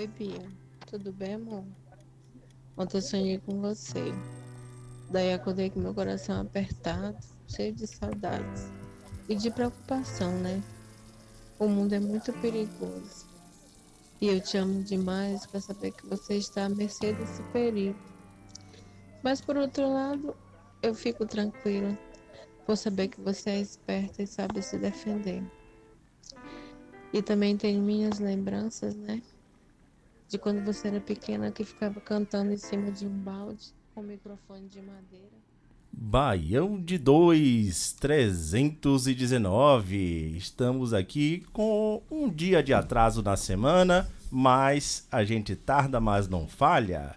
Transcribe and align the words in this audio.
Oi, 0.00 0.06
Bia. 0.06 0.50
Tudo 0.86 1.12
bem, 1.12 1.34
amor? 1.34 1.62
Ontem 2.74 2.96
eu 2.96 3.02
sonhei 3.02 3.38
com 3.38 3.60
você. 3.60 4.00
Daí 5.10 5.34
acordei 5.34 5.68
com 5.68 5.78
meu 5.78 5.92
coração 5.92 6.40
apertado, 6.40 7.18
cheio 7.46 7.74
de 7.74 7.86
saudades 7.86 8.72
e 9.28 9.34
de 9.34 9.50
preocupação, 9.50 10.32
né? 10.40 10.62
O 11.58 11.68
mundo 11.68 11.92
é 11.92 12.00
muito 12.00 12.32
perigoso. 12.40 13.28
E 14.22 14.28
eu 14.28 14.40
te 14.40 14.56
amo 14.56 14.82
demais 14.82 15.44
para 15.44 15.60
saber 15.60 15.92
que 15.92 16.06
você 16.06 16.38
está 16.38 16.64
à 16.64 16.68
mercê 16.70 17.12
desse 17.12 17.42
perigo. 17.52 17.98
Mas 19.22 19.42
por 19.42 19.58
outro 19.58 19.86
lado, 19.86 20.34
eu 20.82 20.94
fico 20.94 21.26
tranquila 21.26 21.94
por 22.64 22.74
saber 22.74 23.08
que 23.08 23.20
você 23.20 23.50
é 23.50 23.60
esperta 23.60 24.22
e 24.22 24.26
sabe 24.26 24.62
se 24.62 24.78
defender. 24.78 25.44
E 27.12 27.20
também 27.20 27.54
tenho 27.54 27.82
minhas 27.82 28.18
lembranças, 28.18 28.96
né? 28.96 29.20
De 30.30 30.38
quando 30.38 30.64
você 30.64 30.86
era 30.86 31.00
pequena 31.00 31.50
que 31.50 31.64
ficava 31.64 32.00
cantando 32.00 32.52
em 32.52 32.56
cima 32.56 32.92
de 32.92 33.04
um 33.04 33.10
balde 33.10 33.74
com 33.92 34.00
microfone 34.00 34.68
de 34.68 34.80
madeira. 34.80 35.26
Baião 35.92 36.80
de 36.80 36.98
2, 36.98 37.94
319. 37.94 40.36
Estamos 40.36 40.94
aqui 40.94 41.44
com 41.52 42.00
um 42.08 42.30
dia 42.30 42.62
de 42.62 42.72
atraso 42.72 43.24
na 43.24 43.36
semana, 43.36 44.08
mas 44.30 45.04
a 45.10 45.24
gente 45.24 45.56
tarda, 45.56 46.00
mas 46.00 46.28
não 46.28 46.46
falha. 46.46 47.16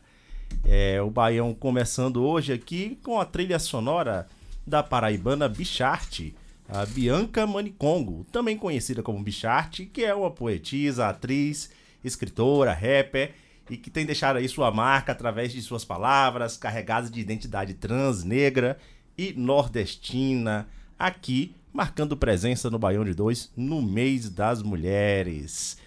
É 0.65 0.99
o 0.99 1.11
Baião 1.11 1.53
começando 1.53 2.25
hoje 2.25 2.51
aqui 2.51 2.97
com 3.03 3.19
a 3.19 3.25
trilha 3.25 3.59
sonora 3.59 4.27
da 4.65 4.81
paraibana 4.81 5.47
Bicharte, 5.47 6.33
a 6.67 6.83
Bianca 6.83 7.45
Manicongo, 7.45 8.25
também 8.31 8.57
conhecida 8.57 9.03
como 9.03 9.21
Bicharte, 9.21 9.85
que 9.85 10.03
é 10.03 10.15
uma 10.15 10.31
poetisa, 10.31 11.09
atriz, 11.09 11.69
escritora, 12.03 12.73
rapper 12.73 13.33
e 13.69 13.77
que 13.77 13.89
tem 13.89 14.05
deixado 14.05 14.37
aí 14.37 14.47
sua 14.47 14.71
marca 14.71 15.11
através 15.11 15.51
de 15.51 15.61
suas 15.61 15.85
palavras 15.85 16.57
carregadas 16.57 17.09
de 17.09 17.19
identidade 17.19 17.73
trans, 17.73 18.23
negra 18.23 18.77
e 19.17 19.33
nordestina, 19.33 20.67
aqui 20.97 21.55
marcando 21.71 22.17
presença 22.17 22.69
no 22.69 22.77
Baião 22.77 23.03
de 23.03 23.13
Dois 23.13 23.51
no 23.55 23.81
mês 23.81 24.29
das 24.29 24.61
mulheres. 24.61 25.77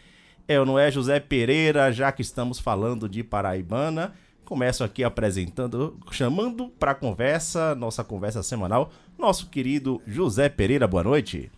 Eu 0.48 0.64
não 0.64 0.78
é 0.78 0.90
José 0.90 1.18
Pereira, 1.20 1.92
já 1.92 2.10
que 2.12 2.22
estamos 2.22 2.58
falando 2.58 3.08
de 3.08 3.22
Paraibana, 3.22 4.14
começo 4.44 4.84
aqui 4.84 5.02
apresentando, 5.02 5.98
chamando 6.10 6.68
para 6.68 6.94
conversa, 6.94 7.74
nossa 7.74 8.04
conversa 8.04 8.42
semanal, 8.42 8.92
nosso 9.18 9.48
querido 9.48 10.00
José 10.06 10.48
Pereira. 10.48 10.86
Boa 10.86 11.02
noite. 11.02 11.50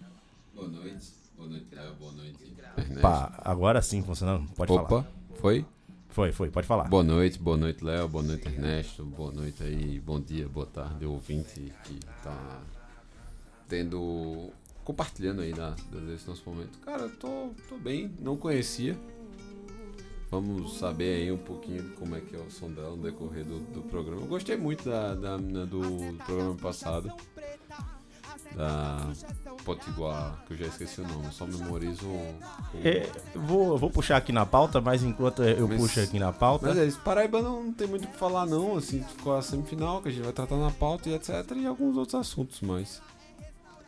Boa 0.54 0.68
noite. 0.68 1.12
Boa 1.36 1.48
noite. 1.48 1.66
Boa 1.98 2.12
noite. 2.12 2.27
Pá, 3.00 3.32
agora 3.44 3.80
sim 3.82 4.02
funcionando. 4.02 4.48
Pode 4.54 4.72
Opa, 4.72 4.88
falar. 4.88 5.06
foi? 5.34 5.64
Foi, 6.08 6.32
foi, 6.32 6.50
pode 6.50 6.66
falar. 6.66 6.84
Boa 6.88 7.04
noite, 7.04 7.38
boa 7.38 7.56
noite, 7.56 7.84
Léo. 7.84 8.08
Boa 8.08 8.24
noite, 8.24 8.48
Ernesto. 8.48 9.04
Boa 9.04 9.30
noite 9.32 9.62
aí, 9.62 10.00
bom 10.00 10.20
dia, 10.20 10.48
boa 10.48 10.66
tarde, 10.66 11.04
ouvinte 11.06 11.72
que 11.84 12.00
tá 12.22 12.60
tendo. 13.68 14.50
compartilhando 14.84 15.42
aí 15.42 15.52
da, 15.52 15.76
desse 16.06 16.26
nosso 16.26 16.42
momento. 16.48 16.78
Cara, 16.80 17.02
eu 17.02 17.10
tô, 17.16 17.50
tô 17.68 17.76
bem, 17.76 18.10
não 18.18 18.36
conhecia. 18.36 18.98
Vamos 20.30 20.78
saber 20.78 21.22
aí 21.22 21.32
um 21.32 21.38
pouquinho 21.38 21.82
de 21.82 21.88
como 21.90 22.14
é 22.14 22.20
que 22.20 22.36
é 22.36 22.38
o 22.38 22.50
som 22.50 22.70
dela 22.70 22.90
no 22.94 23.02
decorrer 23.02 23.44
do, 23.44 23.60
do 23.72 23.82
programa. 23.82 24.20
Eu 24.22 24.26
gostei 24.26 24.56
muito 24.56 24.88
da, 24.88 25.14
da 25.14 25.36
do, 25.38 25.64
do 25.66 26.24
programa 26.24 26.54
passado. 26.56 27.10
Da 28.56 29.06
Potiguar, 29.64 30.42
que 30.46 30.54
eu 30.54 30.56
já 30.56 30.66
esqueci 30.66 31.00
o 31.00 31.06
nome, 31.06 31.26
só 31.30 31.46
memorizo 31.46 32.06
o. 32.06 32.34
É, 32.82 33.06
vou, 33.34 33.76
vou 33.78 33.90
puxar 33.90 34.16
aqui 34.16 34.32
na 34.32 34.44
pauta, 34.46 34.80
mas 34.80 35.02
enquanto 35.02 35.42
eu 35.44 35.68
Mas- 35.68 35.80
puxo 35.80 36.00
aqui 36.00 36.18
na 36.18 36.32
pauta. 36.32 36.68
Mas 36.68 36.78
é 36.78 36.84
isso, 36.86 36.98
Paraíba 37.00 37.40
não, 37.42 37.64
não 37.64 37.72
tem 37.72 37.86
muito 37.86 38.04
o 38.04 38.08
que 38.08 38.16
falar 38.16 38.46
não, 38.46 38.76
assim, 38.76 39.02
ficou 39.16 39.36
a 39.36 39.42
semifinal 39.42 40.00
que 40.02 40.08
a 40.08 40.10
gente 40.12 40.24
vai 40.24 40.32
tratar 40.32 40.56
na 40.56 40.70
pauta 40.70 41.08
e 41.08 41.14
etc, 41.14 41.30
e 41.56 41.66
alguns 41.66 41.96
outros 41.96 42.14
assuntos 42.14 42.60
mais. 42.60 43.00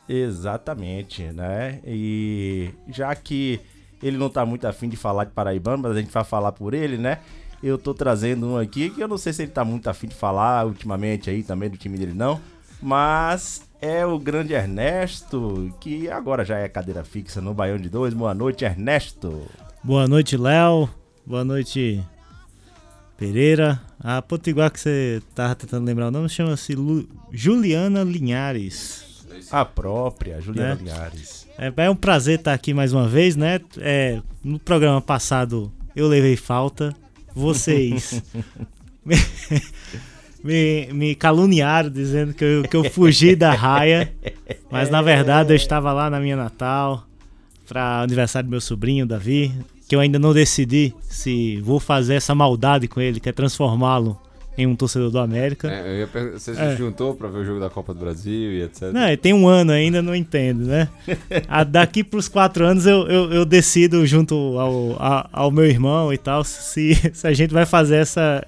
Exatamente, 0.09 1.22
né? 1.32 1.81
E 1.87 2.70
já 2.88 3.15
que 3.15 3.60
ele 4.03 4.16
não 4.19 4.28
tá 4.28 4.44
muito 4.44 4.66
afim 4.66 4.88
de 4.88 4.97
falar 4.97 5.25
de 5.25 5.31
Paraibano, 5.31 5.82
mas 5.84 5.93
a 5.97 6.00
gente 6.00 6.10
vai 6.10 6.25
falar 6.25 6.53
por 6.53 6.75
ele, 6.75 6.99
né? 6.99 7.20
Eu 7.62 7.76
tô 7.78 7.93
trazendo 7.94 8.47
um 8.47 8.56
aqui 8.56 8.91
que 8.91 9.00
eu 9.00 9.09
não 9.09 9.19
sei 9.19 9.32
se 9.32 9.43
ele 9.43 9.50
tá 9.53 9.65
muito 9.65 9.88
afim 9.88 10.09
de 10.09 10.15
falar 10.15 10.66
ultimamente 10.66 11.28
aí 11.31 11.43
também 11.43 11.69
do 11.70 11.76
time 11.76 11.97
dele 11.99 12.15
não, 12.15 12.41
mas 12.83 13.63
é 13.81 14.05
o 14.05 14.19
grande 14.19 14.53
Ernesto, 14.53 15.75
que 15.81 16.09
agora 16.11 16.45
já 16.45 16.59
é 16.59 16.69
cadeira 16.69 17.05
fixa 17.05 17.41
no 17.41 17.55
Baião 17.55 17.79
de 17.79 17.89
Dois. 17.89 18.13
Boa 18.15 18.35
noite, 18.35 18.65
Ernesto. 18.65 19.47
Boa 19.83 20.07
noite, 20.07 20.37
Léo. 20.37 20.89
Boa 21.27 21.45
noite, 21.45 22.03
Pereira. 23.17 23.81
A 23.99 24.21
Potiguar 24.23 24.71
que 24.71 24.81
você 24.81 25.23
tava 25.35 25.55
tentando 25.55 25.85
lembrar 25.87 26.09
o 26.09 26.11
nome 26.11 26.29
chama-se 26.29 26.75
Lu- 26.75 27.09
Juliana 27.31 28.03
Linhares. 28.03 29.25
A 29.51 29.65
própria 29.65 30.41
Juliana 30.41 30.75
Né? 30.75 30.81
Linhares. 30.85 31.47
É, 31.59 31.73
é 31.85 31.91
um 31.91 31.97
prazer 31.97 32.39
estar 32.39 32.55
aqui 32.55 32.73
mais 32.73 32.93
uma 32.93 33.07
vez, 33.09 33.37
né? 33.37 33.61
É, 33.79 34.21
no 34.43 34.59
programa 34.59 35.01
passado 35.01 35.71
eu 35.95 36.09
levei 36.09 36.37
falta. 36.37 36.95
Vocês 37.35 38.23
me, 40.43 40.89
me- 40.93 41.15
caluniaram 41.15 41.91
dizendo 41.91 42.33
que 42.34 42.45
eu, 42.45 42.62
que 42.62 42.77
eu 42.77 42.84
fugi 42.84 43.34
da 43.37 43.53
raia. 43.53 44.12
Mas 44.71 44.91
na 44.91 45.03
verdade 45.03 45.53
eu 45.53 45.56
estava 45.56 45.93
lá 45.93 46.09
na 46.11 46.21
minha 46.21 46.37
Natal 46.37 47.05
para 47.69 48.03
aniversário 48.03 48.49
do 48.49 48.50
meu 48.50 48.61
sobrinho, 48.61 49.06
Davi. 49.06 49.53
Que 49.89 49.97
eu 49.97 50.00
ainda 50.00 50.19
não 50.19 50.33
decidi 50.33 50.95
se 51.03 51.61
vou 51.62 51.81
fazer 51.81 52.15
essa 52.15 52.34
maldade 52.34 52.87
com 52.87 53.00
ele, 53.00 53.19
que 53.19 53.29
é 53.29 53.33
transformá-lo 53.33 54.17
em 54.56 54.67
um 54.67 54.77
torcedor 54.77 55.11
do 55.11 55.19
América. 55.19 55.69
É, 55.71 55.89
eu 55.95 55.99
ia 56.00 56.06
perguntar, 56.06 56.39
você 56.39 56.50
É. 56.53 56.71
se 56.73 56.77
juntou 56.77 57.15
pra 57.15 57.29
ver 57.29 57.39
o 57.39 57.45
jogo 57.45 57.59
da 57.61 57.71
Copa 57.71 57.93
do 57.95 57.99
Brasil 58.00 58.53
e 58.53 58.62
etc? 58.62 58.93
Não, 58.93 59.17
tem 59.17 59.33
um 59.33 59.49
ano 59.49 59.73
ainda, 59.73 60.00
não 60.03 60.15
entendo, 60.15 60.65
né? 60.67 60.89
A- 61.49 61.65
daqui 61.65 62.05
pros 62.05 62.29
quatro 62.29 62.65
anos 62.65 62.87
eu, 62.87 63.06
eu, 63.09 63.33
eu 63.33 63.45
decido 63.45 64.06
junto 64.06 64.34
ao, 64.59 64.97
a- 65.00 65.29
ao 65.33 65.50
meu 65.50 65.65
irmão 65.67 66.12
e 66.12 66.19
tal 66.19 66.45
se, 66.45 66.95
se 67.12 67.27
a 67.27 67.33
gente 67.33 67.53
vai 67.55 67.65
fazer 67.67 67.97
essa, 67.97 68.47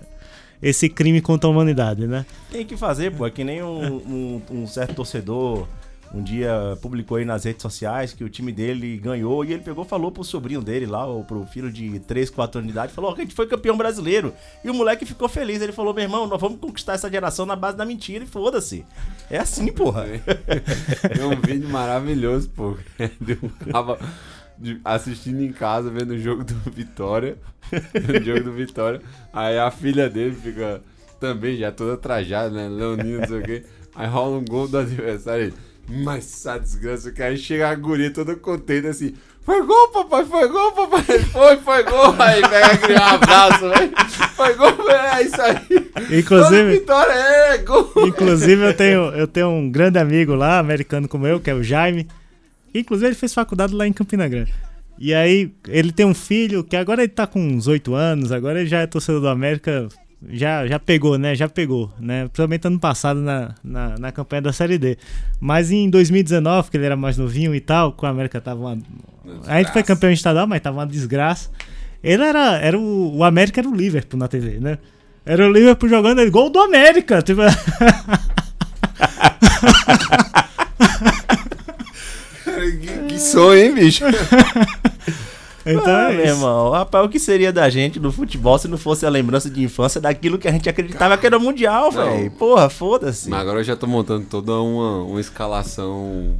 esse 0.62 0.88
crime 0.88 1.20
contra 1.20 1.48
a 1.48 1.50
humanidade, 1.50 2.06
né? 2.06 2.24
Tem 2.50 2.64
que 2.64 2.76
fazer, 2.76 3.10
pô. 3.12 3.26
É 3.26 3.30
que 3.30 3.42
nem 3.44 3.62
um, 3.62 3.96
um- 3.96 4.42
um 4.50 4.66
certo 4.66 4.94
torcedor 4.94 5.66
um 6.14 6.22
dia 6.22 6.76
publicou 6.82 7.16
aí 7.16 7.24
nas 7.24 7.44
redes 7.44 7.62
sociais 7.62 8.12
que 8.12 8.22
o 8.22 8.28
time 8.28 8.52
dele 8.52 8.98
ganhou 8.98 9.42
e 9.46 9.54
ele 9.54 9.62
pegou 9.62 9.82
e 9.82 9.88
falou 9.88 10.12
pro 10.12 10.22
sobrinho 10.22 10.60
dele 10.60 10.84
lá, 10.84 11.06
ou 11.06 11.24
pro 11.24 11.42
filho 11.46 11.72
de 11.72 11.98
3, 12.00 12.28
4 12.28 12.58
anos 12.58 12.66
de 12.66 12.72
idade, 12.72 12.92
falou: 12.92 13.10
ó, 13.10 13.14
que 13.14 13.22
a 13.22 13.24
gente 13.24 13.34
foi 13.34 13.46
campeão 13.46 13.78
brasileiro. 13.78 14.34
E 14.62 14.68
o 14.68 14.74
moleque 14.74 15.06
ficou 15.06 15.26
feliz. 15.26 15.62
Ele 15.62 15.72
falou: 15.72 15.94
meu 15.94 16.02
irmão, 16.04 16.26
nós 16.26 16.38
vamos 16.38 16.60
conquistar 16.60 16.92
essa 16.92 17.10
geração 17.10 17.46
na 17.46 17.56
base 17.56 17.78
da 17.78 17.86
mentira 17.86 18.24
e 18.24 18.26
foda-se. 18.26 18.84
É 19.30 19.38
assim, 19.38 19.72
porra. 19.72 20.04
Tem 21.16 21.24
um 21.24 21.40
vídeo 21.40 21.70
maravilhoso, 21.70 22.50
pô, 22.50 22.76
assistindo 24.84 25.42
em 25.42 25.52
casa, 25.52 25.90
vendo 25.90 26.12
o 26.12 26.18
jogo 26.18 26.44
do 26.44 26.54
Vitória, 26.70 27.36
o 27.72 28.24
jogo 28.24 28.44
do 28.44 28.52
Vitória, 28.52 29.00
aí 29.32 29.58
a 29.58 29.70
filha 29.70 30.08
dele 30.08 30.34
fica 30.34 30.80
também 31.18 31.56
já 31.56 31.70
toda 31.70 31.96
trajada, 31.96 32.50
né, 32.50 32.68
leonina, 32.68 33.20
não 33.20 33.28
sei 33.28 33.38
o 33.38 33.42
quê, 33.42 33.62
aí 33.94 34.08
rola 34.08 34.38
um 34.38 34.44
gol 34.44 34.66
do 34.66 34.78
adversário, 34.78 35.44
ele, 35.44 35.54
mas 35.88 36.24
essa 36.24 36.58
desgraça, 36.58 37.12
que 37.12 37.22
aí 37.22 37.36
chega 37.36 37.68
a 37.68 37.74
guria 37.74 38.12
toda 38.12 38.34
contente, 38.34 38.86
assim, 38.86 39.14
foi 39.42 39.64
gol, 39.64 39.88
papai, 39.88 40.24
foi 40.24 40.48
gol, 40.48 40.72
papai, 40.72 41.02
foi, 41.04 41.56
foi 41.58 41.82
gol, 41.84 42.14
aí 42.18 42.42
pega 42.42 42.66
aquele 42.66 42.98
abraço, 42.98 43.68
velho, 43.68 43.92
foi 44.36 44.54
gol, 44.54 44.90
é 44.90 45.22
isso 45.22 45.42
aí, 45.42 46.18
Inclusive, 46.18 46.72
Vitória, 46.72 47.12
é, 47.12 47.58
gol, 47.58 47.92
inclusive 47.98 48.62
eu, 48.62 48.74
tenho, 48.74 49.02
eu 49.10 49.26
tenho 49.26 49.48
um 49.48 49.70
grande 49.70 49.98
amigo 49.98 50.34
lá, 50.34 50.58
americano 50.58 51.08
como 51.08 51.26
eu, 51.26 51.40
que 51.40 51.50
é 51.50 51.54
o 51.54 51.62
Jaime. 51.62 52.08
Inclusive 52.74 53.08
ele 53.08 53.14
fez 53.14 53.34
faculdade 53.34 53.74
lá 53.74 53.86
em 53.86 53.92
Campina 53.92 54.28
Grande. 54.28 54.52
E 54.98 55.12
aí 55.12 55.52
ele 55.68 55.92
tem 55.92 56.06
um 56.06 56.14
filho 56.14 56.62
que 56.62 56.76
agora 56.76 57.02
ele 57.02 57.12
tá 57.12 57.26
com 57.26 57.40
uns 57.40 57.66
8 57.66 57.94
anos, 57.94 58.30
agora 58.30 58.60
ele 58.60 58.68
já 58.68 58.80
é 58.80 58.86
torcedor 58.86 59.20
do 59.20 59.28
América 59.28 59.88
já, 60.28 60.66
já 60.66 60.78
pegou, 60.78 61.18
né? 61.18 61.34
Já 61.34 61.48
pegou, 61.48 61.90
né? 61.98 62.24
Principalmente 62.24 62.66
ano 62.66 62.78
passado 62.78 63.20
na, 63.20 63.54
na, 63.62 63.98
na 63.98 64.12
campanha 64.12 64.42
da 64.42 64.52
Série 64.52 64.78
D. 64.78 64.96
Mas 65.40 65.70
em 65.70 65.90
2019, 65.90 66.70
que 66.70 66.76
ele 66.76 66.86
era 66.86 66.96
mais 66.96 67.18
novinho 67.18 67.54
e 67.54 67.60
tal, 67.60 67.92
com 67.92 68.06
a 68.06 68.10
América 68.10 68.40
tava 68.40 68.60
uma. 68.60 68.78
A 69.46 69.58
gente 69.58 69.72
foi 69.72 69.82
campeão 69.82 70.12
estadual, 70.12 70.46
mas 70.46 70.60
tava 70.60 70.78
uma 70.78 70.86
desgraça. 70.86 71.50
Ele 72.02 72.22
era. 72.22 72.58
era 72.58 72.78
o, 72.78 73.16
o 73.16 73.24
América 73.24 73.60
era 73.60 73.68
o 73.68 73.74
Liverpool 73.74 74.18
na 74.18 74.28
TV, 74.28 74.60
né? 74.60 74.78
Era 75.24 75.48
o 75.48 75.52
Liverpool 75.52 75.88
jogando 75.88 76.20
ele, 76.20 76.30
gol 76.30 76.50
do 76.50 76.60
América. 76.60 77.22
Tipo... 77.22 77.42
que, 82.70 83.06
que 83.08 83.18
sonho, 83.18 83.64
hein, 83.64 83.74
bicho? 83.74 84.04
então 85.66 85.84
ah, 85.86 86.12
é 86.12 86.16
meu 86.16 86.26
irmão, 86.26 86.70
rapaz, 86.70 87.04
o 87.04 87.08
que 87.08 87.18
seria 87.18 87.52
da 87.52 87.68
gente 87.68 87.98
no 87.98 88.12
futebol 88.12 88.58
se 88.58 88.68
não 88.68 88.78
fosse 88.78 89.04
a 89.04 89.10
lembrança 89.10 89.50
de 89.50 89.62
infância 89.62 90.00
daquilo 90.00 90.38
que 90.38 90.48
a 90.48 90.52
gente 90.52 90.68
acreditava 90.68 91.16
que 91.16 91.26
era 91.26 91.38
mundial, 91.38 91.90
velho? 91.90 92.30
Porra, 92.32 92.68
foda-se. 92.68 93.28
Mas 93.28 93.40
agora 93.40 93.60
eu 93.60 93.64
já 93.64 93.76
tô 93.76 93.86
montando 93.86 94.26
toda 94.26 94.52
uma, 94.52 95.02
uma 95.02 95.20
escalação 95.20 96.36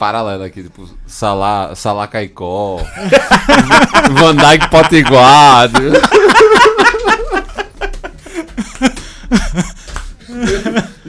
paralela 0.00 0.46
aqui, 0.46 0.62
tipo, 0.62 0.88
Salah, 1.06 1.74
Salah 1.74 2.06
Caicó, 2.06 2.78
Van 4.18 4.34
Dijk 4.34 4.70
Potiguar. 4.70 5.68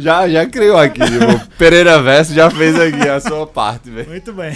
Já, 0.02 0.28
já 0.28 0.46
criou 0.46 0.78
aqui, 0.78 1.00
tipo, 1.00 1.48
Pereira 1.58 2.02
Verso 2.02 2.34
já 2.34 2.50
fez 2.50 2.80
aqui 2.80 3.08
a 3.08 3.20
sua 3.20 3.46
parte, 3.48 3.90
velho. 3.90 4.10
Muito 4.10 4.34
bem. 4.34 4.52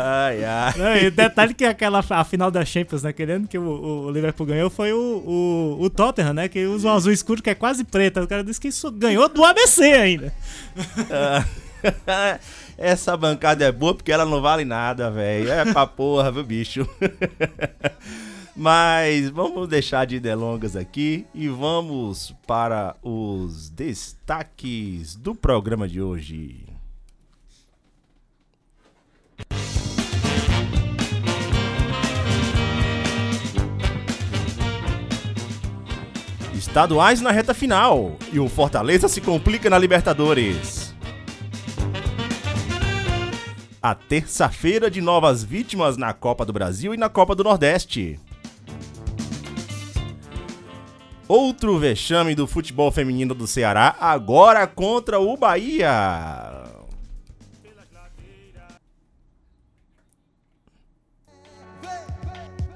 Ai, 0.00 0.44
ai. 0.44 0.74
Não, 0.76 0.96
e 0.96 1.06
o 1.06 1.10
detalhe 1.10 1.54
que 1.54 1.64
aquela 1.64 2.04
a 2.10 2.24
final 2.24 2.50
da 2.50 2.64
Champions 2.64 3.02
naquele 3.02 3.32
ano 3.32 3.48
que 3.48 3.58
o, 3.58 4.06
o 4.06 4.10
Liverpool 4.10 4.46
ganhou 4.46 4.68
foi 4.68 4.92
o, 4.92 4.98
o, 4.98 5.82
o 5.84 5.90
Tottenham, 5.90 6.34
né? 6.34 6.48
Que 6.48 6.66
usa 6.66 6.88
um 6.88 6.92
azul 6.92 7.12
escuro 7.12 7.42
que 7.42 7.50
é 7.50 7.54
quase 7.54 7.84
preto. 7.84 8.20
O 8.20 8.28
cara 8.28 8.44
disse 8.44 8.60
que 8.60 8.68
isso 8.68 8.90
ganhou 8.90 9.28
do 9.28 9.44
ABC 9.44 9.82
ainda. 9.82 10.32
Essa 12.76 13.16
bancada 13.16 13.64
é 13.64 13.72
boa 13.72 13.94
porque 13.94 14.12
ela 14.12 14.24
não 14.24 14.40
vale 14.40 14.64
nada, 14.64 15.10
velho. 15.10 15.50
É 15.50 15.64
pra 15.64 15.86
porra, 15.86 16.30
viu, 16.30 16.44
bicho? 16.44 16.88
Mas 18.60 19.30
vamos 19.30 19.68
deixar 19.68 20.04
de 20.04 20.18
delongas 20.18 20.74
aqui 20.74 21.24
e 21.32 21.46
vamos 21.46 22.34
para 22.44 22.96
os 23.04 23.70
destaques 23.70 25.14
do 25.14 25.32
programa 25.32 25.86
de 25.86 26.02
hoje. 26.02 26.66
Estaduais 36.52 37.20
na 37.20 37.30
reta 37.30 37.54
final 37.54 38.16
e 38.32 38.40
o 38.40 38.48
Fortaleza 38.48 39.06
se 39.06 39.20
complica 39.20 39.70
na 39.70 39.78
Libertadores. 39.78 40.92
A 43.80 43.94
terça-feira 43.94 44.90
de 44.90 45.00
novas 45.00 45.44
vítimas 45.44 45.96
na 45.96 46.12
Copa 46.12 46.44
do 46.44 46.52
Brasil 46.52 46.92
e 46.92 46.96
na 46.96 47.08
Copa 47.08 47.36
do 47.36 47.44
Nordeste. 47.44 48.18
Outro 51.28 51.78
vexame 51.78 52.34
do 52.34 52.46
futebol 52.46 52.90
feminino 52.90 53.34
do 53.34 53.46
Ceará, 53.46 53.94
agora 54.00 54.66
contra 54.66 55.20
o 55.20 55.36
Bahia. 55.36 55.92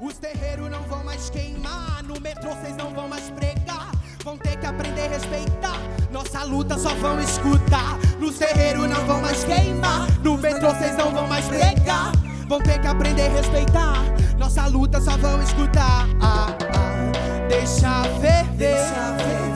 Os 0.02 0.18
terreiros 0.18 0.70
não 0.70 0.82
vão 0.82 1.02
mais 1.02 1.30
queimar, 1.30 2.02
no 2.02 2.20
metrô 2.20 2.50
vocês 2.50 2.76
não 2.76 2.92
vão 2.92 3.08
mais 3.08 3.30
pregar. 3.30 3.90
Vão 4.22 4.36
ter 4.36 4.58
que 4.58 4.66
aprender 4.66 5.06
a 5.06 5.08
respeitar, 5.08 5.80
nossa 6.10 6.44
luta 6.44 6.76
só 6.76 6.94
vão 6.96 7.20
escutar. 7.20 7.98
Nos 8.20 8.36
terreiros 8.36 8.86
não 8.86 9.06
vão 9.06 9.22
mais 9.22 9.42
queimar, 9.44 10.06
no 10.22 10.36
metrô 10.36 10.74
vocês 10.74 10.94
não 10.98 11.10
vão 11.10 11.26
mais 11.26 11.46
pregar. 11.46 12.21
Vão 12.52 12.60
ter 12.60 12.78
que 12.82 12.86
aprender 12.86 13.22
a 13.22 13.28
respeitar, 13.30 14.04
nossa 14.38 14.66
luta 14.66 15.00
só 15.00 15.16
vão 15.16 15.42
escutar. 15.42 16.06
Ah, 16.20 16.48
ah. 16.76 17.48
Deixa 17.48 18.02
ver, 18.18 18.44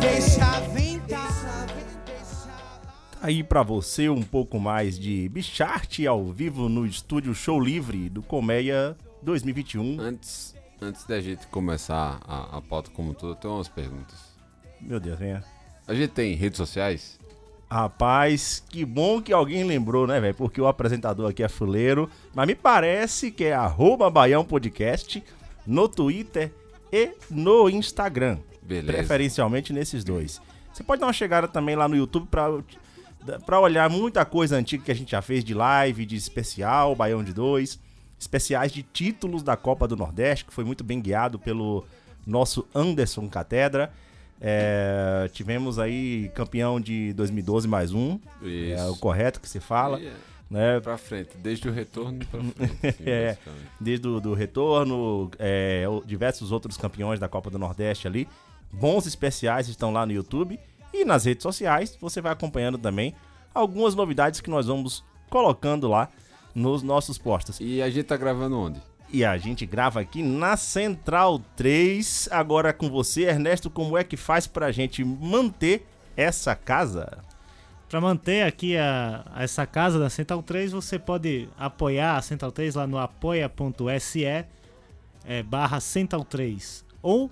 deixa 0.01 0.61
ventar. 0.71 1.67
Aí 3.21 3.45
pra 3.45 3.63
você 3.63 4.09
um 4.09 4.23
pouco 4.23 4.59
mais 4.59 4.99
de 4.99 5.29
Bichart 5.29 6.01
ao 6.07 6.33
vivo 6.33 6.71
no 6.71 6.87
estúdio 6.87 7.35
Show 7.35 7.61
Livre 7.61 8.09
do 8.09 8.23
Colmeia 8.23 8.97
2021. 9.21 10.01
Antes, 10.01 10.55
antes 10.81 11.05
da 11.05 11.21
gente 11.21 11.47
começar 11.49 12.19
a, 12.27 12.57
a 12.57 12.63
pauta 12.63 12.91
como 12.93 13.13
todo, 13.13 13.33
eu 13.33 13.37
tenho 13.37 13.53
umas 13.53 13.69
perguntas. 13.69 14.35
Meu 14.81 14.99
Deus, 14.99 15.19
venha. 15.19 15.45
A 15.87 15.93
gente 15.93 16.13
tem 16.13 16.35
redes 16.35 16.57
sociais? 16.57 17.21
Rapaz, 17.69 18.63
que 18.69 18.85
bom 18.85 19.21
que 19.21 19.33
alguém 19.33 19.65
lembrou, 19.65 20.07
né, 20.07 20.21
velho? 20.21 20.35
Porque 20.35 20.61
o 20.61 20.69
apresentador 20.69 21.31
aqui 21.31 21.43
é 21.43 21.49
fuleiro. 21.49 22.09
Mas 22.35 22.47
me 22.47 22.55
parece 22.55 23.31
que 23.31 23.45
é 23.45 23.53
arroba 23.53 24.09
Baião 24.09 24.45
Podcast 24.45 25.23
no 25.67 25.89
Twitter 25.89 26.53
e 26.93 27.11
no 27.29 27.69
Instagram. 27.69 28.39
Beleza. 28.63 28.93
Preferencialmente 28.93 29.73
nesses 29.73 30.05
dois. 30.05 30.41
Você 30.73 30.85
pode 30.85 31.01
dar 31.01 31.07
uma 31.07 31.13
chegada 31.13 31.49
também 31.49 31.75
lá 31.75 31.89
no 31.89 31.97
YouTube 31.97 32.29
pra, 32.31 32.49
pra 33.45 33.61
olhar 33.61 33.91
muita 33.91 34.25
coisa 34.25 34.57
antiga 34.57 34.85
que 34.85 34.93
a 34.93 34.95
gente 34.95 35.11
já 35.11 35.23
fez 35.23 35.43
de 35.43 35.55
live, 35.55 36.07
de 36.07 36.17
especial, 36.17 36.95
Baião 36.95 37.25
de 37.25 37.33
dois. 37.33 37.81
Especiais 38.19 38.71
de 38.71 38.83
títulos 38.83 39.43
da 39.43 39.57
Copa 39.57 39.89
do 39.89 39.97
Nordeste, 39.97 40.45
que 40.45 40.55
foi 40.55 40.65
muito 40.65 40.85
bem 40.85 41.01
guiado 41.01 41.39
pelo 41.39 41.85
nosso 42.27 42.67
Anderson 42.75 43.29
Catedra. 43.29 43.93
É, 44.41 45.29
tivemos 45.33 45.79
aí 45.79 46.31
campeão 46.35 46.81
de 46.81 47.13
2012 47.15 47.67
mais 47.67 47.93
um. 47.93 48.19
Isso. 48.43 48.81
É 48.81 48.87
o 48.87 48.97
correto 48.97 49.41
que 49.41 49.49
se 49.49 49.61
fala. 49.61 50.01
É, 50.01 50.13
Né? 50.49 50.79
Pra 50.81 50.97
frente, 50.97 51.37
desde 51.39 51.69
o 51.69 51.73
retorno 51.73 52.25
pra 52.27 52.41
frente. 52.55 52.87
assim, 52.87 53.05
É. 53.05 53.37
Desde 53.81 54.07
o 54.07 54.21
do 54.21 54.35
retorno, 54.35 55.31
é, 55.39 55.85
diversos 56.05 56.53
outros 56.53 56.77
campeões 56.77 57.19
da 57.19 57.29
Copa 57.29 57.51
do 57.51 57.59
Nordeste 57.59 58.07
ali. 58.07 58.29
Bons 58.73 59.07
especiais 59.07 59.69
estão 59.69 59.93
lá 59.93 60.05
no 60.07 60.13
YouTube. 60.13 60.59
E 60.93 61.05
nas 61.05 61.25
redes 61.25 61.43
sociais 61.43 61.97
você 62.01 62.21
vai 62.21 62.33
acompanhando 62.33 62.79
também 62.79 63.15
algumas 63.53 63.95
novidades 63.95 64.41
que 64.41 64.51
nós 64.51 64.67
vamos 64.67 65.05
colocando 65.29 65.89
lá 65.89 66.09
nos 66.55 66.83
nossos 66.83 67.19
postos. 67.19 67.59
E 67.61 67.83
a 67.83 67.91
gente 67.91 68.05
tá 68.07 68.17
gravando 68.17 68.59
onde? 68.59 68.81
E 69.17 69.25
a 69.25 69.37
gente 69.39 69.65
grava 69.65 69.99
aqui 69.99 70.23
na 70.23 70.59
Central 70.59 71.41
3. 71.57 72.29
Agora 72.31 72.75
com 72.75 72.91
você, 72.91 73.23
Ernesto, 73.23 73.71
como 73.71 73.97
é 73.97 74.05
que 74.05 74.15
faz 74.15 74.47
pra 74.47 74.71
gente 74.71 75.03
manter 75.03 75.87
essa 76.15 76.55
casa? 76.55 77.25
Para 77.89 77.99
manter 77.99 78.43
aqui 78.43 78.77
a, 78.77 79.25
a 79.35 79.43
essa 79.43 79.65
casa 79.65 79.99
da 79.99 80.11
Central 80.11 80.43
3, 80.43 80.73
você 80.73 80.99
pode 80.99 81.49
apoiar 81.59 82.19
a 82.19 82.21
Central 82.21 82.53
3 82.53 82.75
lá 82.75 82.87
no 82.87 82.99
apoia.se 82.99 84.27
é, 84.27 84.45
barra 85.43 85.81
Central 85.81 86.23
3 86.23 86.85
ou 87.01 87.31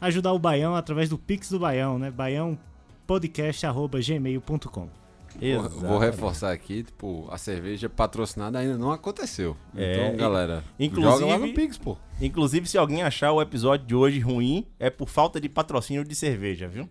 ajudar 0.00 0.32
o 0.32 0.38
Baião 0.38 0.76
através 0.76 1.08
do 1.08 1.18
Pix 1.18 1.50
do 1.50 1.58
Baião, 1.58 1.98
né? 1.98 2.08
baiãopodcast.gmail.com 2.08 5.05
Vou, 5.40 5.68
vou 5.68 5.98
reforçar 5.98 6.52
aqui, 6.52 6.82
tipo, 6.82 7.28
a 7.30 7.38
cerveja 7.38 7.88
patrocinada 7.88 8.58
ainda 8.58 8.76
não 8.78 8.92
aconteceu. 8.92 9.56
É, 9.76 10.06
então, 10.08 10.16
galera, 10.16 10.64
inclusive- 10.78 11.20
joga 11.20 11.26
lá 11.26 11.38
no 11.38 11.52
Pix, 11.52 11.78
pô. 11.78 11.96
Inclusive, 12.20 12.66
se 12.66 12.78
alguém 12.78 13.02
achar 13.02 13.32
o 13.32 13.42
episódio 13.42 13.86
de 13.86 13.94
hoje 13.94 14.20
ruim, 14.20 14.66
é 14.78 14.88
por 14.90 15.08
falta 15.08 15.40
de 15.40 15.48
patrocínio 15.48 16.04
de 16.04 16.14
cerveja, 16.14 16.66
viu? 16.66 16.88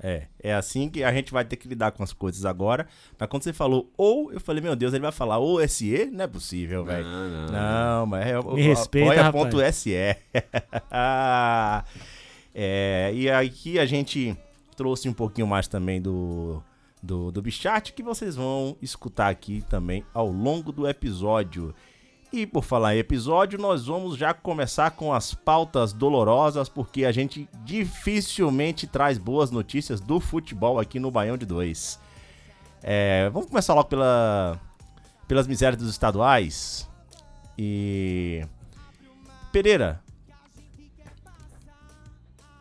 É, 0.00 0.26
é 0.40 0.54
assim 0.54 0.88
que 0.88 1.02
a 1.02 1.12
gente 1.12 1.32
vai 1.32 1.44
ter 1.44 1.56
que 1.56 1.66
lidar 1.66 1.90
com 1.90 2.04
as 2.04 2.12
coisas 2.12 2.44
agora. 2.44 2.86
Mas 3.18 3.28
quando 3.28 3.42
você 3.42 3.52
falou 3.52 3.90
ou, 3.96 4.32
eu 4.32 4.38
falei, 4.40 4.62
meu 4.62 4.76
Deus, 4.76 4.92
ele 4.92 5.02
vai 5.02 5.10
falar 5.10 5.38
ou 5.38 5.60
SE? 5.66 6.06
Não 6.12 6.22
é 6.24 6.26
possível, 6.28 6.84
velho. 6.84 7.04
Não, 7.04 7.28
não. 7.28 7.46
Não, 7.52 8.06
mas 8.06 8.26
é 8.26 8.40
Me 8.40 8.62
respeita, 8.62 9.26
apoia.se. 9.26 9.92
é, 12.54 13.10
e 13.12 13.28
aqui 13.28 13.78
a 13.78 13.86
gente 13.86 14.36
trouxe 14.76 15.08
um 15.08 15.12
pouquinho 15.12 15.48
mais 15.48 15.66
também 15.66 16.00
do, 16.00 16.62
do, 17.02 17.30
do 17.30 17.42
Bichat, 17.42 17.92
que 17.92 18.02
vocês 18.02 18.36
vão 18.36 18.76
escutar 18.82 19.28
aqui 19.28 19.64
também 19.68 20.04
ao 20.12 20.30
longo 20.30 20.72
do 20.72 20.86
episódio. 20.86 21.74
E 22.32 22.46
por 22.46 22.62
falar 22.62 22.94
em 22.94 22.98
episódio, 22.98 23.58
nós 23.58 23.86
vamos 23.86 24.16
já 24.16 24.34
começar 24.34 24.90
com 24.90 25.14
as 25.14 25.32
pautas 25.32 25.92
dolorosas, 25.92 26.68
porque 26.68 27.04
a 27.04 27.12
gente 27.12 27.48
dificilmente 27.64 28.86
traz 28.86 29.16
boas 29.16 29.50
notícias 29.50 30.00
do 30.00 30.20
futebol 30.20 30.78
aqui 30.78 31.00
no 31.00 31.10
Baião 31.10 31.38
de 31.38 31.46
2. 31.46 31.98
É, 32.82 33.30
vamos 33.30 33.48
começar 33.48 33.72
logo 33.72 33.88
pela, 33.88 34.60
pelas 35.26 35.46
misérias 35.46 35.80
dos 35.80 35.90
estaduais. 35.90 36.88
E. 37.56 38.44
Pereira. 39.50 40.02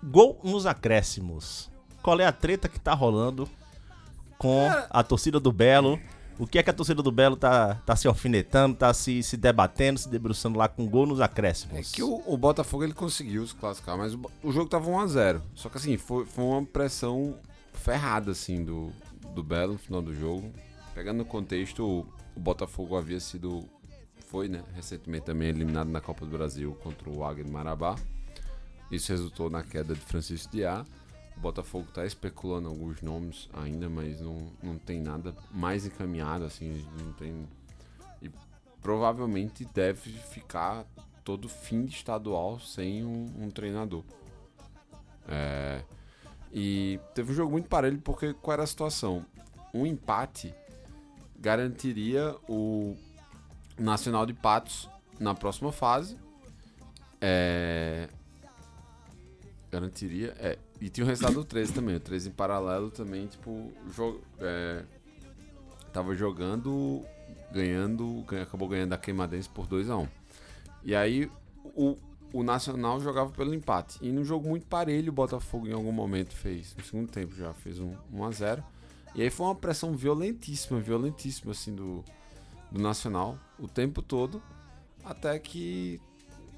Gol 0.02 0.40
nos 0.44 0.66
acréscimos. 0.66 1.70
Qual 2.02 2.18
é 2.22 2.26
a 2.26 2.32
treta 2.32 2.70
que 2.70 2.80
tá 2.80 2.94
rolando 2.94 3.50
com 4.38 4.70
a 4.90 5.04
torcida 5.04 5.40
do 5.40 5.52
Belo 5.52 6.00
O 6.40 6.46
que 6.46 6.60
é 6.60 6.64
que 6.64 6.70
a 6.70 6.74
torcida 6.74 7.02
do 7.02 7.12
Belo 7.12 7.36
tá, 7.36 7.76
tá 7.86 7.96
se 7.96 8.08
alfinetando, 8.08 8.76
tá 8.76 8.94
se, 8.94 9.24
se 9.24 9.36
debatendo, 9.36 10.00
se 10.00 10.08
debruçando 10.08 10.58
lá 10.58 10.68
com 10.68 10.88
gol 10.88 11.08
nos 11.08 11.20
acréscimos? 11.20 11.78
É 11.78 11.82
que 11.82 12.04
o, 12.04 12.22
o 12.28 12.38
Botafogo 12.38 12.84
ele 12.84 12.94
conseguiu 12.94 13.46
se 13.48 13.56
classificar, 13.56 13.98
mas 13.98 14.14
o, 14.14 14.22
o 14.44 14.52
jogo 14.52 14.70
tava 14.70 14.88
1x0. 14.90 15.42
Só 15.56 15.68
que 15.68 15.78
assim, 15.78 15.98
foi, 15.98 16.26
foi 16.26 16.44
uma 16.44 16.64
pressão 16.64 17.36
ferrada 17.74 18.32
assim 18.32 18.64
do, 18.64 18.92
do 19.34 19.44
Belo 19.44 19.74
no 19.74 19.80
final 19.80 20.02
do 20.02 20.14
jogo. 20.14 20.52
Pegando 20.94 21.18
no 21.18 21.26
contexto, 21.26 21.84
o, 21.84 22.08
o 22.36 22.40
Botafogo 22.40 22.96
havia 22.96 23.20
sido. 23.20 23.68
Foi, 24.28 24.48
né? 24.48 24.62
Recentemente 24.76 25.26
também 25.26 25.50
eliminado 25.50 25.90
na 25.90 26.02
Copa 26.02 26.26
do 26.26 26.32
Brasil 26.32 26.78
contra 26.84 27.10
o 27.10 27.24
Águia 27.24 27.44
de 27.44 27.52
Marabá. 27.52 27.96
Isso 28.92 29.12
resultou 29.12 29.50
na 29.50 29.64
queda 29.64 29.96
de 29.96 30.02
Francisco 30.02 30.52
Diá. 30.52 30.86
O 31.38 31.40
Botafogo 31.40 31.86
está 31.88 32.06
especulando 32.06 32.68
alguns 32.68 33.02
nomes 33.02 33.48
ainda, 33.54 33.88
mas 33.88 34.20
não, 34.20 34.52
não 34.62 34.78
tem 34.78 35.00
nada 35.00 35.36
mais 35.52 35.86
encaminhado, 35.86 36.44
assim, 36.44 36.84
não 37.00 37.14
tem. 37.14 37.48
E 38.22 38.32
provavelmente 38.82 39.64
deve 39.66 40.12
ficar 40.12 40.86
todo 41.24 41.48
fim 41.48 41.86
de 41.86 41.96
estadual 41.96 42.60
sem 42.60 43.06
um, 43.06 43.32
um 43.40 43.52
treinador. 43.52 44.04
É, 45.28 45.84
e 46.52 47.00
teve 47.14 47.32
um 47.32 47.36
jogo 47.36 47.52
muito 47.52 47.68
parelho 47.68 48.00
porque 48.02 48.34
qual 48.34 48.54
era 48.54 48.64
a 48.64 48.68
situação? 48.68 49.26
Um 49.74 49.86
empate 49.86 50.56
garantiria 51.38 52.36
o 52.48 52.96
Nacional 53.78 54.26
de 54.26 54.34
Patos 54.34 54.90
na 55.20 55.36
próxima 55.36 55.72
fase. 55.72 56.18
É, 57.22 58.10
garantiria. 59.72 60.34
É, 60.40 60.58
e 60.80 60.90
tinha 60.90 61.06
o 61.06 61.08
resultado 61.08 61.36
do 61.36 61.46
13 61.46 61.74
também. 61.74 61.96
O 61.96 62.00
13 62.00 62.30
em 62.30 62.32
paralelo 62.32 62.90
também, 62.92 63.28
tipo, 63.28 63.72
jogo, 63.96 64.22
é, 64.40 64.84
tava 65.94 66.16
jogando, 66.16 67.02
ganhando, 67.52 68.24
ganha- 68.28 68.44
acabou 68.44 68.68
ganhando 68.68 68.94
a 68.94 68.98
Queimadense 68.98 69.50
por 69.50 69.68
2x1. 69.68 70.08
E 70.84 70.96
aí 70.96 71.30
o, 71.76 71.98
o 72.34 72.44
Nacional 72.44 73.00
jogava 73.00 73.32
pelo 73.32 73.54
empate. 73.54 73.98
E 74.02 74.12
num 74.12 74.24
jogo 74.24 74.48
muito 74.48 74.66
parelho, 74.68 75.10
o 75.12 75.16
Botafogo 75.16 75.68
em 75.68 75.74
algum 75.74 75.92
momento 75.92 76.34
fez, 76.36 76.76
no 76.76 76.84
segundo 76.84 77.10
tempo 77.10 77.36
já 77.36 77.54
fez 77.54 77.80
um 77.80 77.94
1x0. 78.14 78.64
E 79.16 79.22
aí 79.22 79.30
foi 79.30 79.48
uma 79.48 79.56
pressão 79.56 79.94
violentíssima, 79.96 80.80
violentíssima, 80.80 81.52
assim, 81.52 81.74
do, 81.74 82.04
do 82.72 82.80
Nacional, 82.80 83.40
o 83.58 83.68
tempo 83.68 84.02
todo, 84.02 84.42
até 85.04 85.40
que 85.40 86.00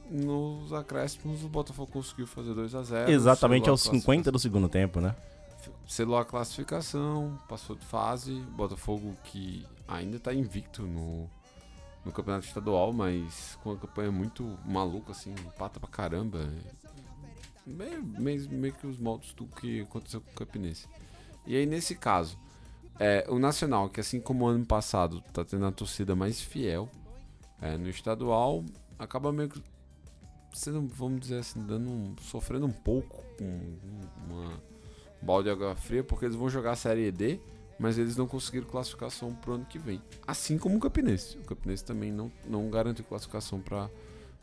nos 0.10 0.74
acréscimos 0.74 1.44
o 1.44 1.50
Botafogo 1.50 1.92
conseguiu 1.92 2.28
fazer 2.28 2.52
2x0. 2.52 3.10
Exatamente 3.10 3.64
selou 3.64 3.70
a 3.70 3.74
aos 3.74 3.82
50 3.82 4.32
do 4.32 4.40
segundo 4.40 4.68
tempo, 4.68 5.00
né? 5.00 5.16
selou 5.90 6.18
a 6.18 6.24
classificação, 6.24 7.38
passou 7.48 7.76
de 7.76 7.86
fase. 7.86 8.40
Botafogo 8.56 9.18
que 9.24 9.66
ainda 9.88 10.18
está 10.18 10.34
invicto 10.34 10.84
no, 10.84 11.30
no 12.06 12.12
campeonato 12.12 12.46
estadual, 12.46 12.94
mas 12.94 13.58
com 13.64 13.72
uma 13.72 13.78
campanha 13.78 14.12
muito 14.12 14.58
maluca, 14.66 15.12
assim, 15.12 15.32
empata 15.32 15.80
pra 15.80 15.90
caramba. 15.90 16.48
Meio, 17.66 18.04
meio, 18.04 18.50
meio 18.50 18.74
que 18.74 18.88
os 18.88 18.98
moldes 19.00 19.34
do 19.34 19.46
que 19.46 19.82
aconteceu 19.82 20.22
com 20.22 20.32
o 20.32 20.34
Campinense. 20.34 20.88
E 21.46 21.56
aí, 21.56 21.66
nesse 21.66 21.96
caso, 21.96 22.38
é, 23.00 23.26
o 23.28 23.40
Nacional, 23.40 23.90
que 23.90 24.00
assim 24.00 24.20
como 24.20 24.46
o 24.46 24.48
ano 24.48 24.66
passado 24.66 25.22
tá 25.34 25.44
tendo 25.44 25.66
a 25.66 25.72
torcida 25.72 26.16
mais 26.16 26.42
fiel 26.42 26.90
é, 27.62 27.78
no 27.78 27.90
estadual, 27.90 28.64
acaba 28.98 29.32
meio 29.32 29.50
que 29.50 29.62
sendo, 30.54 30.82
vamos 30.88 31.20
dizer 31.22 31.40
assim, 31.40 31.62
dando 31.66 31.90
um- 31.90 32.16
sofrendo 32.22 32.66
um 32.66 32.72
pouco 32.72 33.24
com 33.38 33.78
uma 34.28 34.62
balde 35.22 35.46
de 35.46 35.52
água 35.52 35.76
fria, 35.76 36.04
porque 36.04 36.26
eles 36.26 36.36
vão 36.36 36.50
jogar 36.50 36.72
a 36.72 36.76
Série 36.76 37.12
D, 37.12 37.40
mas 37.80 37.98
eles 37.98 38.16
não 38.18 38.28
conseguiram 38.28 38.68
classificação 38.68 39.34
pro 39.34 39.54
ano 39.54 39.66
que 39.66 39.80
vem. 39.80 40.02
Assim 40.28 40.58
como 40.58 40.78
o 40.78 40.80
Campinense. 40.80 41.38
O 41.38 41.44
Campinense 41.44 41.84
também 41.84 42.12
não, 42.12 42.32
não 42.48 42.70
garantiu 42.70 43.06
classificação 43.06 43.60
para 43.62 43.90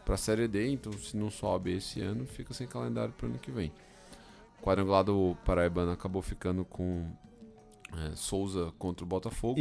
a 0.09 0.17
Série 0.17 0.49
D, 0.49 0.69
então 0.71 0.93
se 0.93 1.17
não 1.17 1.31
sobe 1.31 1.77
esse 1.77 2.01
ano, 2.01 2.27
fica 2.27 2.55
sem 2.55 2.67
calendário 2.67 3.13
pro 3.13 3.27
ano 3.29 3.39
que 3.39 3.51
vem. 3.51 3.73
O 4.59 4.63
quadrangular 4.63 5.05
do 5.05 5.37
Paraibano 5.45 5.93
acabou 5.93 6.23
ficando 6.23 6.65
com 6.65 7.07
é, 7.93 8.17
Souza 8.17 8.73
contra 8.79 9.05
o 9.05 9.07
Botafogo. 9.07 9.59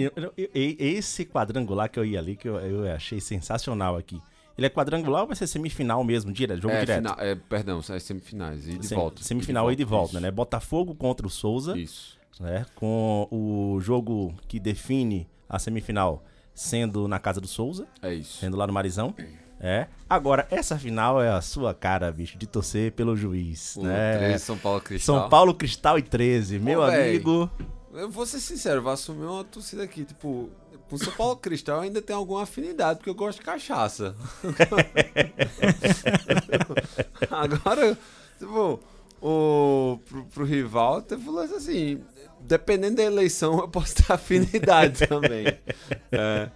Esse 0.54 1.26
quadrangular 1.26 1.90
que 1.90 2.00
eu 2.00 2.06
ia 2.06 2.20
ali, 2.20 2.36
que 2.36 2.48
eu 2.48 2.88
achei 2.92 3.20
sensacional 3.22 3.96
aqui. 3.98 4.22
Ele 4.58 4.68
é 4.68 4.70
quadrangular 4.70 5.22
ou 5.22 5.28
vai 5.28 5.36
ser 5.36 5.48
semifinal 5.48 6.04
mesmo, 6.04 6.32
direto, 6.32 6.62
jogo 6.62 6.74
é, 6.74 6.80
direto? 6.82 6.98
final- 6.98 7.18
é, 7.20 7.36
perdão, 7.36 7.82
é 7.90 8.00
semifinais, 8.00 8.68
e 8.68 8.78
de 8.78 8.88
Sem- 8.88 8.98
volta. 8.98 9.22
Semifinal 9.22 9.72
e 9.72 9.76
de 9.76 9.84
volta, 9.84 10.14
isso. 10.14 10.20
né? 10.22 10.32
Botafogo 10.32 10.96
contra 10.96 11.28
o 11.28 11.30
Souza, 11.30 11.78
Isso. 11.78 12.18
né? 12.40 12.66
Com 12.76 13.28
o 13.30 13.80
jogo 13.82 14.34
que 14.48 14.60
define 14.60 15.28
a 15.50 15.60
semifinal 15.60 16.24
sendo 16.54 17.08
na 17.08 17.20
casa 17.20 17.42
do 17.42 17.48
Souza, 17.48 17.86
É 18.02 18.14
isso. 18.14 18.38
sendo 18.40 18.56
lá 18.56 18.66
no 18.66 18.72
Marizão. 18.74 19.14
É. 19.60 19.88
Agora, 20.10 20.48
essa 20.52 20.78
final 20.78 21.22
é 21.22 21.30
a 21.30 21.42
sua 21.42 21.74
cara, 21.74 22.12
bicho, 22.12 22.38
de 22.38 22.46
torcer 22.48 22.92
pelo 22.92 23.16
juiz, 23.16 23.76
O 23.78 23.84
né? 23.84 24.18
13, 24.18 24.44
São 24.46 24.58
Paulo 24.58 24.82
Cristal. 24.82 25.20
São 25.22 25.30
Paulo 25.30 25.54
Cristal 25.54 25.98
e 25.98 26.02
13, 26.02 26.60
meu 26.60 26.86
véi. 26.86 27.10
amigo. 27.12 27.50
Eu 27.94 28.10
vou 28.10 28.26
ser 28.26 28.40
sincero, 28.40 28.82
vou 28.82 28.92
assumir 28.92 29.26
uma 29.26 29.44
torcida 29.46 29.84
aqui, 29.84 30.04
tipo, 30.04 30.50
com 30.90 30.98
São 30.98 31.14
Paulo 31.14 31.36
Cristal 31.38 31.82
ainda 31.82 32.02
tem 32.02 32.16
alguma 32.16 32.44
afinidade, 32.44 33.00
porque 33.00 33.10
eu 33.10 33.16
gosto 33.16 33.40
de 33.40 33.46
cachaça. 33.46 34.16
Agora, 37.30 37.98
tipo, 38.40 38.80
o, 39.22 40.00
pro, 40.08 40.26
pro 40.26 40.46
rival, 40.46 41.04
um 41.26 41.32
lance 41.32 41.54
assim, 41.56 42.02
dependendo 42.42 42.98
da 42.98 43.04
eleição, 43.04 43.60
eu 43.60 43.68
posso 43.68 43.96
ter 43.96 44.12
afinidade 44.12 45.06
também. 45.08 45.46
É. 46.12 46.50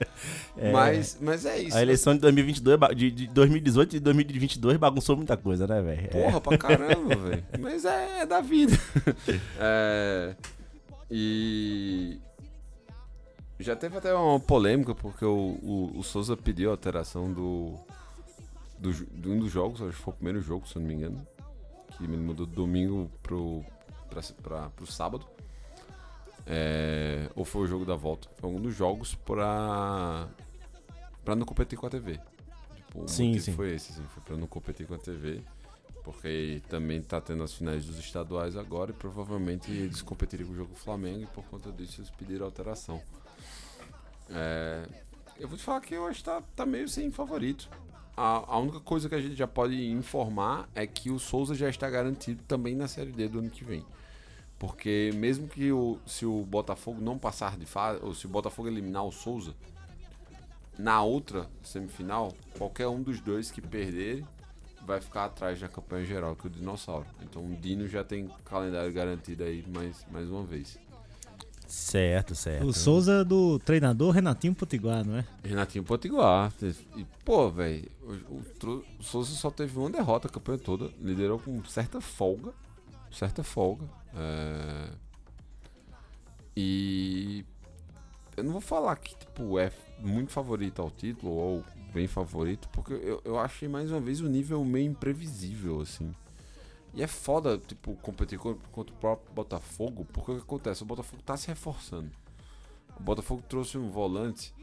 Mas, 0.71 1.17
mas 1.19 1.45
é 1.45 1.59
isso. 1.59 1.77
A 1.77 1.81
eleição 1.81 2.13
de 2.13 2.19
2022, 2.21 2.79
ba- 2.79 2.93
de, 2.93 3.11
de 3.11 3.27
2018 3.27 3.95
e 3.95 3.99
2022 3.99 4.77
bagunçou 4.77 5.15
muita 5.15 5.37
coisa, 5.37 5.65
né, 5.67 5.81
velho? 5.81 6.01
É. 6.05 6.07
Porra, 6.07 6.41
pra 6.41 6.57
caramba, 6.57 7.15
velho. 7.15 7.43
Mas 7.59 7.85
é, 7.85 8.21
é 8.21 8.25
da 8.25 8.41
vida. 8.41 8.77
É, 9.59 10.35
e. 11.09 12.19
Já 13.59 13.75
teve 13.75 13.97
até 13.97 14.13
uma 14.13 14.39
polêmica, 14.39 14.95
porque 14.95 15.25
o, 15.25 15.59
o, 15.61 15.99
o 15.99 16.03
Souza 16.03 16.37
pediu 16.37 16.69
a 16.69 16.73
alteração 16.73 17.31
do, 17.31 17.75
do, 18.77 18.93
de 18.93 19.29
um 19.29 19.37
dos 19.37 19.51
jogos, 19.51 19.81
acho 19.81 19.97
que 19.97 20.01
foi 20.01 20.13
o 20.13 20.15
primeiro 20.15 20.41
jogo, 20.41 20.65
se 20.67 20.77
eu 20.77 20.81
não 20.81 20.87
me 20.87 20.93
engano. 20.95 21.27
Que 21.97 22.05
ele 22.05 22.15
mudou 22.15 22.45
do 22.45 22.53
domingo 22.53 23.11
pro, 23.21 23.63
pra, 24.09 24.21
pra, 24.41 24.69
pro 24.69 24.87
sábado. 24.87 25.25
É, 26.47 27.29
ou 27.35 27.43
foi 27.43 27.63
o 27.63 27.67
jogo 27.67 27.85
da 27.85 27.95
volta? 27.95 28.29
Foi 28.37 28.49
um 28.49 28.61
dos 28.61 28.73
jogos 28.73 29.13
pra, 29.13 30.27
pra 31.25 31.35
não 31.35 31.45
competir 31.45 31.77
com 31.77 31.85
a 31.85 31.89
TV. 31.89 32.19
Tipo, 32.75 33.07
Sim, 33.07 33.37
sim. 33.39 33.51
foi 33.53 33.75
esse, 33.75 33.91
assim, 33.91 34.03
foi 34.05 34.23
pra 34.23 34.37
não 34.37 34.47
competir 34.47 34.87
com 34.87 34.93
a 34.93 34.97
TV. 34.97 35.41
Porque 36.03 36.61
também 36.69 37.01
tá 37.01 37.19
tendo 37.19 37.43
as 37.43 37.53
finais 37.53 37.85
dos 37.85 37.99
estaduais 37.99 38.55
agora 38.55 38.91
e 38.91 38.93
provavelmente 38.93 39.69
eles 39.69 40.01
competiriam 40.01 40.47
com 40.47 40.53
o 40.53 40.55
jogo 40.55 40.73
do 40.73 40.79
Flamengo 40.79 41.23
e 41.23 41.27
por 41.27 41.43
conta 41.43 41.71
disso 41.73 41.99
eles 41.99 42.09
pediram 42.09 42.45
alteração. 42.45 43.01
É, 44.29 44.87
eu 45.39 45.47
vou 45.47 45.57
te 45.57 45.63
falar 45.63 45.81
que 45.81 45.93
eu 45.93 46.05
acho 46.05 46.19
que 46.19 46.25
tá, 46.25 46.41
tá 46.55 46.65
meio 46.65 46.87
sem 46.87 47.11
favorito. 47.11 47.69
A, 48.15 48.53
a 48.53 48.59
única 48.59 48.79
coisa 48.81 49.07
que 49.07 49.15
a 49.15 49.21
gente 49.21 49.35
já 49.35 49.47
pode 49.47 49.89
informar 49.91 50.67
é 50.75 50.85
que 50.85 51.09
o 51.09 51.17
Souza 51.17 51.55
já 51.55 51.69
está 51.69 51.89
garantido 51.89 52.43
também 52.43 52.75
na 52.75 52.87
Série 52.87 53.11
D 53.11 53.27
do 53.27 53.39
ano 53.39 53.49
que 53.49 53.63
vem. 53.63 53.85
Porque 54.57 55.11
mesmo 55.15 55.47
que 55.47 55.71
o, 55.71 55.97
se 56.05 56.25
o 56.25 56.43
Botafogo 56.43 56.99
não 56.99 57.17
passar 57.17 57.57
de 57.57 57.65
fase, 57.65 58.01
ou 58.03 58.13
se 58.13 58.25
o 58.25 58.29
Botafogo 58.29 58.67
eliminar 58.67 59.05
o 59.05 59.11
Souza, 59.11 59.55
na 60.77 61.01
outra 61.01 61.49
semifinal, 61.63 62.33
qualquer 62.57 62.87
um 62.87 63.01
dos 63.01 63.21
dois 63.21 63.49
que 63.49 63.61
perder 63.61 64.25
vai 64.85 64.99
ficar 64.99 65.25
atrás 65.25 65.59
da 65.59 65.69
campanha 65.69 66.05
geral, 66.05 66.35
que 66.35 66.47
é 66.47 66.49
o 66.49 66.53
Dinossauro. 66.53 67.05
Então 67.21 67.45
o 67.45 67.55
Dino 67.55 67.87
já 67.87 68.03
tem 68.03 68.29
calendário 68.43 68.91
garantido 68.91 69.43
aí 69.43 69.63
mais, 69.73 70.05
mais 70.11 70.29
uma 70.29 70.43
vez. 70.43 70.77
Certo, 71.69 72.33
certo. 72.33 72.65
O 72.65 72.73
Souza 72.73 73.23
do 73.23 73.59
treinador 73.59 74.11
Renatinho 74.11 74.55
Potiguar, 74.55 75.05
não 75.05 75.17
é? 75.17 75.25
Renatinho 75.43 75.83
Potiguar. 75.83 76.51
E, 76.97 77.05
pô, 77.23 77.47
velho, 77.51 77.87
o, 78.01 78.41
o 78.99 79.03
Souza 79.03 79.35
só 79.35 79.51
teve 79.51 79.77
uma 79.77 79.89
derrota 79.89 80.27
a 80.27 80.31
campanha 80.31 80.57
toda. 80.57 80.91
Liderou 80.99 81.37
com 81.37 81.63
certa 81.65 82.01
folga. 82.01 82.53
Certa 83.11 83.43
folga. 83.43 83.85
É... 84.15 84.89
E. 86.57 87.45
Eu 88.35 88.43
não 88.43 88.51
vou 88.51 88.61
falar 88.61 88.95
que, 88.95 89.15
tipo, 89.15 89.59
é 89.59 89.71
muito 89.99 90.31
favorito 90.31 90.81
ao 90.81 90.89
título 90.89 91.31
ou 91.31 91.63
bem 91.93 92.07
favorito, 92.07 92.67
porque 92.69 92.93
eu, 92.93 93.21
eu 93.23 93.37
achei 93.37 93.67
mais 93.67 93.91
uma 93.91 93.99
vez 93.99 94.21
o 94.21 94.27
nível 94.27 94.63
meio 94.65 94.89
imprevisível, 94.89 95.81
assim. 95.81 96.11
E 96.93 97.03
é 97.03 97.07
foda, 97.07 97.57
tipo, 97.57 97.95
competir 97.97 98.39
contra, 98.39 98.93
o 98.93 98.97
próprio 98.97 99.33
Botafogo, 99.33 100.05
porque 100.11 100.31
o 100.31 100.35
que 100.35 100.41
acontece? 100.41 100.83
O 100.83 100.85
Botafogo 100.85 101.21
tá 101.23 101.37
se 101.37 101.47
reforçando. 101.47 102.09
O 102.99 103.03
Botafogo 103.03 103.43
trouxe 103.47 103.77
um 103.77 103.89
volante 103.89 104.53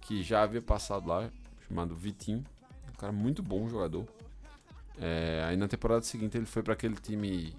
que 0.00 0.22
já 0.22 0.42
havia 0.42 0.60
passado 0.60 1.08
lá, 1.08 1.30
chamado 1.66 1.94
Vitinho. 1.94 2.44
Um 2.88 2.96
cara 2.98 3.12
muito 3.12 3.42
bom 3.42 3.68
jogador. 3.68 4.06
É, 4.98 5.44
aí 5.46 5.56
na 5.56 5.68
temporada 5.68 6.02
seguinte 6.02 6.36
ele 6.36 6.46
foi 6.46 6.62
para 6.62 6.74
aquele 6.74 6.96
time 6.96 7.54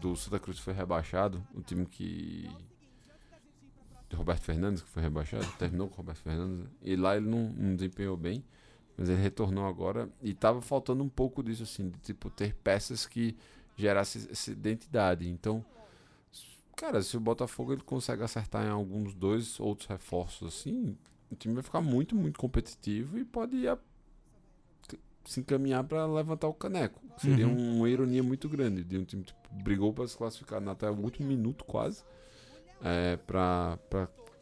do 0.00 0.16
Santa 0.16 0.38
Cruz 0.40 0.58
que 0.58 0.64
foi 0.64 0.74
rebaixado, 0.74 1.40
o 1.54 1.60
time 1.60 1.86
que 1.86 2.50
Roberto 4.16 4.42
Fernandes, 4.42 4.82
que 4.82 4.88
foi 4.88 5.02
rebaixado, 5.02 5.46
terminou 5.58 5.88
com 5.88 5.94
o 5.94 5.96
Roberto 5.98 6.18
Fernandes, 6.18 6.66
e 6.82 6.96
lá 6.96 7.16
ele 7.16 7.26
não, 7.26 7.48
não 7.50 7.74
desempenhou 7.74 8.16
bem, 8.16 8.44
mas 8.96 9.08
ele 9.08 9.20
retornou 9.20 9.66
agora 9.66 10.08
e 10.22 10.34
tava 10.34 10.60
faltando 10.60 11.02
um 11.02 11.08
pouco 11.08 11.42
disso, 11.42 11.62
assim, 11.62 11.88
de 11.90 11.98
tipo, 11.98 12.28
ter 12.30 12.54
peças 12.56 13.06
que 13.06 13.36
gerassem 13.76 14.22
essa 14.30 14.50
identidade. 14.52 15.28
Então, 15.28 15.64
cara, 16.76 17.02
se 17.02 17.16
o 17.16 17.20
Botafogo 17.20 17.72
ele 17.72 17.82
consegue 17.82 18.22
acertar 18.22 18.66
em 18.66 18.70
alguns 18.70 19.14
dois 19.14 19.58
outros 19.60 19.88
reforços, 19.88 20.48
assim, 20.54 20.96
o 21.30 21.34
time 21.36 21.54
vai 21.54 21.62
ficar 21.62 21.80
muito, 21.80 22.14
muito 22.14 22.38
competitivo 22.38 23.18
e 23.18 23.24
pode 23.24 23.56
ir 23.56 23.68
a- 23.68 23.78
se 25.24 25.40
encaminhar 25.40 25.84
para 25.84 26.04
levantar 26.06 26.48
o 26.48 26.54
caneco. 26.54 27.00
Seria 27.18 27.46
Uhum. 27.46 27.76
uma 27.76 27.88
ironia 27.88 28.22
muito 28.22 28.48
grande 28.48 28.82
de 28.82 28.98
um 28.98 29.04
time 29.04 29.22
que 29.22 29.32
brigou 29.62 29.92
para 29.92 30.06
se 30.08 30.16
classificar 30.16 30.66
até 30.68 30.90
o 30.90 30.94
último 30.96 31.28
minuto 31.28 31.64
quase 31.64 32.02
é, 32.84 33.16
para 33.16 33.78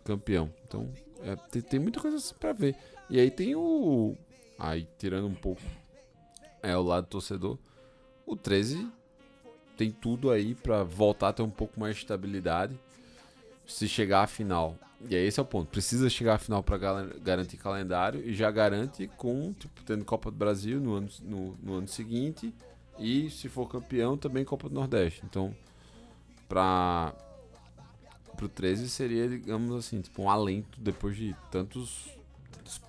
campeão. 0.04 0.50
Então 0.66 0.90
é, 1.22 1.36
tem, 1.50 1.60
tem 1.60 1.78
muita 1.80 2.00
coisa 2.00 2.16
assim 2.16 2.34
para 2.34 2.52
ver. 2.54 2.74
E 3.10 3.20
aí 3.20 3.30
tem 3.30 3.54
o 3.54 4.16
aí 4.60 4.86
tirando 4.98 5.26
um 5.26 5.34
pouco 5.34 5.62
é 6.62 6.76
o 6.76 6.82
lado 6.82 7.06
torcedor, 7.06 7.58
o 8.26 8.36
13 8.36 8.86
tem 9.76 9.90
tudo 9.90 10.30
aí 10.30 10.54
para 10.54 10.84
voltar 10.84 11.28
a 11.30 11.32
ter 11.32 11.42
um 11.42 11.50
pouco 11.50 11.80
mais 11.80 11.96
de 11.96 12.02
estabilidade 12.02 12.78
se 13.66 13.88
chegar 13.88 14.22
à 14.22 14.26
final. 14.26 14.76
E 15.08 15.14
esse 15.14 15.40
é 15.40 15.42
o 15.42 15.46
ponto. 15.46 15.70
Precisa 15.70 16.10
chegar 16.10 16.34
à 16.34 16.38
final 16.38 16.62
para 16.62 16.76
garantir 17.22 17.56
calendário 17.56 18.20
e 18.22 18.34
já 18.34 18.50
garante 18.50 19.06
com 19.16 19.52
tipo, 19.54 19.82
tendo 19.84 20.04
Copa 20.04 20.30
do 20.30 20.36
Brasil 20.36 20.78
no 20.78 20.94
ano, 20.94 21.08
no, 21.22 21.56
no 21.62 21.74
ano 21.74 21.88
seguinte 21.88 22.54
e 22.98 23.30
se 23.30 23.48
for 23.48 23.66
campeão 23.66 24.18
também 24.18 24.44
Copa 24.44 24.68
do 24.68 24.74
Nordeste. 24.74 25.22
Então, 25.24 25.54
para 26.48 27.14
pro 28.36 28.48
13 28.48 28.88
seria, 28.88 29.28
digamos 29.28 29.74
assim, 29.74 30.00
tipo 30.00 30.22
um 30.22 30.30
alento 30.30 30.80
depois 30.80 31.16
de 31.16 31.34
tantos, 31.50 32.10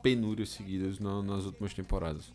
penúrias 0.02 0.50
seguidas 0.50 1.00
na- 1.00 1.22
nas 1.22 1.46
últimas 1.46 1.74
temporadas. 1.74 2.32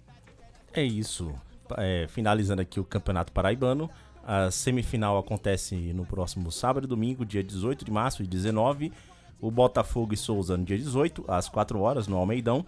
É 0.72 0.82
isso. 0.82 1.32
É, 1.76 2.06
finalizando 2.08 2.62
aqui 2.62 2.78
o 2.78 2.84
Campeonato 2.84 3.32
Paraibano. 3.32 3.90
A 4.24 4.50
semifinal 4.50 5.16
acontece 5.18 5.74
no 5.92 6.04
próximo 6.04 6.50
sábado 6.50 6.84
e 6.84 6.88
domingo, 6.88 7.24
dia 7.24 7.42
18 7.42 7.84
de 7.84 7.90
março 7.90 8.22
e 8.22 8.26
19. 8.26 8.92
O 9.40 9.50
Botafogo 9.50 10.14
e 10.14 10.16
Souza 10.16 10.56
no 10.56 10.64
dia 10.64 10.76
18, 10.78 11.24
às 11.28 11.48
4 11.48 11.78
horas, 11.80 12.08
no 12.08 12.16
Almeidão. 12.16 12.64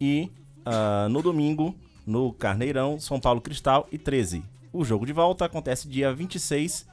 E 0.00 0.30
ah, 0.64 1.06
no 1.10 1.20
domingo, 1.22 1.74
no 2.06 2.32
Carneirão, 2.32 2.98
São 2.98 3.20
Paulo 3.20 3.40
Cristal 3.40 3.86
e 3.92 3.98
13. 3.98 4.42
O 4.72 4.84
jogo 4.84 5.04
de 5.06 5.12
volta 5.12 5.44
acontece 5.44 5.86
dia 5.88 6.12
26, 6.12 6.86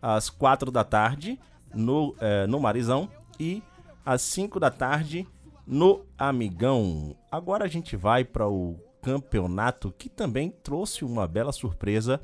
às 0.00 0.28
4 0.30 0.70
da 0.70 0.82
tarde, 0.84 1.38
no, 1.74 2.14
eh, 2.20 2.46
no 2.46 2.58
Marizão. 2.58 3.08
E 3.38 3.62
às 4.04 4.22
5 4.22 4.58
da 4.58 4.70
tarde, 4.70 5.26
no 5.68 6.06
Amigão. 6.16 7.14
Agora 7.30 7.66
a 7.66 7.68
gente 7.68 7.94
vai 7.94 8.24
para 8.24 8.48
o 8.48 8.80
campeonato 9.02 9.94
que 9.96 10.08
também 10.08 10.50
trouxe 10.50 11.04
uma 11.04 11.28
bela 11.28 11.52
surpresa 11.52 12.20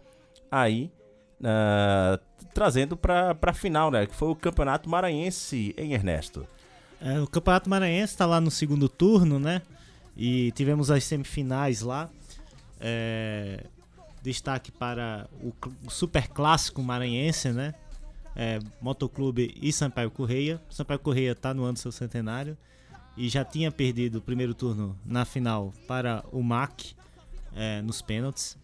aí, 0.50 0.90
ah, 1.44 2.18
trazendo 2.54 2.96
para 2.96 3.36
a 3.40 3.52
final, 3.52 3.90
né? 3.90 4.06
Que 4.06 4.14
foi 4.14 4.28
o 4.28 4.34
Campeonato 4.34 4.88
Maranhense 4.88 5.74
em 5.76 5.92
Ernesto. 5.92 6.46
É, 7.00 7.20
o 7.20 7.26
Campeonato 7.26 7.68
Maranhense 7.68 8.14
está 8.14 8.24
lá 8.24 8.40
no 8.40 8.50
segundo 8.50 8.88
turno, 8.88 9.38
né? 9.38 9.60
E 10.16 10.50
tivemos 10.52 10.90
as 10.90 11.04
semifinais 11.04 11.82
lá. 11.82 12.08
É, 12.80 13.64
destaque 14.22 14.72
para 14.72 15.28
o 15.42 15.90
super 15.90 16.28
clássico 16.28 16.82
maranhense, 16.82 17.50
né? 17.50 17.74
É, 18.34 18.58
Motoclube 18.80 19.54
e 19.60 19.70
Sampaio 19.70 20.10
Correia. 20.10 20.60
Sampaio 20.70 20.98
Correia 20.98 21.32
está 21.32 21.52
no 21.52 21.64
ano 21.64 21.74
do 21.74 21.78
seu 21.78 21.92
centenário 21.92 22.56
e 23.16 23.28
já 23.28 23.44
tinha 23.44 23.70
perdido 23.70 24.18
o 24.18 24.22
primeiro 24.22 24.54
turno 24.54 24.98
na 25.04 25.24
final 25.24 25.72
para 25.86 26.24
o 26.32 26.42
MAC 26.42 26.94
é, 27.54 27.80
nos 27.82 28.02
pênaltis. 28.02 28.56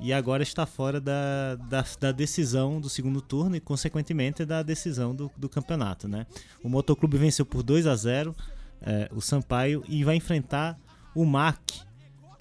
E 0.00 0.12
agora 0.12 0.42
está 0.42 0.66
fora 0.66 1.00
da, 1.00 1.54
da, 1.54 1.84
da 2.00 2.10
decisão 2.10 2.80
do 2.80 2.88
segundo 2.88 3.20
turno 3.20 3.54
e, 3.54 3.60
consequentemente, 3.60 4.44
da 4.44 4.60
decisão 4.62 5.14
do, 5.14 5.30
do 5.36 5.48
campeonato. 5.48 6.08
Né? 6.08 6.26
O 6.62 6.68
Motoclube 6.68 7.16
venceu 7.16 7.46
por 7.46 7.62
2 7.62 7.86
a 7.86 7.94
0 7.94 8.34
é, 8.80 9.08
o 9.12 9.20
Sampaio 9.20 9.84
e 9.88 10.02
vai 10.02 10.16
enfrentar 10.16 10.76
o 11.14 11.24
MAC, 11.24 11.82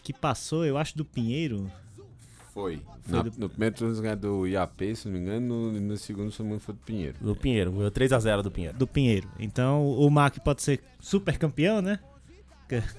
que 0.02 0.12
passou, 0.12 0.66
eu 0.66 0.76
acho, 0.76 0.98
do 0.98 1.06
Pinheiro. 1.06 1.72
Foi. 2.54 2.82
Foi 3.04 3.18
Na- 3.18 3.22
do- 3.24 3.40
No 3.40 3.50
primeiro 3.50 3.76
turno 3.76 4.02
ganhou 4.02 4.16
do 4.18 4.48
IAP, 4.48 4.96
se 4.96 5.08
não 5.08 5.14
me 5.14 5.20
engano, 5.20 5.72
no, 5.72 5.80
no 5.80 5.98
segundo, 5.98 6.32
se 6.32 6.40
não 6.40 6.46
me 6.46 6.50
engano, 6.52 6.62
foi 6.62 6.76
do 6.76 6.82
Pinheiro. 6.82 7.18
Do 7.22 7.36
Pinheiro, 7.36 7.72
ganhou 7.72 7.92
3x0 7.92 8.42
do 8.42 8.52
Pinheiro. 8.52 8.78
do 8.78 8.88
Pinheiro. 8.88 9.30
Então 9.40 9.86
o 9.86 10.10
MAC 10.10 10.40
pode 10.42 10.62
ser 10.62 10.82
super 11.00 11.38
campeão, 11.38 11.82
né? 11.82 12.00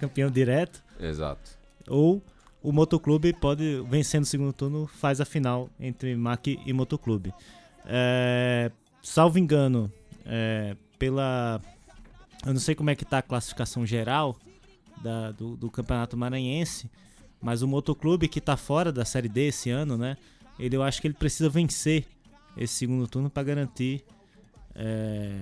Campeão 0.00 0.30
direto. 0.30 0.82
Exato. 1.00 1.58
Ou 1.88 2.22
o 2.62 2.72
Motoclube 2.72 3.32
pode, 3.32 3.82
vencendo 3.88 4.22
o 4.22 4.26
segundo 4.26 4.52
turno, 4.52 4.86
faz 4.86 5.20
a 5.20 5.24
final 5.24 5.68
entre 5.80 6.14
MAC 6.16 6.58
e 6.64 6.72
Motoclube. 6.72 7.32
É, 7.86 8.70
salvo 9.02 9.38
engano, 9.38 9.90
é, 10.24 10.76
pela. 10.98 11.60
Eu 12.46 12.52
não 12.52 12.60
sei 12.60 12.74
como 12.74 12.90
é 12.90 12.94
que 12.94 13.04
tá 13.04 13.18
a 13.18 13.22
classificação 13.22 13.84
geral 13.86 14.36
da- 15.02 15.30
do, 15.32 15.56
do 15.56 15.70
Campeonato 15.70 16.16
Maranhense, 16.16 16.90
mas 17.42 17.60
o 17.62 17.68
Motoclube 17.68 18.28
que 18.28 18.40
tá 18.40 18.56
fora 18.56 18.92
da 18.92 19.04
Série 19.04 19.28
D 19.28 19.48
esse 19.48 19.68
ano, 19.70 19.98
né? 19.98 20.16
Ele, 20.58 20.76
eu 20.76 20.82
acho 20.82 21.00
que 21.00 21.06
ele 21.08 21.14
precisa 21.14 21.48
vencer 21.48 22.06
esse 22.56 22.74
segundo 22.74 23.06
turno 23.08 23.28
para 23.28 23.42
garantir 23.42 24.04
é, 24.74 25.40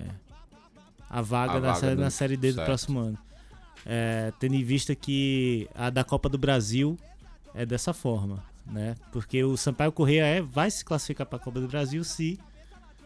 a 1.08 1.20
vaga, 1.22 1.52
A 1.52 1.54
na, 1.54 1.60
vaga 1.68 1.80
série, 1.80 1.94
do- 1.96 2.00
na 2.02 2.10
Série 2.10 2.36
D 2.36 2.48
do 2.50 2.54
certo. 2.56 2.66
próximo 2.66 2.98
ano. 3.00 3.18
É, 3.84 4.32
tendo 4.38 4.54
em 4.54 4.62
vista 4.62 4.94
que 4.94 5.68
a 5.74 5.88
da 5.90 6.04
Copa 6.04 6.28
do 6.28 6.36
Brasil 6.38 6.98
é 7.54 7.64
dessa 7.64 7.92
forma, 7.92 8.42
né? 8.66 8.94
Porque 9.10 9.42
o 9.42 9.56
Sampaio 9.56 9.90
Correia 9.90 10.22
é, 10.24 10.40
vai 10.42 10.70
se 10.70 10.84
classificar 10.84 11.26
para 11.26 11.36
a 11.36 11.40
Copa 11.40 11.60
do 11.60 11.68
Brasil 11.68 12.02
se 12.04 12.38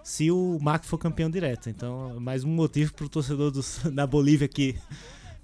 se 0.03 0.31
o 0.31 0.59
MAC 0.61 0.85
for 0.85 0.99
campeão 0.99 1.31
direto. 1.31 1.71
Então, 1.71 2.21
mais 2.21 2.45
um 2.45 2.49
motivo 2.51 2.93
para 2.93 3.07
o 3.07 3.09
torcedor 3.09 3.51
dos- 3.51 3.79
da 3.91 4.07
Bolívia 4.07 4.47
que 4.47 4.77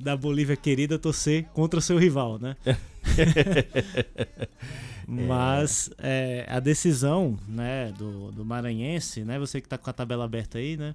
da 0.01 0.17
Bolívia 0.17 0.57
querida 0.57 0.99
torcer 0.99 1.45
contra 1.53 1.79
o 1.79 1.83
seu 1.83 1.99
rival, 1.99 2.39
né? 2.39 2.57
Mas 5.07 5.91
é, 5.99 6.47
a 6.49 6.61
decisão, 6.61 7.39
né, 7.47 7.93
do, 7.93 8.33
do 8.33 8.45
Maranhense, 8.45 9.25
né? 9.25 9.39
Você 9.39 9.61
que 9.61 9.69
tá 9.69 9.77
com 9.77 9.91
a 9.91 9.93
tabela 9.93 10.25
aberta 10.25 10.59
aí, 10.59 10.77
né? 10.77 10.95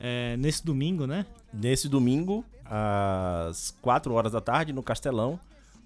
É, 0.00 0.36
nesse 0.36 0.64
domingo, 0.64 1.06
né? 1.06 1.26
Nesse 1.52 1.88
domingo, 1.88 2.44
às 2.64 3.76
4 3.82 4.12
horas 4.12 4.32
da 4.32 4.40
tarde, 4.40 4.72
no 4.72 4.82
Castelão, 4.82 5.38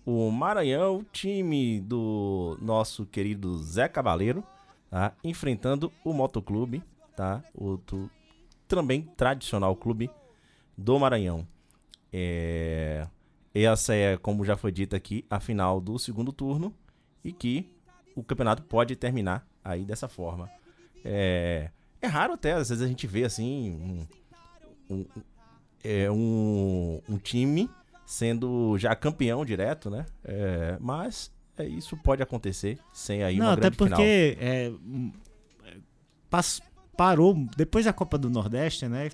o 0.07 0.31
Maranhão, 0.31 1.05
time 1.13 1.81
do 1.81 2.57
nosso 2.61 3.05
querido 3.07 3.59
Zé 3.59 3.89
Cavaleiro, 3.89 4.43
tá? 4.91 5.13
enfrentando 5.23 5.93
o 6.05 6.13
Motoclube, 6.13 6.83
tá? 7.17 7.43
outro 7.55 8.11
também 8.67 9.03
tradicional 9.17 9.77
clube 9.77 10.11
do 10.77 10.99
Maranhão. 10.99 11.47
É... 12.13 13.07
Essa 13.55 13.95
é, 13.95 14.17
como 14.17 14.45
já 14.45 14.57
foi 14.57 14.73
dito 14.73 14.97
aqui, 14.97 15.25
a 15.29 15.39
final 15.39 15.81
do 15.81 15.99
segundo 15.99 16.33
turno 16.33 16.75
e 17.23 17.33
que 17.33 17.71
o 18.17 18.23
campeonato 18.25 18.63
pode 18.63 18.97
terminar 18.97 19.47
aí 19.63 19.85
dessa 19.85 20.09
forma. 20.09 20.51
É, 21.05 21.71
é 22.01 22.07
raro 22.07 22.33
até, 22.33 22.53
às 22.53 22.71
vezes 22.71 22.83
a 22.83 22.89
gente 22.89 23.07
vê 23.07 23.25
assim 23.25 24.07
um, 24.91 24.95
um- 24.97 25.07
é 25.85 26.11
um, 26.11 27.01
um 27.09 27.19
time 27.19 27.69
sendo 28.07 28.77
já 28.79 28.95
campeão 28.95 29.45
direto, 29.45 29.91
né? 29.91 30.07
É, 30.25 30.77
mas 30.81 31.31
é, 31.57 31.67
isso 31.67 31.97
pode 31.97 32.23
acontecer 32.23 32.79
sem 32.93 33.23
aí 33.23 33.37
Não, 33.37 33.47
uma 33.47 33.53
até 33.53 33.63
grande 33.63 33.77
final. 33.77 33.91
porque 33.99 34.37
é, 34.41 34.71
hum, 34.71 35.13
é, 35.65 35.77
pas- 36.31 36.63
parou 36.97 37.35
depois 37.57 37.85
da 37.85 37.93
Copa 37.93 38.19
do 38.19 38.29
Nordeste, 38.31 38.87
né? 38.89 39.09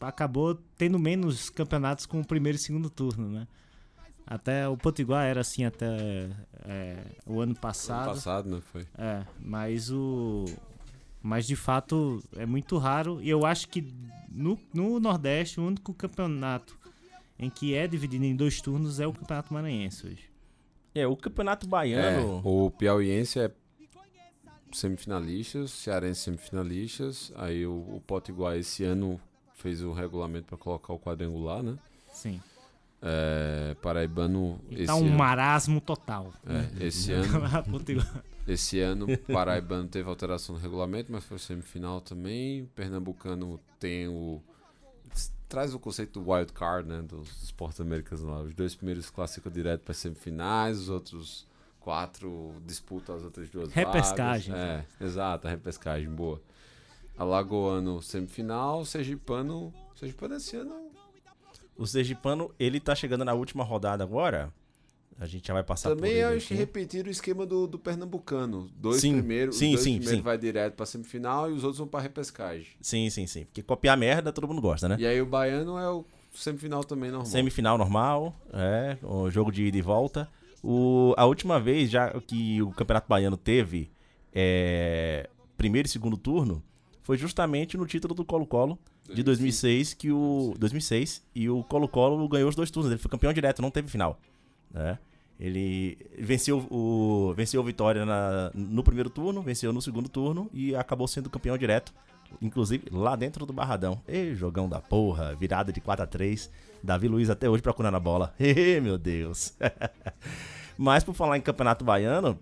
Acabou 0.00 0.54
tendo 0.76 0.98
menos 0.98 1.50
campeonatos 1.50 2.06
com 2.06 2.20
o 2.20 2.26
primeiro 2.26 2.56
e 2.56 2.60
segundo 2.60 2.88
turno, 2.90 3.28
né? 3.28 3.46
Até 4.26 4.68
o 4.68 4.76
Potiguar 4.76 5.26
era 5.26 5.40
assim 5.40 5.64
até 5.64 6.30
é, 6.64 6.96
o 7.26 7.34
ano 7.40 7.52
Ano 7.52 7.54
passado. 7.56 8.06
passado, 8.14 8.48
né? 8.50 8.60
Foi. 8.72 8.86
É, 8.96 9.24
mas 9.40 9.90
o. 9.90 10.44
Mas 11.20 11.46
de 11.46 11.54
fato 11.56 12.22
é 12.36 12.46
muito 12.46 12.78
raro. 12.78 13.20
E 13.22 13.28
eu 13.28 13.44
acho 13.46 13.68
que 13.68 13.92
no, 14.30 14.58
no 14.72 14.98
Nordeste 14.98 15.60
o 15.60 15.66
único 15.66 15.92
campeonato 15.94 16.76
em 17.38 17.50
que 17.50 17.74
é 17.74 17.86
dividido 17.86 18.24
em 18.24 18.34
dois 18.34 18.60
turnos 18.60 19.00
é 19.00 19.06
o 19.06 19.12
Campeonato 19.12 19.52
Maranhense 19.52 20.06
hoje. 20.06 20.30
É, 20.94 21.06
o 21.06 21.16
Campeonato 21.16 21.66
É, 21.66 21.68
Baiano. 21.68 22.40
o 22.44 22.70
Piauiense 22.70 23.38
é 23.40 23.50
semifinalistas, 24.72 25.70
Cearense 25.70 26.20
semifinalistas. 26.22 27.32
Aí 27.36 27.66
o, 27.66 27.72
o 27.72 28.02
Potiguar 28.06 28.56
esse 28.56 28.84
ano 28.84 29.20
fez 29.54 29.82
o 29.82 29.92
regulamento 29.92 30.46
para 30.46 30.58
colocar 30.58 30.92
o 30.92 30.98
quadrangular, 30.98 31.62
né? 31.62 31.78
Sim. 32.12 32.40
É, 33.00 33.74
Paraibano 33.82 34.60
E 34.70 34.76
esse 34.76 34.86
tá 34.86 34.94
um 34.94 35.06
ano. 35.06 35.16
marasmo 35.16 35.80
total. 35.80 36.32
É, 36.46 36.86
esse 36.86 37.10
ano, 37.12 37.28
esse 38.46 38.80
ano 38.80 39.06
Paraibano 39.32 39.88
teve 39.88 40.08
alteração 40.08 40.54
no 40.54 40.60
regulamento, 40.60 41.10
mas 41.10 41.24
foi 41.24 41.38
semifinal 41.38 42.00
também. 42.00 42.66
Pernambucano 42.74 43.58
tem 43.78 44.08
o 44.08 44.40
traz 45.48 45.74
o 45.74 45.78
conceito 45.78 46.18
do 46.18 46.30
wild 46.32 46.50
card, 46.54 46.88
né? 46.88 47.02
Dos 47.02 47.42
esportes 47.42 47.78
americanos 47.80 48.24
lá. 48.24 48.40
Os 48.40 48.54
dois 48.54 48.74
primeiros 48.74 49.10
classificam 49.10 49.52
direto 49.52 49.82
para 49.82 49.92
semifinais, 49.92 50.78
os 50.78 50.88
outros 50.88 51.46
quatro 51.82 52.54
disputam 52.64 53.16
as 53.16 53.22
outras 53.24 53.48
duas 53.50 53.72
Repescagem. 53.72 54.52
vagas. 54.52 54.84
É, 55.00 55.04
exato, 55.04 55.46
a 55.46 55.50
repescagem, 55.50 56.08
boa. 56.08 56.40
Alagoano 57.16 58.00
semifinal, 58.02 58.84
Sergipano. 58.84 59.72
Sergipano 59.94 60.34
esse 60.36 60.56
ano. 60.56 60.90
O 61.76 61.86
Sergipano, 61.86 62.50
ele 62.58 62.80
tá 62.80 62.94
chegando 62.94 63.24
na 63.24 63.34
última 63.34 63.64
rodada 63.64 64.02
agora. 64.02 64.52
A 65.20 65.26
gente 65.26 65.46
já 65.46 65.54
vai 65.54 65.62
passar 65.62 65.90
por 65.90 65.96
Também 65.96 66.12
ele 66.12 66.22
acho 66.24 66.48
que 66.48 66.54
aqui. 66.54 66.60
repetiram 66.62 67.08
o 67.08 67.10
esquema 67.12 67.46
do, 67.46 67.66
do 67.66 67.78
Pernambucano. 67.78 68.68
Dois 68.76 69.00
Sim, 69.00 69.12
primeiros, 69.18 69.56
sim, 69.56 69.66
os 69.68 69.72
dois 69.74 69.84
sim, 69.84 69.92
primeiros 69.96 70.18
sim. 70.18 70.22
vai 70.22 70.38
direto 70.38 70.74
pra 70.74 70.86
semifinal 70.86 71.50
e 71.50 71.52
os 71.52 71.62
outros 71.62 71.78
vão 71.78 71.86
pra 71.86 72.00
repescagem. 72.00 72.66
Sim, 72.80 73.08
sim, 73.10 73.26
sim. 73.26 73.44
Porque 73.44 73.62
copiar 73.62 73.96
merda 73.96 74.32
todo 74.32 74.48
mundo 74.48 74.60
gosta, 74.60 74.88
né? 74.88 74.96
E 74.98 75.06
aí 75.06 75.20
o 75.20 75.26
baiano 75.26 75.78
é 75.78 75.88
o 75.88 76.04
semifinal 76.34 76.82
também 76.82 77.10
normal. 77.10 77.26
Semifinal 77.26 77.78
normal, 77.78 78.34
é, 78.52 78.96
o 79.02 79.30
jogo 79.30 79.52
de 79.52 79.64
ida 79.64 79.76
e 79.76 79.82
volta. 79.82 80.28
O, 80.62 81.12
a 81.16 81.24
última 81.24 81.58
vez 81.58 81.90
já 81.90 82.08
que 82.20 82.62
o 82.62 82.70
Campeonato 82.70 83.08
Baiano 83.08 83.36
teve 83.36 83.90
é, 84.32 85.28
primeiro 85.56 85.86
e 85.86 85.90
segundo 85.90 86.16
turno 86.16 86.62
foi 87.02 87.16
justamente 87.18 87.76
no 87.76 87.84
título 87.86 88.14
do 88.14 88.24
Colo-Colo 88.24 88.78
de 89.12 89.22
2006 89.22 89.94
que 89.94 90.10
o 90.12 90.54
2006 90.58 91.22
e 91.34 91.48
o 91.50 91.64
Colo-Colo 91.64 92.28
ganhou 92.28 92.48
os 92.48 92.54
dois 92.54 92.70
turnos, 92.70 92.90
ele 92.92 93.00
foi 93.00 93.10
campeão 93.10 93.32
direto, 93.32 93.60
não 93.60 93.70
teve 93.70 93.88
final, 93.88 94.18
né? 94.72 94.98
Ele 95.40 95.98
venceu 96.16 96.58
o 96.70 97.34
venceu 97.34 97.60
o 97.60 97.64
Vitória 97.64 98.06
na- 98.06 98.52
no 98.54 98.84
primeiro 98.84 99.10
turno, 99.10 99.42
venceu 99.42 99.72
no 99.72 99.82
segundo 99.82 100.08
turno 100.08 100.48
e 100.52 100.76
acabou 100.76 101.08
sendo 101.08 101.28
campeão 101.28 101.58
direto, 101.58 101.92
inclusive 102.40 102.84
lá 102.92 103.16
dentro 103.16 103.44
do 103.44 103.52
Barradão. 103.52 104.00
Ei, 104.06 104.36
jogão 104.36 104.68
da 104.68 104.80
porra, 104.80 105.34
virada 105.34 105.72
de 105.72 105.80
4 105.80 106.04
a 106.04 106.06
3 106.06 106.48
Davi 106.82 107.08
Luiz 107.08 107.30
até 107.30 107.48
hoje 107.48 107.62
procurando 107.62 107.96
a 107.96 108.00
bola. 108.00 108.34
Ê, 108.40 108.80
meu 108.80 108.98
Deus. 108.98 109.54
Mas 110.76 111.04
por 111.04 111.14
falar 111.14 111.36
em 111.36 111.40
Campeonato 111.40 111.84
Baiano, 111.84 112.38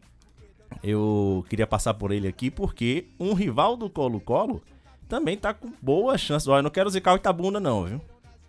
eu 0.82 1.44
queria 1.48 1.66
passar 1.66 1.94
por 1.94 2.12
ele 2.12 2.28
aqui 2.28 2.50
porque 2.50 3.06
um 3.18 3.34
rival 3.34 3.76
do 3.76 3.90
Colo-Colo 3.90 4.62
também 5.08 5.36
tá 5.36 5.52
com 5.52 5.72
boa 5.82 6.16
chance. 6.16 6.48
Olha, 6.48 6.60
eu 6.60 6.62
não 6.62 6.70
quero 6.70 6.88
zicar 6.88 7.12
o 7.12 7.16
Itabuna 7.16 7.58
não, 7.58 7.84
viu? 7.84 8.00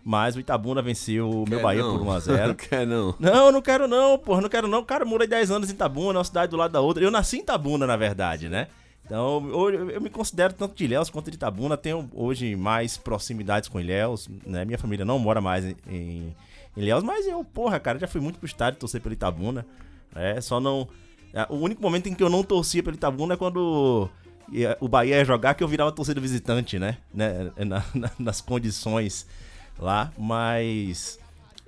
Mas 0.04 0.34
o 0.34 0.40
Itabuna 0.40 0.82
venceu 0.82 1.30
o 1.30 1.48
meu 1.48 1.60
Bahia 1.60 1.82
não? 1.82 1.98
por 1.98 2.06
1x0. 2.06 2.56
Quer 2.68 2.86
não. 2.86 3.14
Não, 3.20 3.52
não 3.52 3.62
quero 3.62 3.86
não, 3.86 4.18
porra, 4.18 4.40
não 4.40 4.48
quero 4.48 4.66
não. 4.66 4.82
Cara, 4.84 5.04
morei 5.04 5.28
10 5.28 5.50
anos 5.50 5.70
em 5.70 5.74
Itabuna, 5.74 6.14
é 6.14 6.18
uma 6.18 6.24
cidade 6.24 6.50
do 6.50 6.56
lado 6.56 6.72
da 6.72 6.80
outra. 6.80 7.02
Eu 7.04 7.10
nasci 7.10 7.36
em 7.36 7.40
Itabuna, 7.40 7.86
na 7.86 7.96
verdade, 7.96 8.48
né? 8.48 8.66
Então, 9.04 9.46
eu 9.50 9.90
eu 9.90 10.00
me 10.00 10.08
considero 10.08 10.54
tanto 10.54 10.74
de 10.76 10.84
Ilhéus 10.84 11.10
quanto 11.10 11.30
de 11.30 11.36
Itabuna. 11.36 11.76
Tenho 11.76 12.08
hoje 12.14 12.54
mais 12.56 12.96
proximidades 12.96 13.68
com 13.68 13.78
Ilhéus, 13.80 14.28
né? 14.46 14.64
Minha 14.64 14.78
família 14.78 15.04
não 15.04 15.18
mora 15.18 15.40
mais 15.40 15.64
em, 15.88 16.34
Ilhéus, 16.76 17.02
mas 17.04 17.26
eu, 17.26 17.44
porra, 17.44 17.78
cara, 17.78 17.98
já 17.98 18.06
fui 18.08 18.20
muito 18.20 18.38
pro 18.38 18.46
estádio 18.46 18.78
torcer 18.80 19.00
pelo 19.00 19.12
Itabuna. 19.12 19.66
É, 20.14 20.40
só 20.40 20.58
não... 20.60 20.88
é, 21.34 21.46
O 21.50 21.56
único 21.56 21.82
momento 21.82 22.08
em 22.08 22.14
que 22.14 22.22
eu 22.22 22.30
não 22.30 22.42
torcia 22.42 22.82
pelo 22.82 22.96
Itabuna 22.96 23.34
é 23.34 23.36
quando 23.36 24.08
ia- 24.50 24.76
o 24.80 24.88
Bahia 24.88 25.16
ia 25.16 25.24
jogar, 25.24 25.54
que 25.54 25.62
eu 25.62 25.68
virava 25.68 25.92
torcida 25.92 26.18
visitante, 26.20 26.78
né? 26.78 26.96
né? 27.12 27.50
Na- 27.58 27.84
na- 27.94 28.10
nas 28.18 28.40
condições 28.40 29.26
lá, 29.78 30.10
mas... 30.16 31.18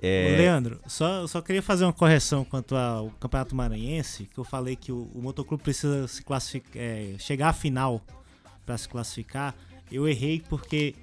É, 0.07 0.35
Leandro, 0.37 0.79
só, 0.85 1.25
só 1.25 1.41
queria 1.41 1.63
fazer 1.63 1.83
uma 1.83 1.93
correção 1.93 2.45
quanto 2.45 2.75
ao 2.75 3.09
Campeonato 3.19 3.55
Maranhense, 3.55 4.29
que 4.31 4.37
eu 4.37 4.43
falei 4.43 4.75
que 4.75 4.91
o, 4.91 5.09
o 5.15 5.21
motoclube 5.21 5.63
precisa 5.63 6.07
se 6.07 6.23
classificar, 6.23 6.79
é, 6.79 7.15
chegar 7.17 7.49
à 7.49 7.53
final 7.53 7.99
para 8.63 8.77
se 8.77 8.87
classificar. 8.87 9.55
Eu 9.91 10.07
errei 10.07 10.43
porque 10.47 10.93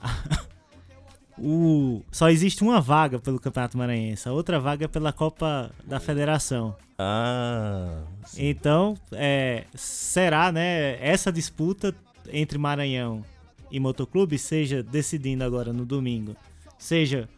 o, 1.36 2.02
só 2.10 2.30
existe 2.30 2.62
uma 2.62 2.80
vaga 2.80 3.18
pelo 3.18 3.38
Campeonato 3.38 3.76
Maranhense, 3.76 4.26
a 4.26 4.32
outra 4.32 4.58
vaga 4.58 4.86
é 4.86 4.88
pela 4.88 5.12
Copa 5.12 5.70
da 5.84 6.00
Federação. 6.00 6.74
Ah, 6.98 8.04
sim. 8.24 8.48
Então, 8.48 8.96
é, 9.12 9.64
será, 9.74 10.50
né, 10.50 10.96
essa 11.06 11.30
disputa 11.30 11.94
entre 12.32 12.56
Maranhão 12.56 13.22
e 13.70 13.78
Motoclube, 13.78 14.38
seja 14.38 14.82
decidindo 14.82 15.44
agora 15.44 15.74
no 15.74 15.84
domingo, 15.84 16.34
seja 16.78 17.28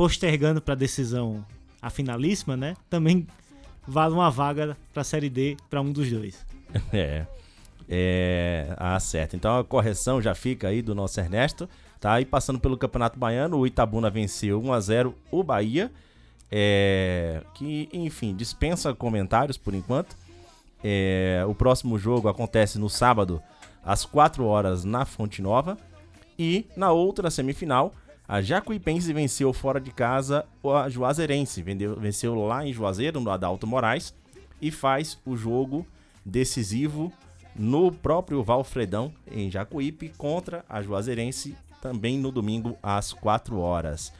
postergando 0.00 0.62
para 0.62 0.74
decisão 0.74 1.44
a 1.82 1.90
finalíssima, 1.90 2.56
né? 2.56 2.74
Também 2.88 3.26
vale 3.86 4.14
uma 4.14 4.30
vaga 4.30 4.74
para 4.94 5.02
a 5.02 5.04
Série 5.04 5.28
D 5.28 5.58
para 5.68 5.82
um 5.82 5.92
dos 5.92 6.10
dois. 6.10 6.46
É. 6.90 7.26
É. 7.86 8.74
Ah, 8.78 8.98
certo. 8.98 9.36
Então 9.36 9.58
a 9.58 9.62
correção 9.62 10.22
já 10.22 10.34
fica 10.34 10.68
aí 10.68 10.80
do 10.80 10.94
nosso 10.94 11.20
Ernesto. 11.20 11.68
Tá? 12.00 12.18
E 12.18 12.24
passando 12.24 12.58
pelo 12.58 12.78
Campeonato 12.78 13.18
Baiano, 13.18 13.58
o 13.58 13.66
Itabuna 13.66 14.08
venceu 14.08 14.62
1x0 14.62 15.12
o 15.30 15.42
Bahia. 15.42 15.92
É, 16.50 17.42
que, 17.52 17.90
enfim, 17.92 18.34
dispensa 18.34 18.94
comentários 18.94 19.58
por 19.58 19.74
enquanto. 19.74 20.16
É, 20.82 21.44
o 21.46 21.54
próximo 21.54 21.98
jogo 21.98 22.26
acontece 22.26 22.78
no 22.78 22.88
sábado, 22.88 23.42
às 23.84 24.06
4 24.06 24.46
horas, 24.46 24.82
na 24.82 25.04
Fonte 25.04 25.42
Nova. 25.42 25.76
E 26.38 26.64
na 26.74 26.90
outra 26.90 27.30
semifinal, 27.30 27.92
a 28.30 28.40
Jacuipense 28.40 29.12
venceu 29.12 29.52
fora 29.52 29.80
de 29.80 29.90
casa 29.90 30.46
a 30.62 30.88
Juazeirense. 30.88 31.64
Venceu 31.98 32.36
lá 32.36 32.64
em 32.64 32.72
Juazeiro, 32.72 33.18
no 33.18 33.28
Adalto 33.28 33.66
Moraes. 33.66 34.14
E 34.62 34.70
faz 34.70 35.18
o 35.26 35.36
jogo 35.36 35.84
decisivo 36.24 37.12
no 37.56 37.90
próprio 37.90 38.40
Valfredão, 38.44 39.12
em 39.28 39.50
Jacuípe, 39.50 40.12
contra 40.16 40.64
a 40.68 40.80
Juazeirense, 40.80 41.56
também 41.82 42.18
no 42.18 42.30
domingo 42.30 42.78
às 42.80 43.12
4 43.12 43.58
horas. 43.58 44.12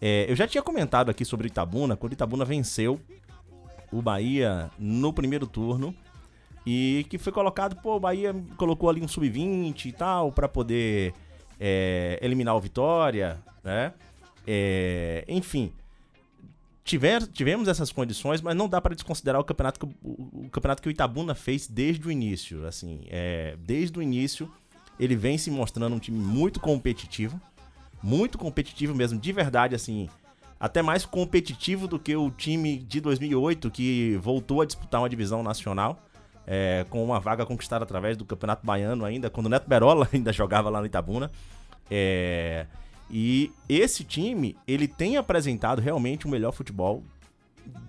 É, 0.00 0.30
eu 0.30 0.36
já 0.36 0.46
tinha 0.46 0.62
comentado 0.62 1.10
aqui 1.10 1.24
sobre 1.24 1.48
Itabuna, 1.48 1.96
quando 1.96 2.12
Itabuna 2.12 2.44
venceu 2.44 3.00
o 3.90 4.00
Bahia 4.00 4.70
no 4.78 5.12
primeiro 5.12 5.44
turno 5.44 5.92
e 6.64 7.04
que 7.10 7.18
foi 7.18 7.32
colocado, 7.32 7.74
pô, 7.82 7.96
o 7.96 8.00
Bahia 8.00 8.32
colocou 8.56 8.88
ali 8.88 9.02
um 9.02 9.08
sub-20 9.08 9.86
e 9.86 9.92
tal 9.92 10.30
para 10.30 10.48
poder 10.48 11.12
é, 11.58 12.18
eliminar 12.22 12.54
o 12.56 12.60
Vitória, 12.60 13.38
né? 13.62 13.92
É, 14.46 15.24
enfim, 15.28 15.72
tiver, 16.84 17.26
tivemos 17.26 17.68
essas 17.68 17.90
condições, 17.90 18.40
mas 18.40 18.54
não 18.54 18.68
dá 18.68 18.80
para 18.80 18.94
desconsiderar 18.94 19.40
o 19.40 19.44
campeonato 19.44 19.80
que 19.80 19.86
o, 19.86 20.44
o 20.44 20.50
campeonato 20.50 20.82
que 20.82 20.88
o 20.88 20.90
Itabuna 20.90 21.34
fez 21.34 21.66
desde 21.66 22.06
o 22.06 22.10
início, 22.10 22.66
assim, 22.66 23.00
é, 23.08 23.56
desde 23.58 23.98
o 23.98 24.02
início 24.02 24.50
ele 24.98 25.14
vem 25.14 25.36
se 25.36 25.50
mostrando 25.50 25.94
um 25.94 25.98
time 25.98 26.18
muito 26.18 26.58
competitivo, 26.58 27.40
muito 28.02 28.38
competitivo 28.38 28.94
mesmo, 28.94 29.18
de 29.18 29.32
verdade, 29.32 29.74
assim, 29.74 30.08
até 30.58 30.80
mais 30.80 31.04
competitivo 31.04 31.86
do 31.86 31.98
que 31.98 32.16
o 32.16 32.30
time 32.30 32.78
de 32.78 33.00
2008 33.00 33.70
que 33.70 34.16
voltou 34.22 34.62
a 34.62 34.64
disputar 34.64 35.00
uma 35.02 35.08
divisão 35.08 35.42
nacional. 35.42 36.02
É, 36.46 36.86
com 36.88 37.04
uma 37.04 37.18
vaga 37.18 37.44
conquistada 37.44 37.84
através 37.84 38.16
do 38.16 38.24
Campeonato 38.24 38.64
Baiano 38.64 39.04
ainda, 39.04 39.28
quando 39.28 39.46
o 39.46 39.48
Neto 39.48 39.68
Berola 39.68 40.08
ainda 40.12 40.32
jogava 40.32 40.70
lá 40.70 40.80
no 40.80 40.86
Itabuna. 40.86 41.30
É, 41.90 42.66
e 43.10 43.52
esse 43.68 44.04
time, 44.04 44.56
ele 44.66 44.88
tem 44.88 45.16
apresentado 45.16 45.80
realmente 45.80 46.26
o 46.26 46.28
melhor 46.28 46.52
futebol 46.52 47.02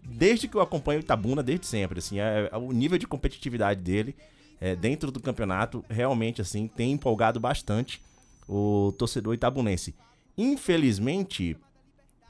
desde 0.03 0.47
que 0.47 0.55
eu 0.55 0.61
acompanho 0.61 0.99
o 0.99 1.03
Itabuna, 1.03 1.43
desde 1.43 1.67
sempre, 1.67 1.99
assim, 1.99 2.19
é, 2.19 2.49
é 2.51 2.57
o 2.57 2.71
nível 2.71 2.97
de 2.97 3.05
competitividade 3.05 3.81
dele 3.81 4.15
é, 4.59 4.75
dentro 4.75 5.11
do 5.11 5.19
campeonato 5.19 5.85
realmente, 5.89 6.41
assim, 6.41 6.67
tem 6.67 6.91
empolgado 6.91 7.39
bastante 7.39 8.01
o 8.47 8.93
torcedor 8.97 9.33
itabunense. 9.33 9.93
Infelizmente, 10.37 11.57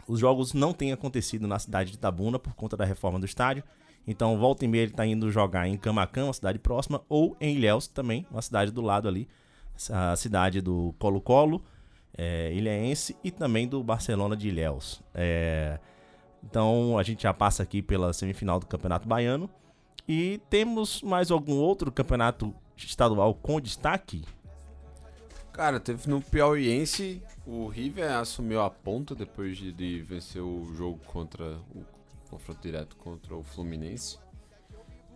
os 0.07 0.19
jogos 0.19 0.53
não 0.53 0.73
têm 0.73 0.91
acontecido 0.91 1.47
na 1.47 1.59
cidade 1.59 1.91
de 1.91 1.97
Itabuna 1.97 2.39
por 2.39 2.53
conta 2.53 2.75
da 2.75 2.85
reforma 2.85 3.19
do 3.19 3.25
estádio. 3.25 3.63
Então, 4.07 4.37
volta 4.37 4.63
e 4.63 4.67
meia 4.67 4.83
ele 4.83 4.93
tá 4.93 5.05
indo 5.05 5.29
jogar 5.29 5.67
em 5.67 5.77
Camacan, 5.77 6.25
uma 6.25 6.33
cidade 6.33 6.57
próxima, 6.57 7.01
ou 7.09 7.35
em 7.41 7.55
Ilhéus 7.55 7.87
também, 7.87 8.25
uma 8.31 8.41
cidade 8.41 8.71
do 8.71 8.81
lado 8.81 9.07
ali, 9.07 9.27
a 9.91 10.15
cidade 10.15 10.61
do 10.61 10.95
Colo-Colo, 10.97 11.61
é, 12.17 12.53
ilhéense, 12.53 13.17
e 13.21 13.29
também 13.29 13.67
do 13.67 13.83
Barcelona 13.83 14.37
de 14.37 14.47
Ilhéus. 14.47 15.03
É, 15.13 15.77
então, 16.41 16.97
a 16.97 17.03
gente 17.03 17.23
já 17.23 17.33
passa 17.33 17.63
aqui 17.63 17.81
pela 17.81 18.13
semifinal 18.13 18.59
do 18.59 18.65
Campeonato 18.65 19.07
Baiano. 19.07 19.49
E 20.07 20.39
temos 20.49 21.01
mais 21.01 21.29
algum 21.29 21.57
outro 21.57 21.91
campeonato 21.91 22.55
estadual 22.77 23.33
com 23.33 23.59
destaque? 23.59 24.23
Cara, 25.51 25.79
teve 25.79 26.07
no 26.07 26.21
Piauiense, 26.21 27.21
o 27.45 27.67
River 27.67 28.11
assumiu 28.13 28.61
a 28.61 28.69
ponta 28.69 29.13
depois 29.13 29.57
de, 29.57 29.73
de 29.73 30.01
vencer 30.03 30.41
o 30.41 30.71
jogo 30.75 30.99
contra 31.07 31.57
o 31.75 31.83
confronto 32.29 32.61
direto 32.61 32.95
contra 32.97 33.35
o 33.35 33.43
Fluminense. 33.43 34.19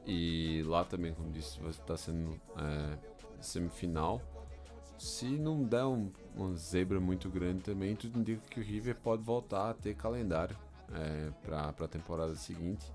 E 0.05 0.63
lá 0.65 0.83
também, 0.83 1.13
como 1.13 1.31
disse, 1.31 1.59
vai 1.59 1.69
estar 1.69 1.97
sendo 1.97 2.39
é, 2.57 2.97
semifinal. 3.39 4.21
Se 4.97 5.25
não 5.25 5.63
der 5.63 5.85
um, 5.85 6.11
zebra 6.55 6.99
muito 6.99 7.29
grande 7.29 7.61
também, 7.61 7.95
tudo 7.95 8.19
indica 8.19 8.41
que 8.49 8.59
o 8.59 8.63
River 8.63 8.95
pode 8.95 9.23
voltar 9.23 9.71
a 9.71 9.73
ter 9.73 9.95
calendário 9.95 10.55
é, 10.93 11.31
para 11.41 11.69
a 11.69 11.87
temporada 11.87 12.35
seguinte. 12.35 12.91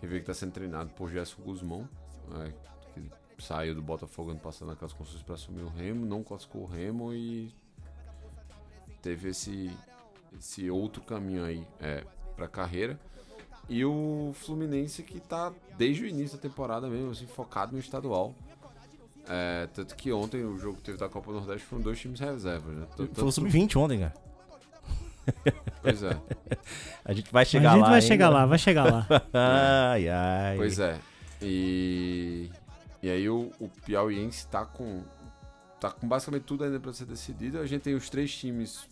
River 0.00 0.18
que 0.18 0.30
está 0.30 0.34
sendo 0.34 0.52
treinado 0.52 0.90
por 0.90 1.10
Gerson 1.10 1.42
Guzmão, 1.42 1.88
é, 2.44 2.52
que 2.94 3.10
saiu 3.42 3.74
do 3.74 3.82
Botafogo 3.82 4.30
ano 4.30 4.40
passado 4.40 4.68
naquelas 4.68 4.92
construções 4.92 5.22
para 5.22 5.34
assumir 5.34 5.62
o 5.62 5.68
Remo, 5.68 6.06
não 6.06 6.22
classificou 6.22 6.62
o 6.62 6.66
Remo 6.66 7.12
e 7.12 7.52
teve 9.02 9.30
esse, 9.30 9.70
esse 10.38 10.70
outro 10.70 11.02
caminho 11.02 11.44
aí 11.44 11.66
é, 11.80 12.04
pra 12.36 12.48
carreira. 12.48 12.98
E 13.68 13.84
o 13.84 14.32
Fluminense 14.34 15.02
que 15.02 15.20
tá 15.20 15.52
desde 15.76 16.04
o 16.04 16.06
início 16.06 16.36
da 16.38 16.42
temporada 16.42 16.88
mesmo, 16.88 17.10
assim, 17.10 17.26
focado 17.26 17.72
no 17.72 17.78
estadual. 17.78 18.34
É, 19.28 19.68
tanto 19.74 19.94
que 19.94 20.10
ontem 20.10 20.42
o 20.42 20.56
jogo 20.58 20.78
que 20.78 20.84
teve 20.84 20.96
da 20.96 21.06
Copa 21.08 21.30
do 21.30 21.38
Nordeste 21.38 21.66
foram 21.66 21.82
dois 21.82 22.00
times 22.00 22.18
reservas, 22.18 22.74
né? 22.74 22.86
Tanto- 22.96 23.14
Foi 23.14 23.28
o 23.28 23.32
sub-20 23.32 23.76
ontem, 23.76 24.00
cara. 24.00 24.14
Pois 25.82 26.02
é, 26.02 26.18
A 27.04 27.12
gente 27.12 27.30
vai 27.30 27.44
chegar 27.44 27.72
a 27.72 27.74
gente 27.74 27.82
lá. 27.82 27.88
vai 27.88 27.94
ainda. 27.96 28.06
chegar 28.06 28.28
lá, 28.30 28.46
vai 28.46 28.58
chegar 28.58 28.84
lá. 28.90 29.06
Ai, 29.92 30.08
ai. 30.08 30.56
pois 30.56 30.78
é. 30.78 30.98
E, 31.42 32.50
e 33.02 33.10
aí 33.10 33.28
o, 33.28 33.52
o 33.60 33.68
Piauiense 33.84 34.46
tá 34.48 34.64
com, 34.64 35.02
tá 35.78 35.90
com 35.90 36.08
basicamente 36.08 36.44
tudo 36.44 36.64
ainda 36.64 36.80
pra 36.80 36.94
ser 36.94 37.04
decidido. 37.04 37.58
A 37.58 37.66
gente 37.66 37.82
tem 37.82 37.94
os 37.94 38.08
três 38.08 38.34
times 38.34 38.88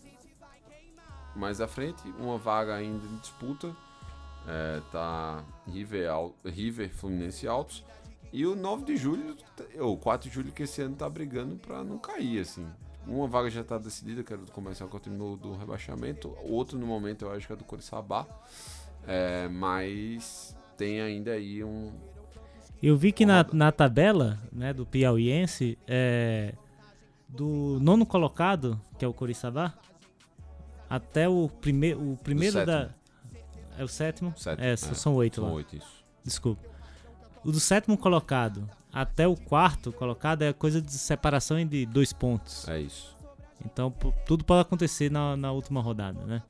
mais 1.35 1.59
à 1.59 1.67
frente, 1.67 2.01
uma 2.19 2.37
vaga 2.37 2.75
ainda 2.75 3.03
em 3.07 3.17
disputa. 3.17 3.75
É, 4.47 4.81
tá 4.91 5.43
River, 5.67 6.09
River, 6.45 6.89
Fluminense 6.89 7.45
e 7.45 7.49
Altos. 7.49 7.83
E 8.31 8.45
o 8.45 8.55
9 8.55 8.85
de 8.85 8.97
julho, 8.97 9.35
ou 9.79 9.97
4 9.97 10.29
de 10.29 10.35
julho, 10.35 10.51
que 10.51 10.63
esse 10.63 10.81
ano 10.81 10.95
tá 10.95 11.09
brigando 11.09 11.55
pra 11.55 11.83
não 11.83 11.97
cair, 11.97 12.39
assim. 12.39 12.65
Uma 13.05 13.27
vaga 13.27 13.49
já 13.49 13.63
tá 13.63 13.77
decidida, 13.77 14.23
que 14.23 14.33
era 14.33 14.41
do 14.41 14.51
comercial 14.51 14.89
que 14.89 14.95
eu 14.95 14.99
terminou 14.99 15.37
do 15.37 15.55
rebaixamento. 15.55 16.35
Outro, 16.43 16.77
no 16.77 16.85
momento, 16.85 17.23
eu 17.23 17.31
acho 17.31 17.47
que 17.47 17.53
é 17.53 17.55
do 17.55 17.63
Coriçaba. 17.63 18.27
É, 19.07 19.47
mas 19.47 20.55
tem 20.77 20.99
ainda 20.99 21.31
aí 21.31 21.63
um, 21.63 21.93
Eu 22.83 22.97
vi 22.97 23.13
que 23.13 23.25
na, 23.25 23.45
na 23.53 23.71
tabela 23.71 24.37
né, 24.51 24.73
do 24.73 24.85
Piauiense, 24.85 25.77
é, 25.87 26.53
do 27.27 27.79
nono 27.81 28.05
colocado, 28.05 28.79
que 28.99 29.05
é 29.05 29.07
o 29.07 29.13
Coriçaba, 29.13 29.73
até 30.89 31.27
o, 31.29 31.49
prime 31.49 31.93
o 31.95 32.17
primeiro 32.21 32.65
da. 32.65 32.89
É 33.77 33.83
o 33.83 33.87
sétimo? 33.87 34.33
Sétimo, 34.35 34.65
é, 34.65 34.71
é. 34.73 34.75
são 34.77 35.15
oito 35.15 35.35
São 35.35 35.45
lá. 35.45 35.51
oito, 35.51 35.75
isso. 35.75 36.03
Desculpa. 36.23 36.61
O 37.43 37.51
do 37.51 37.59
sétimo 37.59 37.97
colocado 37.97 38.67
até 38.91 39.27
o 39.27 39.35
quarto 39.35 39.91
colocado 39.91 40.41
é 40.41 40.51
coisa 40.51 40.81
de 40.81 40.91
separação 40.91 41.63
de 41.65 41.85
dois 41.85 42.11
pontos. 42.11 42.67
É 42.67 42.79
isso. 42.79 43.15
Então 43.65 43.93
tudo 44.25 44.43
pode 44.43 44.61
acontecer 44.61 45.11
na, 45.11 45.37
na 45.37 45.51
última 45.51 45.81
rodada, 45.81 46.19
né? 46.25 46.41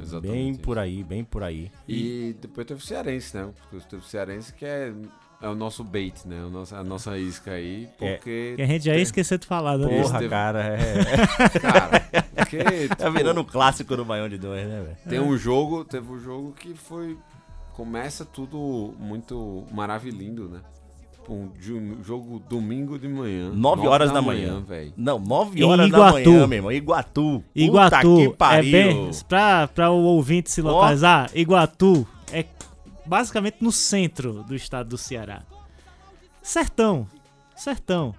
Exatamente. 0.00 0.32
Bem 0.32 0.50
isso. 0.50 0.60
por 0.60 0.78
aí, 0.78 1.04
bem 1.04 1.24
por 1.24 1.42
aí. 1.42 1.70
E 1.88 2.34
depois 2.40 2.66
teve 2.66 2.80
o 2.80 2.84
Cearense, 2.84 3.36
né? 3.36 3.50
Porque 3.70 3.86
teve 3.86 4.02
o 4.02 4.06
Cearense 4.06 4.52
que 4.52 4.64
é, 4.64 4.92
é 5.40 5.48
o 5.48 5.54
nosso 5.54 5.84
bait, 5.84 6.14
né? 6.26 6.42
O 6.44 6.50
nosso, 6.50 6.74
a 6.74 6.82
nossa 6.82 7.18
isca 7.18 7.52
aí, 7.52 7.88
porque... 7.98 8.54
Que 8.56 8.62
a 8.62 8.66
gente 8.66 8.84
já 8.86 8.96
ia 8.96 9.02
esquecer 9.02 9.38
de 9.38 9.46
falar, 9.46 9.76
né? 9.76 9.86
Porra. 9.86 10.02
Porra, 10.02 10.18
teve- 10.18 10.30
cara, 10.30 10.64
é. 10.64 11.48
Cara, 11.60 12.21
porque... 12.56 12.88
Tá 12.96 13.08
virando 13.10 13.40
um 13.40 13.44
clássico 13.44 13.96
do 13.96 14.04
Baião 14.04 14.28
de 14.28 14.38
Dois, 14.38 14.66
né, 14.66 14.82
velho? 14.82 14.96
Tem 15.08 15.20
um 15.20 15.36
jogo, 15.36 15.84
teve 15.84 16.10
um 16.10 16.18
jogo 16.20 16.52
que 16.58 16.74
foi... 16.74 17.16
Começa 17.74 18.24
tudo 18.24 18.94
muito 18.98 19.64
maravilhindo, 19.72 20.48
né? 20.48 20.60
Um 21.28 21.48
ju- 21.58 21.98
jogo 22.02 22.42
domingo 22.48 22.98
de 22.98 23.08
manhã. 23.08 23.50
Nove 23.50 23.86
horas 23.86 24.10
da 24.12 24.20
manhã. 24.20 24.60
velho. 24.60 24.92
Não, 24.96 25.18
9 25.18 25.60
Em 25.60 25.62
horas 25.64 25.88
da 25.90 26.12
manhã, 26.12 26.46
meu 26.46 26.58
irmão. 26.58 26.72
Iguatu. 26.72 27.42
Iguatu 27.54 27.96
Puta 28.02 28.16
que 28.16 28.22
é 28.24 28.30
pariu. 28.36 28.72
bem. 28.72 29.10
Pra, 29.28 29.68
pra 29.68 29.90
o 29.90 30.02
ouvinte 30.02 30.50
se 30.50 30.60
localizar, 30.60 31.30
Iguatu 31.34 32.06
é 32.32 32.44
basicamente 33.06 33.58
no 33.60 33.70
centro 33.72 34.42
do 34.42 34.54
estado 34.54 34.88
do 34.90 34.98
Ceará. 34.98 35.42
Sertão. 36.42 37.06
Sertão. 37.56 38.14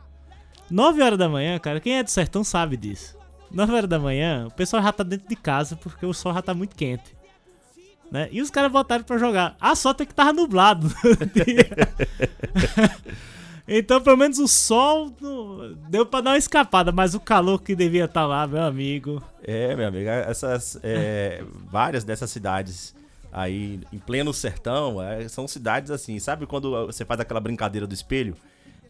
9 0.72 1.02
horas 1.04 1.20
da 1.20 1.28
manhã, 1.30 1.60
cara, 1.60 1.80
quem 1.80 1.98
é 1.98 2.04
do 2.04 2.10
sertão 2.10 2.44
sabe 2.44 2.78
disso. 2.78 3.16
9 3.54 3.74
horas 3.74 3.90
da 3.90 4.00
manhã, 4.00 4.48
o 4.48 4.52
pessoal 4.52 4.82
já 4.82 4.92
tá 4.92 5.04
dentro 5.04 5.30
de 5.30 5.36
casa 5.36 5.76
porque 5.76 6.06
o 6.06 6.14
sol 6.14 6.34
já 6.34 6.42
tá 6.42 6.54
muito 6.54 6.76
quente. 6.76 7.16
Né? 8.12 8.28
E 8.32 8.42
os 8.42 8.50
caras 8.50 8.72
botaram 8.72 9.04
pra 9.04 9.18
jogar. 9.18 9.56
A 9.60 9.76
sorte 9.76 10.04
é 10.04 10.06
que 10.06 10.14
tava 10.14 10.34
nublado. 10.34 10.88
então, 13.68 14.02
pelo 14.02 14.18
menos 14.18 14.38
o 14.38 14.48
sol 14.48 15.12
deu 15.90 16.06
pra 16.06 16.22
dar 16.22 16.32
uma 16.32 16.38
escapada, 16.38 16.92
mas 16.92 17.16
o 17.16 17.20
calor 17.20 17.62
que 17.62 17.76
devia 17.76 18.06
estar 18.06 18.26
lá, 18.26 18.46
meu 18.46 18.62
amigo. 18.62 19.22
É, 19.44 19.76
meu 19.76 19.88
amigo, 19.88 20.10
essas 20.10 20.78
é, 20.84 21.44
várias 21.72 22.04
dessas 22.04 22.30
cidades 22.30 22.94
aí 23.32 23.80
em 23.92 23.98
pleno 23.98 24.32
sertão 24.32 25.02
é, 25.02 25.28
são 25.28 25.48
cidades 25.48 25.90
assim, 25.90 26.20
sabe 26.20 26.46
quando 26.46 26.86
você 26.86 27.04
faz 27.04 27.20
aquela 27.20 27.40
brincadeira 27.40 27.88
do 27.88 27.94
espelho 27.94 28.38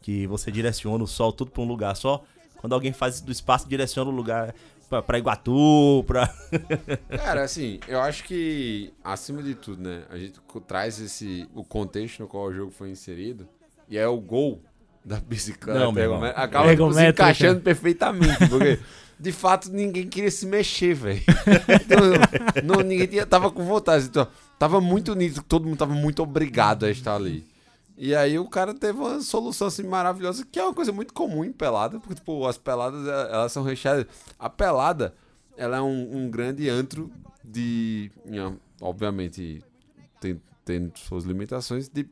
que 0.02 0.28
você 0.28 0.52
direciona 0.52 1.02
o 1.02 1.08
sol 1.08 1.32
tudo 1.32 1.50
pra 1.50 1.62
um 1.62 1.66
lugar 1.66 1.96
só? 1.96 2.22
Quando 2.64 2.72
alguém 2.72 2.94
faz 2.94 3.16
isso 3.16 3.26
do 3.26 3.32
espaço, 3.34 3.68
direciona 3.68 4.10
o 4.10 4.14
lugar 4.14 4.56
pra, 4.90 5.02
pra 5.02 5.20
Iguatu, 5.20 6.02
pra 6.08 6.34
Cara, 7.14 7.44
assim, 7.44 7.78
eu 7.90 8.00
acho 8.00 8.24
que, 8.24 8.94
acima 9.04 9.44
de 9.44 9.54
tudo, 9.54 9.84
né? 9.84 10.04
A 10.10 10.18
gente 10.18 10.40
traz 10.66 10.98
esse, 10.98 11.46
o 11.54 11.62
contexto 11.62 12.22
no 12.22 12.28
qual 12.30 12.46
o 12.46 12.54
jogo 12.54 12.72
foi 12.72 12.90
inserido, 12.90 13.50
e 13.90 13.98
é 13.98 14.08
o 14.08 14.18
gol 14.18 14.62
da 15.04 15.20
bicicleta. 15.20 15.78
Não, 15.78 15.92
meu 15.92 16.04
irmão. 16.04 16.20
ergométrica, 16.20 16.42
acaba 16.42 16.70
tipo, 16.70 16.94
se 16.94 17.06
encaixando 17.06 17.60
perfeitamente, 17.60 18.48
porque, 18.48 18.80
de 19.20 19.32
fato, 19.34 19.70
ninguém 19.70 20.08
queria 20.08 20.32
se 20.32 20.46
mexer, 20.46 20.94
velho. 20.94 21.22
Então, 21.68 22.64
não, 22.64 22.82
ninguém 22.82 23.08
tinha, 23.08 23.26
tava 23.26 23.52
com 23.52 23.66
vontade. 23.66 24.06
Então, 24.06 24.26
tava 24.58 24.80
muito 24.80 25.14
nítido, 25.16 25.44
todo 25.44 25.66
mundo 25.66 25.80
tava 25.80 25.94
muito 25.94 26.24
obrigado 26.24 26.86
a 26.86 26.90
estar 26.90 27.18
ali. 27.18 27.46
E 27.98 28.16
aí 28.16 28.40
o 28.40 28.50
cara 28.50 28.74
teve 28.74 28.98
uma 29.00 29.22
solução 29.22 29.68
assim 29.68 29.84
maravilhosa, 29.84 30.46
que 30.52 30.60
é 30.60 30.64
uma 30.64 30.74
coisa 30.74 30.92
muito 30.92 31.14
comum 31.14 31.46
em 31.46 31.52
pelada, 31.52 32.00
porque 32.00 32.16
tipo, 32.16 32.46
as 32.48 32.58
peladas 32.58 33.08
eh, 33.08 33.30
elas 33.32 33.52
são 33.52 33.64
recheadas. 33.64 34.08
A 34.40 34.50
pelada, 34.50 35.14
ela 35.56 35.78
é 35.78 35.82
um, 35.82 36.18
um 36.18 36.30
grande 36.30 36.68
antro 36.70 37.12
de, 37.44 38.12
obviamente, 38.82 39.64
tem, 40.20 40.42
tem 40.66 40.92
suas 40.96 41.24
limitações 41.24 41.88
de 41.88 42.08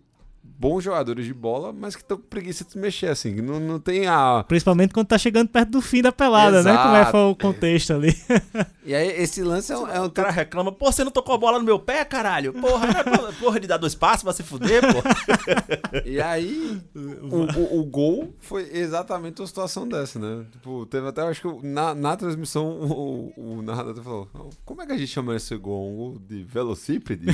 bons 0.61 0.83
jogadores 0.83 1.25
de 1.25 1.33
bola, 1.33 1.73
mas 1.73 1.95
que 1.95 2.03
estão 2.03 2.17
com 2.17 2.23
preguiça 2.23 2.63
de 2.63 2.71
se 2.71 2.77
mexer 2.77 3.07
assim, 3.07 3.33
não, 3.41 3.59
não 3.59 3.79
tem 3.79 4.05
a 4.05 4.45
Principalmente 4.47 4.93
quando 4.93 5.07
tá 5.07 5.17
chegando 5.17 5.47
perto 5.47 5.69
do 5.69 5.81
fim 5.81 6.03
da 6.03 6.11
pelada, 6.11 6.61
né? 6.61 6.77
Como 6.77 6.89
é 6.89 6.91
que 6.91 6.97
Exato. 6.97 7.11
foi 7.11 7.21
o 7.21 7.35
contexto 7.35 7.93
ali. 7.93 8.15
E 8.83 8.95
aí 8.95 9.09
esse 9.21 9.43
lance 9.43 9.71
é 9.71 9.77
um, 9.77 9.87
é 9.87 10.01
um 10.01 10.05
o 10.05 10.11
cara 10.11 10.31
reclama, 10.31 10.71
pô, 10.71 10.91
você 10.91 11.03
não 11.03 11.11
tocou 11.11 11.35
a 11.35 11.37
bola 11.37 11.59
no 11.59 11.63
meu 11.63 11.77
pé, 11.77 12.03
caralho? 12.03 12.51
Porra, 12.51 12.87
é 12.87 13.03
porra, 13.03 13.33
porra 13.39 13.59
de 13.59 13.67
dar 13.67 13.77
dois 13.77 13.93
passos 13.93 14.23
pra 14.23 14.33
se 14.33 14.41
fuder, 14.41 14.81
pô. 14.81 15.01
E 16.03 16.19
aí, 16.19 16.81
o, 16.95 17.59
o, 17.59 17.79
o 17.81 17.85
gol 17.85 18.33
foi 18.39 18.69
exatamente 18.73 19.39
uma 19.39 19.47
situação 19.47 19.87
dessa, 19.87 20.17
né? 20.17 20.45
Tipo, 20.51 20.85
teve 20.87 21.07
até, 21.07 21.21
acho 21.21 21.41
que 21.41 21.67
na, 21.67 21.93
na 21.93 22.17
transmissão 22.17 22.65
o, 22.67 23.31
o 23.37 23.61
narrador 23.61 24.03
falou: 24.03 24.27
Como 24.65 24.81
é 24.81 24.85
que 24.87 24.93
a 24.93 24.97
gente 24.97 25.09
chama 25.09 25.35
esse 25.35 25.55
gol? 25.57 25.91
Um 25.91 25.95
gol 25.95 26.17
de 26.19 26.43
velocípede? 26.43 27.27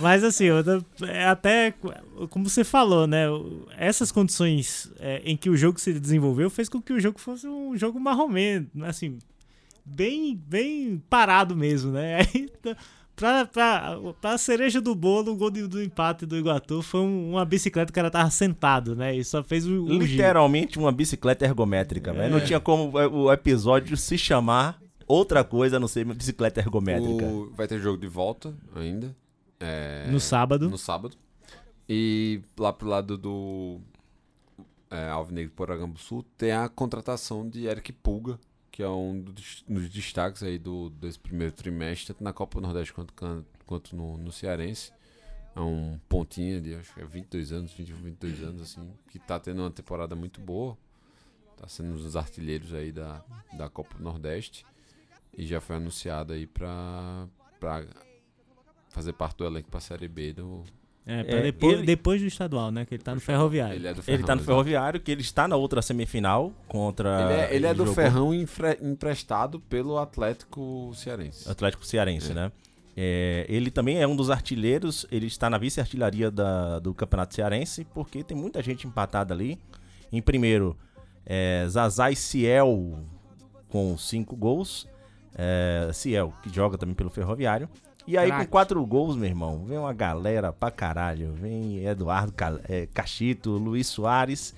Mas 0.00 0.22
assim, 0.24 0.44
eu- 0.44 0.56
é 1.08 1.24
até 1.26 1.72
como 2.30 2.48
você 2.48 2.64
falou, 2.64 3.06
né? 3.06 3.26
Essas 3.76 4.10
condições 4.12 4.92
é, 4.98 5.20
em 5.24 5.36
que 5.36 5.50
o 5.50 5.56
jogo 5.56 5.78
se 5.80 5.92
desenvolveu 5.92 6.48
fez 6.50 6.68
com 6.68 6.80
que 6.80 6.92
o 6.92 7.00
jogo 7.00 7.18
fosse 7.18 7.46
um 7.46 7.76
jogo 7.76 7.98
marromeno, 8.00 8.66
assim, 8.82 9.18
bem, 9.84 10.36
bem 10.46 11.02
parado 11.10 11.56
mesmo, 11.56 11.92
né? 11.92 12.18
Aí, 12.34 12.48
pra, 13.14 13.44
pra, 13.46 13.98
pra 14.20 14.38
cereja 14.38 14.80
do 14.80 14.94
bolo, 14.94 15.32
o 15.32 15.36
gol 15.36 15.50
do, 15.50 15.68
do 15.68 15.82
empate 15.82 16.24
do 16.26 16.36
Iguatu 16.36 16.82
foi 16.82 17.00
um- 17.00 17.30
uma 17.32 17.44
bicicleta 17.44 17.86
que 17.86 17.92
o 17.92 17.94
cara 18.02 18.10
tava 18.10 18.30
sentado, 18.30 18.96
né? 18.96 19.14
E 19.14 19.24
só 19.24 19.42
fez 19.42 19.66
o, 19.66 19.84
o 19.84 19.88
giro. 19.88 20.02
Literalmente 20.04 20.78
uma 20.78 20.90
bicicleta 20.92 21.44
ergométrica, 21.44 22.12
velho. 22.12 22.32
Não 22.32 22.40
tinha 22.40 22.60
como 22.60 22.90
o 22.96 23.32
episódio 23.32 23.96
se 23.96 24.16
chamar 24.16 24.80
outra 25.06 25.44
coisa 25.44 25.76
a 25.76 25.80
não 25.80 25.88
ser 25.88 26.04
bicicleta 26.06 26.60
ergométrica. 26.60 27.24
O- 27.26 27.52
vai 27.54 27.68
ter 27.68 27.78
jogo 27.80 27.98
de 27.98 28.06
volta 28.06 28.54
ainda. 28.74 29.14
É, 29.62 30.10
No 30.10 30.18
sábado. 30.18 30.68
No 30.68 30.76
sábado. 30.76 31.16
E 31.88 32.40
lá 32.58 32.72
pro 32.72 32.88
lado 32.88 33.16
do 33.16 33.80
é, 34.90 35.08
Alvinegro 35.08 35.52
Poragambu 35.52 35.98
Sul 35.98 36.24
tem 36.36 36.52
a 36.52 36.68
contratação 36.68 37.48
de 37.48 37.66
Eric 37.66 37.92
Pulga, 37.92 38.38
que 38.70 38.82
é 38.82 38.88
um 38.88 39.20
dos, 39.20 39.64
dos 39.68 39.88
destaques 39.88 40.42
aí 40.42 40.58
do, 40.58 40.90
desse 40.90 41.18
primeiro 41.18 41.52
trimestre, 41.52 42.08
tanto 42.08 42.24
na 42.24 42.32
Copa 42.32 42.60
do 42.60 42.66
Nordeste 42.66 42.92
quanto, 42.92 43.14
quanto 43.64 43.94
no, 43.94 44.16
no 44.16 44.32
Cearense. 44.32 44.92
É 45.54 45.60
um 45.60 46.00
pontinha 46.08 46.60
de 46.60 46.74
acho 46.74 46.94
que 46.94 47.00
é 47.00 47.04
22 47.04 47.52
anos, 47.52 47.72
21, 47.72 47.96
22 47.96 48.42
anos, 48.42 48.62
assim, 48.62 48.90
que 49.10 49.18
tá 49.18 49.38
tendo 49.38 49.60
uma 49.60 49.70
temporada 49.70 50.16
muito 50.16 50.40
boa. 50.40 50.76
Tá 51.56 51.68
sendo 51.68 51.90
um 51.90 51.96
dos 51.96 52.16
artilheiros 52.16 52.74
aí 52.74 52.90
da, 52.90 53.22
da 53.52 53.68
Copa 53.68 53.96
do 53.96 54.02
Nordeste. 54.02 54.64
E 55.36 55.46
já 55.46 55.60
foi 55.60 55.76
anunciado 55.76 56.32
aí 56.32 56.46
pra, 56.46 57.28
pra 57.60 57.84
fazer 58.92 59.12
parte 59.12 59.38
do 59.38 59.44
elenco 59.46 59.68
pra 59.70 59.80
Série 59.80 60.08
B 60.08 60.32
do. 60.32 60.62
É, 61.04 61.20
É, 61.20 61.42
depois, 61.42 61.72
ele- 61.78 61.86
depois 61.86 62.20
do 62.20 62.28
estadual, 62.28 62.70
né? 62.70 62.84
Que 62.84 62.94
ele 62.94 63.02
tá 63.02 63.12
no 63.12 63.20
ferroviário. 63.20 63.74
Ele 63.74 63.88
é 63.88 63.92
do 63.92 63.98
Ele 63.98 64.02
Ferrão. 64.04 64.24
tá 64.26 64.36
no. 64.36 64.42
Ferroviário, 64.44 65.00
que 65.00 65.10
ele 65.10 65.20
está 65.22 65.48
na 65.48 65.56
outra 65.56 65.82
semifinal 65.82 66.52
contra. 66.68 67.22
Ele 67.22 67.40
é, 67.40 67.56
ele 67.56 67.66
é 67.66 67.74
do 67.74 67.78
jogou- 67.78 67.94
Ferrão 67.94 68.32
enfre- 68.32 68.78
emprestado 68.80 69.58
pelo 69.58 69.98
Atlético 69.98 70.92
Cearense. 70.94 71.50
Atlético 71.50 71.84
Cearense, 71.84 72.32
né? 72.32 72.52
É, 72.96 73.46
ele 73.48 73.70
também 73.70 74.00
é 74.00 74.06
um 74.06 74.14
dos 74.14 74.30
artilheiros, 74.30 75.06
ele 75.10 75.26
está 75.26 75.48
na 75.50 75.56
vice-artilharia 75.58 76.30
da- 76.30 76.78
do 76.78 76.92
Campeonato 76.94 77.34
Cearense, 77.34 77.84
porque 77.92 78.22
tem 78.22 78.36
muita 78.36 78.62
gente 78.62 78.86
empatada 78.86 79.34
ali. 79.34 79.58
Em 80.12 80.20
primeiro 80.22 80.76
É, 81.24 81.64
Zazai 81.68 82.14
Ciel 82.16 82.98
com 83.68 83.96
cinco 83.96 84.34
gols. 84.36 84.86
É, 85.36 85.88
Ciel, 85.92 86.32
que 86.42 86.52
joga 86.52 86.76
também 86.76 86.94
pelo 86.96 87.08
Ferroviário. 87.10 87.68
E 88.06 88.18
aí, 88.18 88.30
com 88.32 88.46
quatro 88.46 88.84
gols, 88.84 89.16
meu 89.16 89.28
irmão, 89.28 89.64
vem 89.64 89.78
uma 89.78 89.92
galera 89.92 90.52
pra 90.52 90.70
caralho. 90.70 91.32
Vem 91.34 91.84
Eduardo 91.86 92.32
Ca- 92.32 92.60
é, 92.68 92.86
Cachito, 92.92 93.50
Luiz 93.52 93.86
Soares 93.86 94.54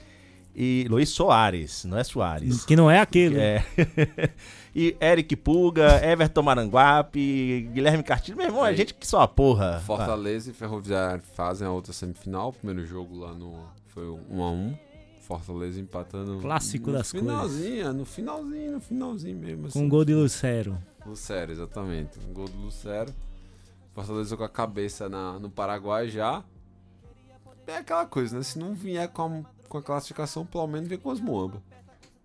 e. 0.54 0.86
Luiz 0.88 1.10
Soares, 1.10 1.84
não 1.84 1.98
é 1.98 2.04
Soares. 2.04 2.64
Que 2.64 2.74
não 2.76 2.90
é 2.90 3.00
aquele. 3.00 3.38
É. 3.38 3.64
e 4.74 4.96
Eric 5.00 5.36
Pulga, 5.36 6.00
Everton 6.04 6.42
Maranguape, 6.42 7.68
Guilherme 7.72 8.02
Castilho. 8.02 8.36
Meu 8.36 8.46
irmão, 8.46 8.64
é 8.66 8.74
gente 8.74 8.94
que 8.94 9.06
só 9.06 9.20
a 9.20 9.28
porra. 9.28 9.80
Fortaleza 9.84 10.50
e 10.50 10.54
Ferroviário 10.54 11.22
fazem 11.34 11.66
a 11.66 11.70
outra 11.70 11.92
semifinal. 11.92 12.48
O 12.48 12.52
primeiro 12.52 12.86
jogo 12.86 13.18
lá 13.18 13.32
no. 13.34 13.54
Foi 13.88 14.04
1 14.08 14.42
a 14.42 14.50
1 14.50 14.74
Fortaleza 15.20 15.80
empatando. 15.80 16.38
Clássico 16.40 16.88
no 16.90 16.98
das 16.98 17.10
finalzinho, 17.10 17.92
No 17.94 18.04
finalzinho, 18.04 18.72
no 18.72 18.80
finalzinho 18.80 19.38
mesmo. 19.38 19.70
Com 19.70 19.80
um 19.80 19.88
gol 19.88 20.04
de 20.04 20.12
Lucero. 20.14 20.76
Lucero, 21.06 21.52
exatamente. 21.52 22.18
Um 22.28 22.32
gol 22.34 22.46
do 22.48 22.58
Lucero. 22.58 23.12
Fortaleza 23.94 24.36
com 24.36 24.44
a 24.44 24.48
cabeça 24.48 25.08
na, 25.08 25.38
no 25.38 25.48
Paraguai 25.48 26.08
já. 26.08 26.42
É 27.66 27.76
aquela 27.76 28.04
coisa, 28.04 28.36
né? 28.36 28.42
Se 28.42 28.58
não 28.58 28.74
vier 28.74 29.08
com 29.08 29.22
a, 29.22 29.68
com 29.68 29.78
a 29.78 29.82
classificação, 29.82 30.44
pelo 30.44 30.66
menos 30.66 30.88
vem 30.88 30.98
com 30.98 31.10
as 31.10 31.20
moambas. 31.20 31.60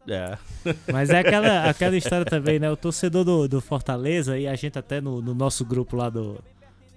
É. 0.07 0.37
Mas 0.91 1.09
é 1.11 1.19
aquela, 1.19 1.69
aquela 1.69 1.95
história 1.95 2.25
também, 2.25 2.59
né? 2.59 2.69
O 2.71 2.75
torcedor 2.75 3.23
do, 3.23 3.47
do 3.47 3.61
Fortaleza, 3.61 4.37
e 4.37 4.47
a 4.47 4.55
gente 4.55 4.77
até 4.79 4.99
no, 4.99 5.21
no 5.21 5.33
nosso 5.35 5.63
grupo 5.63 5.95
lá 5.95 6.09
do, 6.09 6.43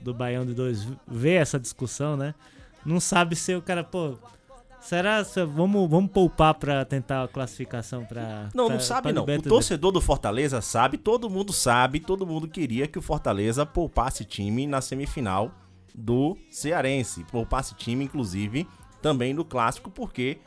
do 0.01 0.15
Baião 0.15 0.47
de 0.47 0.55
Dois 0.55 0.89
vê 1.07 1.35
essa 1.35 1.61
discussão, 1.61 2.17
né? 2.17 2.35
Não 2.85 2.99
sabe 2.99 3.37
se 3.37 3.55
o 3.55 3.63
cara, 3.63 3.85
pô. 3.85 4.19
Será 4.83 5.25
que 5.25 5.45
vamos, 5.45 5.89
vamos 5.89 6.11
poupar 6.11 6.55
pra 6.55 6.85
tentar 6.85 7.23
a 7.25 7.29
classificação 7.29 8.05
pra. 8.05 8.49
Não, 8.55 8.67
pra- 8.67 8.75
não 8.75 8.81
sabe 8.81 9.13
não. 9.13 9.23
O 9.25 9.43
torcedor 9.43 9.93
do 9.93 10.01
Fortaleza 10.01 10.61
sabe, 10.61 10.99
todo 10.99 11.31
mundo 11.31 11.53
sabe, 11.53 12.01
todo 12.01 12.27
mundo 12.27 12.49
queria 12.49 12.87
que 12.87 12.99
o 12.99 13.03
Fortaleza 13.03 13.65
poupasse 13.65 14.25
time 14.25 14.67
na 14.67 14.81
semifinal 14.81 15.53
do 15.95 16.37
Cearense. 16.51 17.25
Poupasse 17.31 17.75
time, 17.75 18.05
inclusive, 18.05 18.67
também 19.01 19.33
no 19.33 19.45
Clássico, 19.45 19.91
porque 19.91 20.39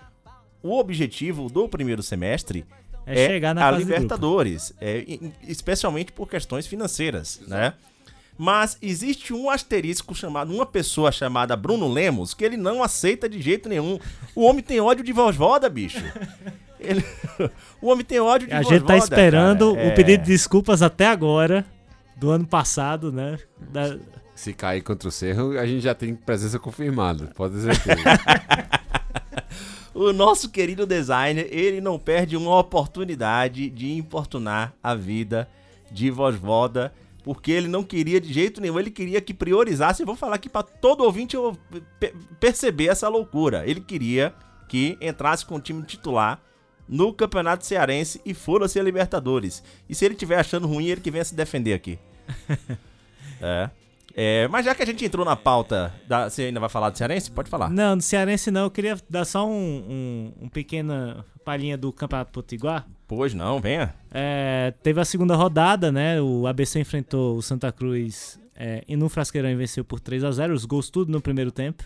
o 0.61 0.77
objetivo 0.77 1.47
do 1.49 1.69
primeiro 1.69 2.03
semestre 2.03 2.65
É 3.05 3.27
chegar 3.27 3.53
na 3.55 3.67
a 3.67 3.71
de 3.71 3.77
grupo. 3.83 3.93
Libertadores, 3.93 4.73
é, 4.81 5.05
especialmente 5.43 6.11
por 6.11 6.27
questões 6.27 6.65
financeiras, 6.67 7.41
né? 7.47 7.73
Mas 8.37 8.77
existe 8.81 9.33
um 9.33 9.49
asterisco 9.49 10.13
chamado, 10.13 10.53
uma 10.53 10.65
pessoa 10.65 11.11
chamada 11.11 11.55
Bruno 11.55 11.87
Lemos, 11.87 12.33
que 12.33 12.43
ele 12.43 12.57
não 12.57 12.83
aceita 12.83 13.29
de 13.29 13.41
jeito 13.41 13.69
nenhum. 13.69 13.97
O 14.35 14.41
homem 14.43 14.61
tem 14.61 14.79
ódio 14.81 15.03
de 15.05 15.13
Vosvoda, 15.13 15.69
bicho. 15.69 16.03
Ele- 16.79 17.03
o 17.81 17.87
homem 17.89 18.03
tem 18.05 18.19
ódio 18.19 18.47
de 18.47 18.53
A 18.53 18.61
gente 18.61 18.83
tá 18.83 18.97
esperando 18.97 19.73
cara. 19.73 19.87
o 19.87 19.89
É. 19.91 19.95
pedido 19.95 20.21
de 20.23 20.27
desculpas 20.31 20.81
até 20.81 21.07
agora, 21.07 21.65
do 22.17 22.29
ano 22.29 22.45
passado, 22.45 23.11
né? 23.11 23.39
Da- 23.57 23.97
Se 24.35 24.53
cair 24.53 24.81
contra 24.81 25.07
o 25.07 25.11
Cerro, 25.11 25.57
a 25.57 25.65
gente 25.65 25.81
já 25.81 25.95
tem 25.95 26.13
presença 26.13 26.59
confirmada. 26.59 27.31
Pode 27.35 27.55
ter 27.55 27.73
certeza. 27.73 28.03
O 29.93 30.11
nosso 30.11 30.49
querido 30.49 30.85
designer, 30.85 31.47
ele 31.49 31.79
não 31.79 31.97
perde 31.97 32.35
uma 32.35 32.59
oportunidade 32.59 33.69
de 33.69 33.93
importunar 33.93 34.73
a 34.83 34.93
vida 34.93 35.47
de 35.89 36.11
Vosvoda, 36.11 36.93
porque 37.25 37.51
ele 37.51 37.67
não 37.67 37.83
queria 37.83 38.21
de 38.21 38.31
jeito 38.31 38.61
nenhum, 38.61 38.79
ele 38.79 38.91
queria 38.91 39.19
que 39.19 39.33
priorizasse, 39.33 40.03
eu 40.03 40.05
vou 40.05 40.15
falar 40.15 40.35
aqui 40.35 40.47
para 40.47 40.61
todo 40.61 41.03
ouvinte 41.03 41.35
perceber 42.39 42.85
essa 42.85 43.09
loucura. 43.09 43.67
Ele 43.67 43.81
queria 43.81 44.31
que 44.69 44.95
entrasse 45.01 45.43
com 45.43 45.55
o 45.55 45.59
time 45.59 45.81
titular 45.81 46.39
no 46.87 47.11
Campeonato 47.11 47.65
Cearense 47.65 48.21
e 48.23 48.35
fosse 48.35 48.79
a 48.79 48.83
Libertadores. 48.83 49.63
E 49.89 49.95
se 49.95 50.05
ele 50.05 50.13
estiver 50.13 50.39
achando 50.39 50.67
ruim, 50.67 50.85
ele 50.85 51.01
que 51.01 51.09
venha 51.09 51.25
se 51.25 51.33
defender 51.33 51.73
aqui. 51.73 51.97
é. 53.41 53.71
É, 54.17 54.47
mas 54.47 54.65
já 54.65 54.73
que 54.73 54.81
a 54.81 54.85
gente 54.85 55.03
entrou 55.03 55.25
na 55.25 55.35
pauta, 55.35 55.93
da, 56.07 56.29
você 56.29 56.43
ainda 56.43 56.59
vai 56.59 56.69
falar 56.69 56.89
do 56.89 56.97
Cearense? 56.97 57.29
Pode 57.29 57.49
falar. 57.49 57.69
Não, 57.69 57.97
do 57.97 58.03
Cearense 58.03 58.49
não. 58.49 58.63
Eu 58.63 58.71
queria 58.71 58.97
dar 59.09 59.25
só 59.25 59.45
um, 59.45 59.51
um, 59.51 60.45
um 60.45 60.49
pequena 60.49 61.25
palhinha 61.43 61.77
do 61.77 61.91
Campeonato 61.91 62.31
Potiguar. 62.31 62.87
Pois 63.05 63.33
não, 63.33 63.59
venha. 63.59 63.93
É, 64.11 64.73
teve 64.81 65.01
a 65.01 65.05
segunda 65.05 65.35
rodada, 65.35 65.91
né? 65.91 66.21
O 66.21 66.47
ABC 66.47 66.79
enfrentou 66.79 67.35
o 67.35 67.41
Santa 67.41 67.73
Cruz 67.73 68.39
é, 68.55 68.85
e 68.87 68.95
no 68.95 69.09
Frasqueirão 69.09 69.49
e 69.49 69.55
venceu 69.55 69.83
por 69.83 69.99
3 69.99 70.23
a 70.23 70.31
0 70.31 70.53
Os 70.53 70.63
gols 70.63 70.89
tudo 70.89 71.11
no 71.11 71.19
primeiro 71.19 71.51
tempo. 71.51 71.83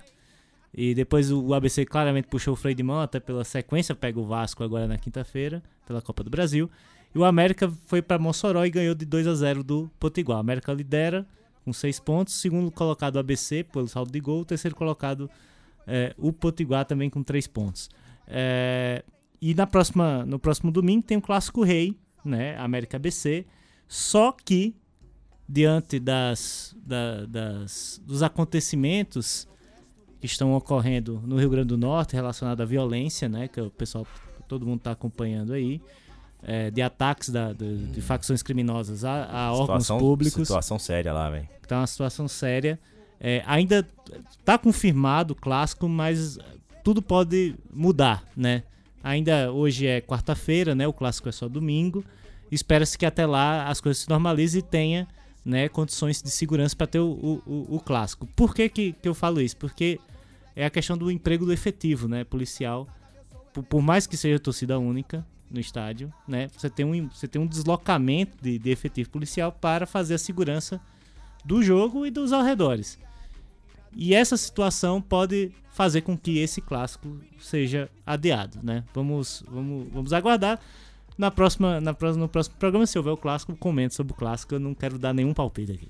E 0.72 0.94
depois 0.94 1.32
o 1.32 1.52
ABC 1.56 1.84
claramente 1.84 2.28
puxou 2.28 2.54
o 2.54 2.56
freio 2.56 2.76
de 2.76 2.84
mão, 2.84 3.02
até 3.02 3.20
pela 3.20 3.44
sequência, 3.44 3.96
pega 3.96 4.20
o 4.20 4.24
Vasco 4.24 4.64
agora 4.64 4.88
na 4.88 5.00
quinta-feira, 5.00 5.64
pela 5.88 6.00
Copa 6.00 6.24
do 6.24 6.30
Brasil. 6.30 6.70
E 7.14 7.18
o 7.18 7.26
América 7.26 7.74
foi 7.88 8.04
para 8.04 8.20
Mossoró 8.20 8.64
e 8.64 8.70
ganhou 8.70 8.94
de 8.94 9.04
2 9.04 9.26
a 9.26 9.34
0 9.34 9.64
do 9.64 9.90
Potiguar. 10.00 10.38
O 10.38 10.42
América 10.42 10.72
lidera 10.72 11.26
com 11.70 11.74
6 11.74 12.00
pontos, 12.00 12.34
segundo 12.34 12.72
colocado 12.72 13.20
ABC 13.20 13.64
pelo 13.64 13.88
saldo 13.88 14.12
de 14.12 14.20
gol, 14.20 14.44
terceiro 14.44 14.76
colocado 14.76 15.30
é, 15.86 16.14
o 16.18 16.34
Potiguar 16.34 16.84
também 16.86 17.10
com 17.10 17.22
3 17.22 17.46
pontos. 17.48 17.90
É, 18.28 19.04
e 19.42 19.54
na 19.54 19.68
próxima, 19.68 20.26
no 20.26 20.40
próximo 20.40 20.72
domingo 20.72 21.04
tem 21.04 21.18
o 21.18 21.22
Clássico 21.22 21.64
Rei, 21.64 21.96
né? 22.26 22.58
América 22.58 22.98
ABC. 22.98 23.46
Só 23.88 24.32
que, 24.32 24.76
diante 25.48 26.00
das, 26.00 26.76
da- 26.86 27.26
das, 27.26 28.02
dos 28.04 28.22
acontecimentos 28.24 29.48
que 30.20 30.26
estão 30.26 30.54
ocorrendo 30.54 31.22
no 31.26 31.38
Rio 31.38 31.50
Grande 31.50 31.68
do 31.70 31.78
Norte 31.78 32.14
relacionado 32.16 32.62
à 32.62 32.66
violência, 32.66 33.30
né? 33.30 33.48
Que 33.48 33.62
o 33.62 33.70
pessoal, 33.72 34.06
todo 34.48 34.66
mundo 34.66 34.80
está 34.80 34.92
acompanhando 34.92 35.54
aí. 35.54 35.82
É, 36.44 36.72
de 36.72 36.82
ataques 36.82 37.30
da, 37.30 37.54
de, 37.54 37.88
de 37.88 38.02
facções 38.02 38.42
criminosas 38.42 39.04
a, 39.04 39.26
a 39.26 39.52
órgãos 39.52 39.84
Situação- 39.84 40.00
públicos 40.00 40.48
Situação 40.48 40.80
séria 40.80 41.12
lá, 41.14 41.30
velho. 41.30 41.48
tá 41.68 41.80
uma 41.80 41.88
situação 41.88 42.28
séria. 42.28 42.80
É, 43.20 43.44
ainda 43.46 43.86
tá 44.46 44.58
confirmado 44.58 45.34
o 45.34 45.36
clássico, 45.36 45.90
mas 45.90 46.38
tudo 46.84 47.02
pode 47.02 47.56
mudar, 47.74 48.24
né? 48.36 48.64
Ainda 49.04 49.52
hoje 49.52 49.86
é 49.88 50.00
quarta-feira, 50.02 50.74
né? 50.74 50.88
O 50.88 50.94
clássico 50.94 51.28
é 51.28 51.32
só 51.32 51.48
domingo. 51.50 52.04
Espera-se 52.52 52.98
que 52.98 53.06
até 53.06 53.26
lá 53.26 53.68
as 53.68 53.80
coisas 53.82 54.02
se 54.04 54.10
normalizem 54.10 54.60
e 54.60 54.64
tenha 54.64 55.08
né, 55.46 55.68
condições 55.70 56.22
de 56.22 56.30
segurança 56.32 56.76
para 56.76 56.88
ter 56.88 57.00
o, 57.00 57.42
o, 57.46 57.76
o- 57.76 57.80
clássico. 57.80 58.26
Por 58.36 58.54
que, 58.56 58.68
que, 58.70 58.94
que 58.94 59.08
eu 59.08 59.14
falo 59.14 59.42
isso? 59.42 59.56
Porque 59.58 60.00
é 60.56 60.66
a 60.66 60.70
questão 60.70 60.98
do 60.98 61.12
emprego 61.12 61.46
do 61.46 61.54
efetivo, 61.54 62.08
né? 62.08 62.24
Policial. 62.24 62.88
Por, 63.54 63.64
por 63.64 63.82
mais 63.82 64.08
que 64.08 64.16
seja 64.18 64.40
torcida 64.40 64.80
única 64.80 65.26
no 65.50 65.60
estádio, 65.60 66.14
né? 66.28 66.50
Você 66.56 66.70
tem 66.70 66.86
um, 66.86 67.08
você 67.08 67.28
tem 67.28 67.42
um 67.42 67.48
deslocamento 67.48 68.38
de, 68.42 68.60
de 68.60 68.70
efetivo 68.70 69.10
policial 69.10 69.52
para 69.52 69.86
fazer 69.86 70.16
a 70.16 70.20
segurança 70.20 70.80
do 71.44 71.64
jogo 71.64 72.06
e 72.06 72.12
dos 72.12 72.34
arredores. 72.34 73.00
E 73.96 74.14
essa 74.14 74.38
situação 74.38 75.02
pode 75.02 75.52
fazer 75.72 76.02
com 76.02 76.18
que 76.18 76.38
esse 76.40 76.62
clássico 76.62 77.20
seja 77.40 77.90
adiado, 78.06 78.60
né? 78.62 78.84
Vamos, 78.94 79.44
vamos, 79.48 79.88
vamos 79.92 80.14
aguardar. 80.14 80.60
Na 81.18 81.32
próxima, 81.32 81.82
na 81.82 81.94
próxima, 81.94 82.24
no 82.24 82.30
próximo 82.30 82.56
programa, 82.58 82.86
se 82.86 82.98
houver 82.98 83.12
o 83.12 83.18
clássico, 83.18 83.56
comento 83.56 83.96
sobre 83.96 84.14
o 84.14 84.16
clássico. 84.16 84.56
Eu 84.56 84.60
não 84.60 84.74
quero 84.74 84.98
dar 84.98 85.14
nenhum 85.14 85.34
palpite 85.34 85.72
aqui. 85.72 85.90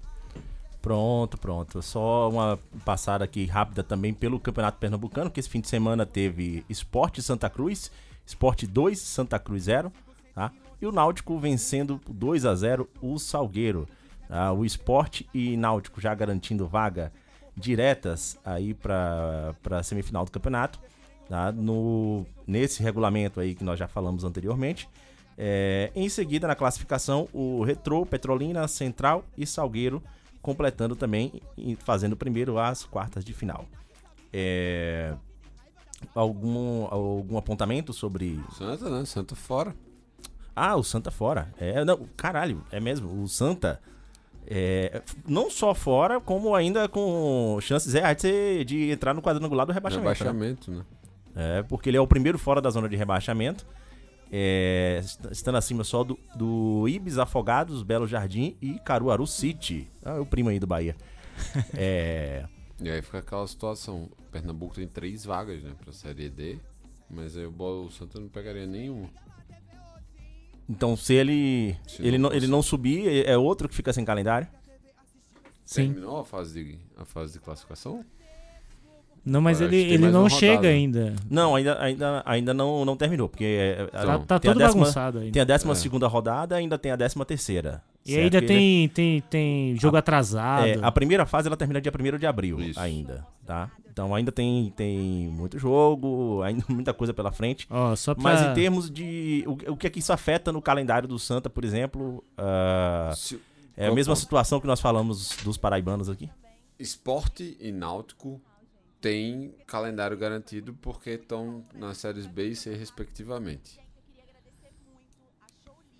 Pronto, 0.82 1.38
pronto. 1.38 1.82
Só 1.82 2.30
uma 2.30 2.60
passada 2.86 3.26
aqui 3.26 3.46
rápida 3.46 3.84
também 3.84 4.14
pelo 4.14 4.40
Campeonato 4.40 4.80
Pernambucano, 4.80 5.30
que 5.30 5.40
esse 5.40 5.50
fim 5.50 5.60
de 5.60 5.68
semana 5.68 6.06
teve 6.06 6.64
Esporte 6.70 7.22
Santa 7.22 7.50
Cruz, 7.50 7.92
Esporte 8.30 8.68
2, 8.68 9.00
Santa 9.00 9.40
Cruz 9.40 9.64
0, 9.64 9.92
tá? 10.36 10.52
E 10.80 10.86
o 10.86 10.92
Náutico 10.92 11.40
vencendo 11.40 11.98
por 11.98 12.14
2 12.14 12.46
a 12.46 12.54
0 12.54 12.88
o 13.02 13.18
Salgueiro. 13.18 13.88
tá? 14.28 14.54
O 14.54 14.64
Esporte 14.64 15.28
e 15.34 15.58
Náutico 15.58 16.00
já 16.00 16.14
garantindo 16.14 16.68
vaga 16.68 17.12
diretas 17.58 18.40
aí 18.46 18.76
para 18.76 19.56
a 19.72 19.82
semifinal 19.82 20.26
do 20.26 20.32
campeonato. 20.32 20.80
Tá? 21.28 21.52
No, 21.52 22.24
nesse 22.46 22.84
regulamento 22.84 23.40
aí 23.40 23.56
que 23.56 23.64
nós 23.64 23.80
já 23.80 23.88
falamos 23.88 24.24
anteriormente. 24.24 24.88
É, 25.36 25.92
em 25.96 26.08
seguida, 26.08 26.48
na 26.48 26.56
classificação, 26.56 27.28
o 27.34 27.64
Retrô, 27.64 28.06
Petrolina, 28.06 28.68
Central 28.68 29.26
e 29.36 29.46
Salgueiro 29.48 30.04
completando 30.40 30.96
também 30.96 31.42
e 31.58 31.76
fazendo 31.76 32.16
primeiro 32.16 32.60
as 32.60 32.86
quartas 32.86 33.26
de 33.26 33.34
final. 33.34 33.66
É, 34.32 35.16
algum, 36.16 36.86
algum 36.90 37.38
apontamento 37.38 37.94
sobre. 37.94 38.40
Santa, 38.58 38.90
né? 38.90 39.06
Santa 39.06 39.36
fora. 39.36 39.76
Ah, 40.56 40.76
o 40.76 40.84
Santa 40.84 41.10
fora. 41.12 41.54
É, 41.58 41.84
não, 41.86 42.08
caralho, 42.18 42.64
é 42.72 42.80
mesmo. 42.80 43.22
O 43.24 43.28
Santa. 43.28 43.80
é, 44.48 45.02
não 45.28 45.50
só 45.50 45.74
fora, 45.76 46.20
como 46.20 46.54
ainda 46.56 46.88
com 46.90 47.58
chances 47.62 47.94
reais 47.94 48.18
de, 48.22 48.66
de 48.66 48.90
entrar 48.92 49.14
no 49.14 49.22
quadrangular 49.22 49.66
do 49.66 49.72
rebaixamento. 49.74 50.10
né? 50.10 50.14
Rebaixamento, 50.16 50.72
né? 50.72 50.84
É, 51.36 51.64
porque 51.64 51.90
ele 51.90 51.98
é 51.98 52.02
o 52.02 52.08
primeiro 52.08 52.38
fora 52.40 52.60
da 52.60 52.70
zona 52.70 52.90
de 52.90 52.96
rebaixamento. 52.96 53.66
É, 54.32 55.00
est- 55.04 55.26
estando 55.32 55.56
acima 55.58 55.84
só 55.84 56.04
do, 56.04 56.18
do 56.36 56.88
Ibis 56.88 57.18
Afogados, 57.18 57.82
Belo 57.84 58.08
Jardim 58.08 58.56
e 58.62 58.78
Caruaru 58.80 59.26
City. 59.26 59.88
Ah, 60.04 60.16
é 60.18 60.20
o 60.20 60.26
primo 60.26 60.50
aí 60.50 60.60
do 60.60 60.68
Bahia. 60.68 60.96
É, 61.74 62.44
E 62.82 62.90
aí 62.90 63.02
fica 63.02 63.20
aquela 63.20 63.46
situação. 63.48 64.10
Pernambuco 64.32 64.76
tem 64.76 64.88
três 64.88 65.26
vagas, 65.26 65.62
né? 65.64 65.72
Pra 65.84 65.92
Série 65.92 66.30
D. 66.30 66.58
Mas 67.10 67.36
aí 67.36 67.46
o, 67.46 67.52
Bo- 67.52 67.86
o 67.86 67.92
Santa 67.92 68.20
não 68.20 68.30
pegaria 68.30 68.66
nenhum. 68.68 69.08
Então, 70.70 70.96
se 70.96 71.14
ele 71.16 71.76
Se 71.88 72.02
ele 72.06 72.18
não 72.18 72.30
não, 72.30 72.36
ele 72.36 72.48
não 72.48 72.62
subir, 72.62 73.26
é 73.28 73.36
outro 73.38 73.68
que 73.68 73.76
fica 73.76 73.92
sem 73.92 74.06
calendário? 74.06 74.48
Sim. 75.66 75.92
Terminou 75.94 76.20
a 76.20 76.26
fase 76.26 76.54
de, 76.64 76.80
a 76.98 77.06
fase 77.06 77.34
de 77.34 77.40
classificação? 77.40 78.06
Não, 79.26 79.42
mas 79.42 79.58
Parece 79.60 79.76
ele, 79.76 79.84
que 79.84 79.88
tem 79.90 79.94
ele 79.96 80.02
mais 80.04 80.14
não 80.14 80.22
uma 80.22 80.30
chega 80.30 80.54
rodada. 80.56 80.68
ainda. 80.70 81.16
Não, 81.30 81.56
ainda, 81.56 81.82
ainda, 81.82 82.24
ainda 82.26 82.54
não, 82.54 82.86
não 82.86 82.96
terminou, 82.96 83.28
porque 83.28 83.44
é, 83.44 83.86
Tá, 83.88 84.14
a- 84.16 84.20
tá 84.20 84.40
tem, 84.40 84.50
a 84.52 84.54
todo 84.54 84.62
décima, 84.64 84.82
bagunçado 84.84 85.18
ainda. 85.20 85.32
tem 85.34 85.42
a 85.42 85.46
décima 85.46 85.74
É. 85.74 85.76
segunda 85.76 86.08
rodada 86.08 86.56
ainda 86.56 86.78
tem 86.78 86.92
a 86.92 86.96
décima 86.96 87.26
terceira. 87.26 87.84
E 88.06 88.12
certo? 88.14 88.24
ainda 88.24 88.38
Ele- 88.38 88.48
tem, 88.48 88.90
tem, 88.90 89.22
tem 89.22 89.76
jogo 89.80 89.98
atrasado. 89.98 90.66
É, 90.68 90.78
a 90.82 90.92
primeira 90.92 91.26
fase 91.26 91.48
ela 91.48 91.58
termina 91.58 91.80
dia 91.82 91.92
1 91.92 92.18
de 92.18 92.26
abril 92.26 92.60
Isso. 92.60 92.80
ainda, 92.80 93.26
tá? 93.46 93.70
Então 93.92 94.16
ainda 94.16 94.32
tem, 94.32 94.72
tem 94.76 94.98
muito 95.28 95.60
jogo, 95.60 96.42
ainda 96.42 96.64
muita 96.70 96.94
coisa 96.94 97.14
pela 97.14 97.32
frente. 97.32 97.68
Só 97.98 98.16
pra... 98.16 98.24
Mas 98.24 98.42
em 98.42 98.54
termos 98.54 98.90
de. 98.90 99.44
O, 99.46 99.74
o 99.74 99.78
que 99.78 99.86
é 99.88 99.90
que 99.90 100.00
isso 100.00 100.14
afeta 100.14 100.52
no 100.52 100.62
calendário 100.62 101.08
do 101.08 101.20
Santa, 101.20 101.50
por 101.50 101.66
exemplo? 101.66 102.24
ah, 102.38 103.12
Se- 103.16 103.40
é 103.76 103.88
a 103.88 103.92
mesma 103.94 104.16
situação 104.16 104.60
que 104.60 104.68
nós 104.68 104.80
falamos 104.80 105.38
dos 105.44 105.58
paraibanos 105.58 106.10
aqui? 106.10 106.30
Esporte 106.80 107.58
e 107.60 107.72
Náutico 107.74 108.42
têm 109.02 109.54
calendário 109.68 110.18
garantido 110.18 110.74
porque 110.82 111.12
estão 111.12 111.66
nas 111.74 111.98
séries 111.98 112.26
B 112.26 112.48
e 112.50 112.56
C, 112.56 112.74
respectivamente. 112.76 113.80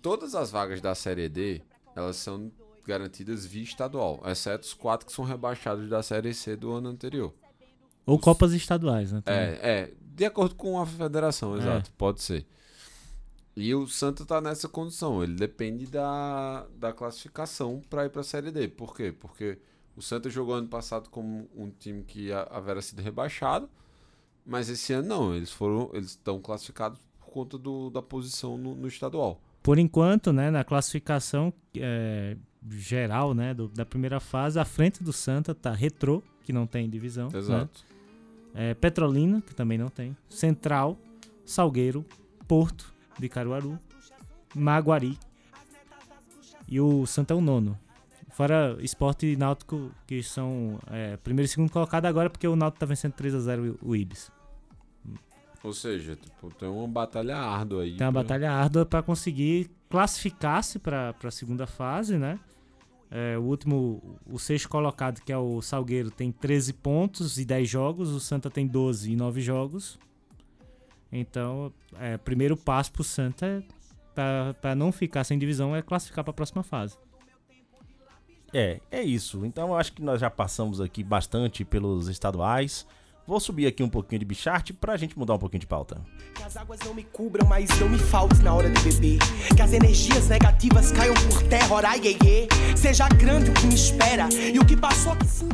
Todas 0.02 0.34
as 0.34 0.50
vagas 0.50 0.80
da 0.80 0.94
Série 0.94 1.28
D, 1.28 1.60
elas 1.94 2.16
são 2.16 2.50
garantidas 2.86 3.44
via 3.46 3.62
estadual, 3.62 4.20
exceto 4.26 4.64
os 4.66 4.74
quatro 4.74 5.06
que 5.06 5.12
são 5.12 5.24
rebaixados 5.24 5.88
da 5.88 6.02
Série 6.02 6.34
C 6.34 6.56
do 6.56 6.72
ano 6.72 6.88
anterior. 6.88 7.32
Ou 8.06 8.18
Copas 8.18 8.52
Estaduais, 8.52 9.12
né? 9.12 9.20
também. 9.24 9.40
É, 9.40 9.60
é, 9.62 9.92
de 10.02 10.24
acordo 10.24 10.54
com 10.54 10.80
a 10.80 10.86
federação, 10.86 11.54
É. 11.54 11.58
exato, 11.58 11.92
pode 11.92 12.20
ser. 12.22 12.46
E 13.56 13.74
o 13.74 13.86
Santa 13.86 14.24
tá 14.24 14.40
nessa 14.40 14.68
condição, 14.68 15.22
ele 15.22 15.34
depende 15.34 15.86
da, 15.86 16.66
da 16.76 16.92
classificação 16.92 17.82
para 17.90 18.06
ir 18.06 18.10
para 18.10 18.22
a 18.22 18.24
Série 18.24 18.50
D. 18.50 18.68
Por 18.68 18.94
quê? 18.96 19.12
Porque 19.12 19.58
o 19.96 20.00
Santa 20.02 20.30
jogou 20.30 20.54
ano 20.54 20.68
passado 20.68 21.10
como 21.10 21.48
um 21.54 21.68
time 21.70 22.02
que 22.02 22.32
ha- 22.32 22.48
havera 22.50 22.80
sido 22.80 23.02
rebaixado, 23.02 23.68
mas 24.46 24.68
esse 24.68 24.92
ano 24.92 25.08
não, 25.08 25.34
eles 25.34 25.50
foram, 25.52 25.90
eles 25.92 26.10
estão 26.10 26.40
classificados 26.40 26.98
por 27.18 27.26
conta 27.30 27.58
do, 27.58 27.90
da 27.90 28.00
posição 28.00 28.56
no, 28.56 28.74
no 28.74 28.88
estadual. 28.88 29.40
Por 29.62 29.78
enquanto, 29.78 30.32
né, 30.32 30.50
na 30.50 30.64
classificação 30.64 31.52
é, 31.76 32.36
geral, 32.70 33.34
né, 33.34 33.52
do- 33.54 33.68
da 33.68 33.84
primeira 33.84 34.18
fase, 34.20 34.58
à 34.58 34.64
frente 34.64 35.02
do 35.02 35.12
Santa 35.12 35.54
tá 35.54 35.72
Retrô, 35.72 36.22
que 36.42 36.52
não 36.52 36.66
tem 36.66 36.88
divisão. 36.88 37.28
né? 37.30 37.38
Exato. 37.38 37.84
É, 38.54 38.74
Petrolina, 38.74 39.40
que 39.40 39.54
também 39.54 39.78
não 39.78 39.88
tem. 39.88 40.16
Central, 40.28 40.98
Salgueiro, 41.44 42.04
Porto 42.48 42.92
de 43.18 43.28
Caruaru, 43.28 43.78
Maguari. 44.54 45.16
E 46.66 46.80
o 46.80 47.06
Santa 47.06 47.34
é 47.34 47.36
o 47.36 47.40
nono. 47.40 47.78
Fora 48.30 48.76
Esporte 48.80 49.26
e 49.26 49.36
Náutico, 49.36 49.90
que 50.06 50.22
são 50.22 50.78
é, 50.90 51.16
primeiro 51.18 51.46
e 51.46 51.48
segundo 51.48 51.70
colocado 51.70 52.06
agora, 52.06 52.30
porque 52.30 52.46
o 52.48 52.56
Náutico 52.56 52.80
tá 52.80 52.86
vencendo 52.86 53.12
3x0 53.12 53.76
o 53.82 53.94
Ibis. 53.94 54.30
Ou 55.62 55.72
seja, 55.74 56.16
tipo, 56.16 56.50
tem 56.54 56.68
uma 56.68 56.88
batalha 56.88 57.36
árdua 57.36 57.82
aí. 57.82 57.96
Tem 57.96 58.06
uma 58.06 58.12
pra- 58.12 58.22
batalha 58.22 58.50
árdua 58.52 58.86
para 58.86 59.02
conseguir 59.02 59.70
classificar-se 59.90 60.78
para 60.78 61.14
a 61.22 61.30
segunda 61.30 61.66
fase, 61.66 62.16
né? 62.16 62.38
É, 63.10 63.36
o 63.36 63.42
último, 63.42 64.18
o 64.24 64.38
sexto 64.38 64.68
colocado, 64.68 65.20
que 65.20 65.32
é 65.32 65.36
o 65.36 65.60
Salgueiro, 65.60 66.10
tem 66.10 66.30
13 66.32 66.72
pontos 66.72 67.38
e 67.38 67.44
10 67.44 67.68
jogos. 67.68 68.08
O 68.10 68.20
Santa 68.20 68.48
tem 68.48 68.66
12 68.66 69.12
e 69.12 69.16
9 69.16 69.40
jogos. 69.40 69.98
Então, 71.12 71.72
é, 71.98 72.16
primeiro 72.16 72.56
passo 72.56 72.92
pro 72.92 73.02
Santa 73.04 73.62
para 74.14 74.74
não 74.74 74.92
ficar 74.92 75.24
sem 75.24 75.38
divisão 75.38 75.74
é 75.74 75.82
classificar 75.82 76.22
para 76.24 76.30
a 76.30 76.34
próxima 76.34 76.62
fase. 76.62 76.96
É, 78.52 78.80
é 78.90 79.02
isso. 79.02 79.44
Então 79.44 79.68
eu 79.68 79.76
acho 79.76 79.92
que 79.92 80.02
nós 80.02 80.20
já 80.20 80.30
passamos 80.30 80.80
aqui 80.80 81.02
bastante 81.04 81.64
pelos 81.64 82.08
estaduais. 82.08 82.86
Vou 83.30 83.38
subir 83.38 83.68
aqui 83.68 83.80
um 83.80 83.88
pouquinho 83.88 84.18
de 84.18 84.24
bicharte 84.24 84.72
pra 84.72 84.96
gente 84.96 85.16
mudar 85.16 85.34
um 85.34 85.38
pouquinho 85.38 85.60
de 85.60 85.66
pauta. 85.68 86.02
Que 86.34 86.42
as 86.42 86.56
águas 86.56 86.80
não 86.84 86.92
me 86.92 87.04
cubram, 87.04 87.46
mas 87.46 87.70
não 87.78 87.88
me 87.88 87.96
faltes 87.96 88.40
na 88.40 88.52
hora 88.52 88.68
de 88.68 88.82
beber. 88.82 89.20
Que 89.54 89.62
as 89.62 89.72
energias 89.72 90.28
negativas 90.28 90.90
caiam 90.90 91.14
por 91.14 91.40
terra, 91.44 91.72
ora 91.72 91.96
iê, 91.96 92.16
iê. 92.24 92.48
Seja 92.76 93.08
grande 93.08 93.52
o 93.52 93.54
que 93.54 93.68
me 93.68 93.74
espera 93.76 94.28
e 94.52 94.58
o 94.58 94.66
que 94.66 94.76
passou 94.76 95.14
que 95.14 95.26
se. 95.26 95.44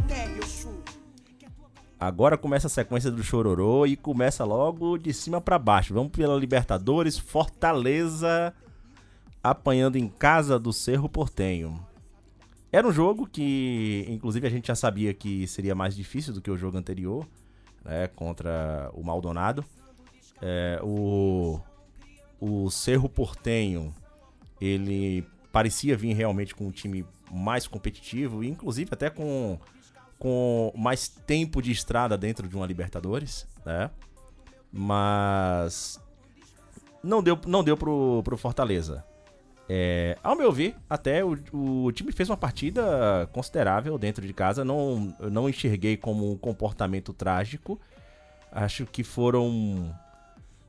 Agora 2.01 2.39
começa 2.39 2.67
a 2.67 2.71
sequência 2.71 3.11
do 3.11 3.23
Chororô 3.23 3.85
e 3.85 3.95
começa 3.95 4.43
logo 4.43 4.97
de 4.97 5.13
cima 5.13 5.39
pra 5.39 5.59
baixo. 5.59 5.93
Vamos 5.93 6.13
pela 6.13 6.35
Libertadores, 6.35 7.19
Fortaleza 7.19 8.55
apanhando 9.45 9.97
em 9.97 10.09
casa 10.09 10.59
do 10.59 10.73
Cerro 10.73 11.11
Portenho. 11.11 11.79
Era 12.73 12.89
um 12.89 12.93
jogo 12.93 13.27
que, 13.27 14.07
inclusive, 14.09 14.47
a 14.47 14.51
gente 14.51 14.69
já 14.69 14.75
sabia 14.75 15.13
que 15.13 15.47
seria 15.47 15.75
mais 15.75 15.95
difícil 15.95 16.33
do 16.33 16.41
que 16.41 16.51
o 16.51 16.57
jogo 16.57 16.79
anterior, 16.79 17.27
né, 17.87 18.09
contra 18.09 18.91
o 18.93 19.03
Maldonado. 19.03 19.65
É, 20.43 20.79
o, 20.83 21.59
o 22.39 22.71
Cerro 22.71 23.09
Portenho, 23.09 23.95
ele 24.61 25.27
parecia 25.51 25.97
vir 25.97 26.13
realmente 26.13 26.55
com 26.55 26.67
um 26.67 26.71
time 26.71 27.07
mais 27.31 27.67
competitivo, 27.67 28.45
inclusive 28.45 28.91
até 28.93 29.09
com, 29.09 29.59
com 30.19 30.73
mais 30.77 31.09
tempo 31.09 31.63
de 31.63 31.73
estrada 31.73 32.19
dentro 32.19 32.47
de 32.47 32.55
uma 32.55 32.67
Libertadores, 32.67 33.47
né? 33.65 33.91
Mas 34.71 35.99
não 37.03 37.23
deu, 37.23 37.39
não 37.47 37.65
deu 37.65 37.77
pro, 37.77 38.21
pro 38.23 38.37
Fortaleza. 38.37 39.05
É, 39.69 40.17
ao 40.23 40.37
meu 40.37 40.53
ver, 40.53 40.77
até 40.89 41.25
o, 41.25 41.37
o 41.53 41.91
time 41.93 42.13
fez 42.13 42.31
uma 42.31 42.37
partida 42.37 43.29
considerável 43.33 43.99
dentro 43.99 44.25
de 44.27 44.33
casa. 44.33 44.65
Não, 44.65 45.15
não 45.31 45.49
enxerguei 45.49 45.97
como 45.97 46.31
um 46.31 46.37
comportamento 46.37 47.13
trágico. 47.13 47.81
Acho 48.53 48.87
que 48.87 49.03
foram 49.03 49.93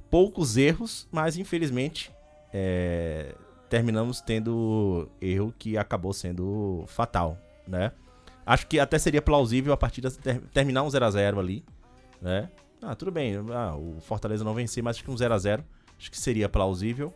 poucos 0.09 0.57
erros, 0.57 1.07
mas 1.11 1.37
infelizmente 1.37 2.11
é, 2.53 3.35
terminamos 3.69 4.19
tendo 4.19 5.07
erro 5.21 5.53
que 5.57 5.77
acabou 5.77 6.11
sendo 6.13 6.83
fatal, 6.87 7.37
né? 7.67 7.91
Acho 8.45 8.65
que 8.67 8.79
até 8.79 8.97
seria 8.97 9.21
plausível 9.21 9.73
a 9.73 9.77
partida 9.77 10.09
ter- 10.09 10.39
terminar 10.53 10.83
um 10.83 10.87
0x0 10.87 11.37
ali, 11.37 11.63
né? 12.21 12.49
Ah, 12.81 12.95
tudo 12.95 13.11
bem, 13.11 13.35
ah, 13.53 13.75
o 13.75 13.99
Fortaleza 13.99 14.43
não 14.43 14.53
vencer, 14.53 14.81
mas 14.81 14.95
acho 14.95 15.03
que 15.03 15.11
um 15.11 15.15
0x0 15.15 15.63
acho 15.99 16.09
que 16.11 16.17
seria 16.17 16.47
plausível. 16.47 17.13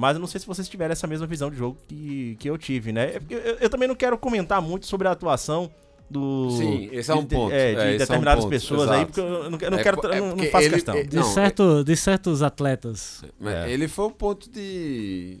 Mas 0.00 0.14
eu 0.14 0.20
não 0.20 0.28
sei 0.28 0.40
se 0.40 0.46
vocês 0.46 0.68
tiveram 0.68 0.92
essa 0.92 1.08
mesma 1.08 1.26
visão 1.26 1.50
de 1.50 1.56
jogo 1.56 1.76
que, 1.88 2.36
que 2.38 2.48
eu 2.48 2.56
tive, 2.56 2.92
né? 2.92 3.16
É 3.16 3.18
porque 3.18 3.34
Eu, 3.34 3.40
eu 3.56 3.68
também 3.68 3.88
não 3.88 3.96
quero 3.96 4.16
comentar 4.16 4.62
muito 4.62 4.86
sobre 4.86 5.08
a 5.08 5.10
atuação 5.10 5.68
do. 6.08 6.50
Sim, 6.56 6.88
esse 6.92 7.10
é 7.10 7.14
um 7.16 7.22
de- 7.22 7.26
de- 7.26 7.34
ponto. 7.34 7.52
É, 7.52 7.56
de 7.56 7.60
É, 7.64 7.72
esse 7.72 7.82
é 7.82 7.94
um 7.94 7.98
determinadas 7.98 8.44
ponto, 8.44 8.50
pessoas 8.50 8.88
aí, 8.90 8.96
exato. 8.98 9.06
porque 9.06 9.20
eu 9.20 9.50
não, 9.50 9.58
eu 9.60 9.70
não 9.72 9.78
É 9.78 9.82
quero. 9.82 10.00
eu 10.06 10.12
é 10.12 10.20
não, 10.20 10.36
não 10.36 10.44
faço 10.46 10.64
ele- 10.66 10.74
questão. 10.76 10.94
é- 10.94 11.02
De, 11.02 11.16
Não, 11.16 11.24
certo, 11.24 11.82
de 11.82 11.96
certos 11.96 12.42
atletas. 12.44 13.22
É. 13.44 13.72
Ele 13.72 13.88
foi 13.88 14.04
o 14.04 14.10
ponto 14.12 14.48
de, 14.48 15.40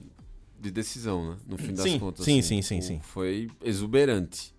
de 0.60 0.70
decisão, 0.72 1.30
né? 1.30 1.36
No 1.46 1.56
fim 1.56 1.72
das 1.72 1.84
Sim, 1.88 1.98
contas. 2.00 2.24
sim, 2.24 2.40
assim. 2.40 2.60
sim, 2.60 2.62
sim, 2.62 2.78
O- 2.80 2.82
sim. 2.82 3.00
Foi 3.04 3.48
exuberante. 3.62 4.52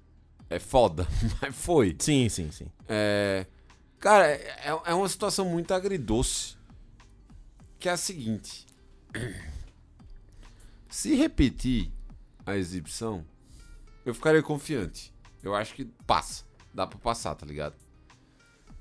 É 0.50 0.60
foda, 0.60 1.06
mas 1.42 1.54
foi. 1.54 1.98
Sim, 2.00 2.30
sim, 2.30 2.50
sim. 2.52 2.68
É, 2.88 3.46
cara, 4.00 4.28
é, 4.28 4.80
é 4.86 4.94
uma 4.94 5.10
situação 5.10 5.44
muito 5.44 5.74
agridoce. 5.74 6.56
Que 7.78 7.90
é 7.90 7.92
a 7.92 7.98
seguinte. 7.98 8.66
Se 10.90 11.14
repetir 11.14 11.92
a 12.46 12.58
exibição, 12.58 13.24
eu 14.04 14.14
ficaria 14.14 14.42
confiante. 14.42 15.14
Eu 15.44 15.56
acho 15.56 15.76
que 15.76 15.86
passa. 16.06 16.44
Dá 16.74 16.88
pra 16.88 16.98
passar, 16.98 17.36
tá 17.36 17.46
ligado? 17.46 17.76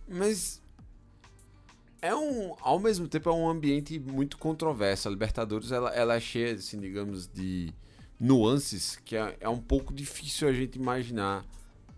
Mas. 0.08 0.62
É 2.00 2.14
um. 2.14 2.54
Ao 2.60 2.80
mesmo 2.80 3.06
tempo, 3.08 3.28
é 3.28 3.32
um 3.32 3.48
ambiente 3.48 3.98
muito 3.98 4.38
controverso. 4.38 5.06
A 5.06 5.10
Libertadores 5.10 5.70
ela, 5.70 5.90
ela 5.90 6.14
é 6.14 6.20
cheia, 6.20 6.54
assim, 6.54 6.80
digamos, 6.80 7.28
de 7.28 7.74
nuances 8.18 8.96
que 9.04 9.16
é, 9.16 9.36
é 9.40 9.48
um 9.48 9.60
pouco 9.60 9.94
difícil 9.94 10.48
a 10.48 10.52
gente 10.52 10.76
imaginar 10.76 11.44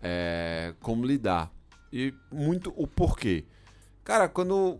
é, 0.01 0.73
como 0.81 1.05
lidar. 1.05 1.51
E 1.91 2.13
muito 2.31 2.73
o 2.75 2.85
porquê. 2.85 3.45
Cara, 4.03 4.27
quando 4.27 4.79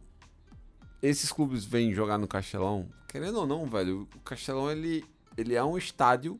esses 1.02 1.32
clubes 1.32 1.66
vêm 1.66 1.94
jogar 1.94 2.18
no 2.18 2.28
Castelão, 2.28 2.90
querendo 3.08 3.40
ou 3.40 3.48
não, 3.48 3.66
velho, 3.66 4.08
o 4.16 4.20
Castelão 4.20 4.72
ele, 4.72 5.04
ele 5.38 5.56
é 5.56 5.64
um 5.64 5.78
estádio 5.78 6.40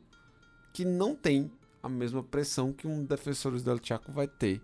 que 0.72 0.84
não 0.84 1.14
tem 1.14 1.50
a 1.82 1.88
mesma 1.88 2.22
pressão 2.22 2.72
que 2.72 2.86
um 2.86 3.04
Defensores 3.04 3.62
del 3.62 3.78
Chaco 3.82 4.12
vai 4.12 4.26
ter 4.28 4.62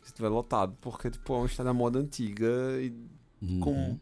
se 0.00 0.08
estiver 0.08 0.28
lotado, 0.28 0.76
porque 0.80 1.10
tipo, 1.10 1.34
é 1.34 1.38
um 1.38 1.46
estádio 1.46 1.72
da 1.72 1.74
moda 1.74 1.98
antiga 1.98 2.46
e 2.80 2.92
com 3.60 3.98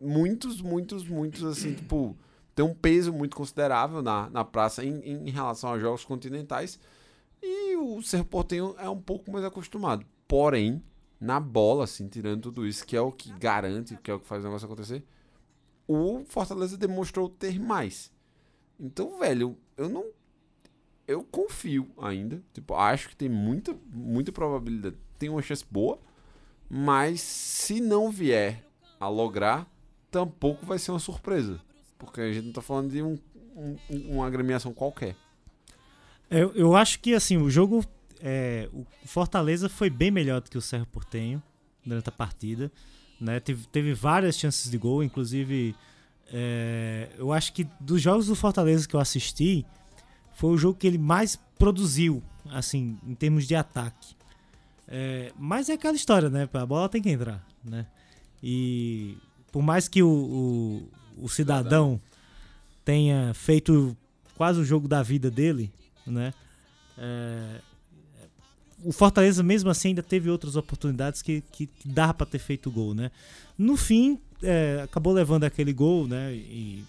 muitos, 0.00 0.60
muitos, 0.60 1.06
muitos, 1.06 1.44
assim, 1.44 1.74
tipo, 1.74 2.16
tem 2.54 2.64
um 2.64 2.74
peso 2.74 3.12
muito 3.12 3.36
considerável 3.36 4.02
na, 4.02 4.28
na 4.30 4.44
praça 4.44 4.84
em, 4.84 5.00
em 5.00 5.30
relação 5.30 5.70
aos 5.70 5.80
jogos 5.80 6.04
continentais. 6.04 6.78
E 7.42 7.76
o 7.76 8.02
Cerro 8.02 8.24
Portenho 8.24 8.74
é 8.78 8.88
um 8.88 9.00
pouco 9.00 9.30
mais 9.30 9.44
acostumado. 9.44 10.04
Porém, 10.26 10.82
na 11.20 11.40
bola, 11.40 11.84
assim, 11.84 12.08
tirando 12.08 12.42
tudo 12.42 12.66
isso, 12.66 12.84
que 12.84 12.96
é 12.96 13.00
o 13.00 13.12
que 13.12 13.32
garante, 13.32 13.96
que 14.02 14.10
é 14.10 14.14
o 14.14 14.20
que 14.20 14.26
faz 14.26 14.42
o 14.42 14.46
negócio 14.46 14.66
acontecer, 14.66 15.04
o 15.86 16.24
Fortaleza 16.26 16.76
demonstrou 16.76 17.28
ter 17.28 17.58
mais. 17.58 18.12
Então, 18.78 19.18
velho, 19.18 19.56
eu 19.76 19.88
não. 19.88 20.04
Eu 21.06 21.22
confio 21.24 21.88
ainda. 22.00 22.42
Tipo, 22.52 22.74
acho 22.74 23.08
que 23.08 23.16
tem 23.16 23.28
muita, 23.28 23.74
muita 23.92 24.30
probabilidade. 24.30 24.96
Tem 25.18 25.28
uma 25.28 25.42
chance 25.42 25.64
boa. 25.70 25.98
Mas 26.70 27.20
se 27.22 27.80
não 27.80 28.10
vier 28.10 28.62
a 29.00 29.08
lograr, 29.08 29.66
tampouco 30.10 30.66
vai 30.66 30.78
ser 30.78 30.90
uma 30.90 30.98
surpresa. 30.98 31.60
Porque 31.98 32.20
a 32.20 32.32
gente 32.32 32.46
não 32.46 32.52
tá 32.52 32.60
falando 32.60 32.90
de 32.90 33.02
um, 33.02 33.18
um- 33.56 33.76
uma 34.10 34.26
agremiação 34.26 34.72
qualquer. 34.74 35.16
Eu, 36.30 36.52
eu 36.54 36.76
acho 36.76 37.00
que 37.00 37.14
assim, 37.14 37.36
o 37.38 37.48
jogo. 37.48 37.84
é, 38.20 38.68
o 38.72 38.84
Fortaleza 39.06 39.68
foi 39.68 39.88
bem 39.88 40.10
melhor 40.10 40.40
do 40.42 40.50
que 40.50 40.58
o 40.58 40.62
Cerro 40.62 40.86
Portenho 40.86 41.42
durante 41.84 42.08
a 42.10 42.12
partida. 42.12 42.70
Né? 43.20 43.40
Teve, 43.40 43.66
teve 43.68 43.94
várias 43.94 44.36
chances 44.38 44.70
de 44.70 44.76
gol, 44.76 45.02
inclusive. 45.02 45.74
É, 46.32 47.08
eu 47.16 47.32
acho 47.32 47.52
que 47.52 47.66
dos 47.80 48.00
jogos 48.00 48.26
do 48.26 48.34
Fortaleza 48.34 48.86
que 48.86 48.94
eu 48.94 49.00
assisti, 49.00 49.64
foi 50.34 50.50
o 50.50 50.58
jogo 50.58 50.78
que 50.78 50.86
ele 50.86 50.98
mais 50.98 51.36
produziu, 51.58 52.22
assim, 52.50 52.98
em 53.06 53.14
termos 53.14 53.46
de 53.46 53.54
ataque. 53.54 54.14
É, 54.86 55.32
mas 55.38 55.68
é 55.68 55.74
aquela 55.74 55.96
história, 55.96 56.30
né? 56.30 56.48
A 56.52 56.66
bola 56.66 56.88
tem 56.88 57.02
que 57.02 57.10
entrar, 57.10 57.44
né? 57.64 57.86
E 58.42 59.16
por 59.50 59.62
mais 59.62 59.88
que 59.88 60.02
o, 60.02 60.08
o, 61.18 61.24
o 61.24 61.28
cidadão 61.28 62.00
tenha 62.84 63.34
feito 63.34 63.96
quase 64.36 64.60
o 64.60 64.64
jogo 64.64 64.86
da 64.86 65.02
vida 65.02 65.30
dele, 65.30 65.72
né? 66.06 66.32
É, 66.96 67.60
o 68.84 68.92
Fortaleza 68.92 69.42
mesmo 69.42 69.70
assim 69.70 69.88
ainda 69.88 70.02
teve 70.02 70.30
outras 70.30 70.56
oportunidades 70.56 71.20
que, 71.22 71.42
que, 71.52 71.66
que 71.66 71.88
dava 71.88 72.14
para 72.14 72.26
ter 72.26 72.38
feito 72.38 72.70
gol, 72.70 72.94
né? 72.94 73.10
No 73.56 73.76
fim, 73.76 74.18
é, 74.42 74.80
acabou 74.84 75.12
levando 75.12 75.44
aquele 75.44 75.72
gol, 75.72 76.06
né? 76.06 76.32
E, 76.34 76.84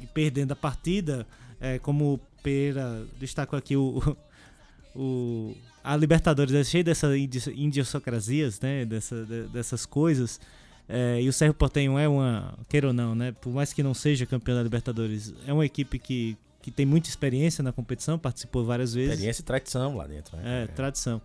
e 0.00 0.06
perdendo 0.06 0.52
a 0.52 0.56
partida, 0.56 1.26
é, 1.60 1.78
como 1.78 2.14
o 2.14 2.18
Pereira 2.42 3.04
destacou 3.18 3.58
aqui 3.58 3.76
o, 3.76 4.16
o 4.94 5.54
a 5.82 5.96
Libertadores 5.96 6.54
é 6.54 6.64
cheia 6.64 6.82
dessas 6.84 7.14
indi- 7.16 7.50
idiosincrasias, 7.50 8.60
né? 8.60 8.84
Dessa, 8.84 9.24
de- 9.24 9.48
dessas 9.48 9.84
coisas. 9.84 10.40
É, 10.88 11.20
e 11.20 11.28
o 11.28 11.32
Cerro 11.32 11.54
Portenho 11.54 11.98
é 11.98 12.06
uma, 12.08 12.58
queira 12.68 12.88
ou 12.88 12.92
não, 12.92 13.14
né? 13.14 13.32
Por 13.32 13.52
mais 13.52 13.72
que 13.72 13.82
não 13.82 13.92
seja 13.94 14.24
campeão 14.26 14.56
da 14.56 14.62
Libertadores, 14.62 15.34
é 15.46 15.52
uma 15.52 15.64
equipe 15.64 15.98
que, 15.98 16.36
que 16.64 16.70
tem 16.70 16.86
muita 16.86 17.10
experiência 17.10 17.62
na 17.62 17.72
competição, 17.72 18.18
participou 18.18 18.64
várias 18.64 18.94
vezes. 18.94 19.10
Experiência 19.12 19.42
e 19.42 19.44
tradição 19.44 19.94
lá 19.98 20.06
dentro, 20.06 20.34
né? 20.38 20.62
É, 20.62 20.66
tradição. 20.68 21.20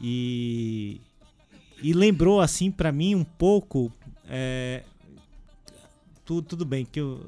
E, 0.00 1.00
e 1.82 1.92
lembrou, 1.92 2.40
assim, 2.40 2.70
pra 2.70 2.92
mim, 2.92 3.16
um 3.16 3.24
pouco. 3.24 3.90
É, 4.30 4.84
tudo, 6.24 6.46
tudo 6.46 6.64
bem, 6.64 6.84
que 6.84 7.00
o, 7.00 7.20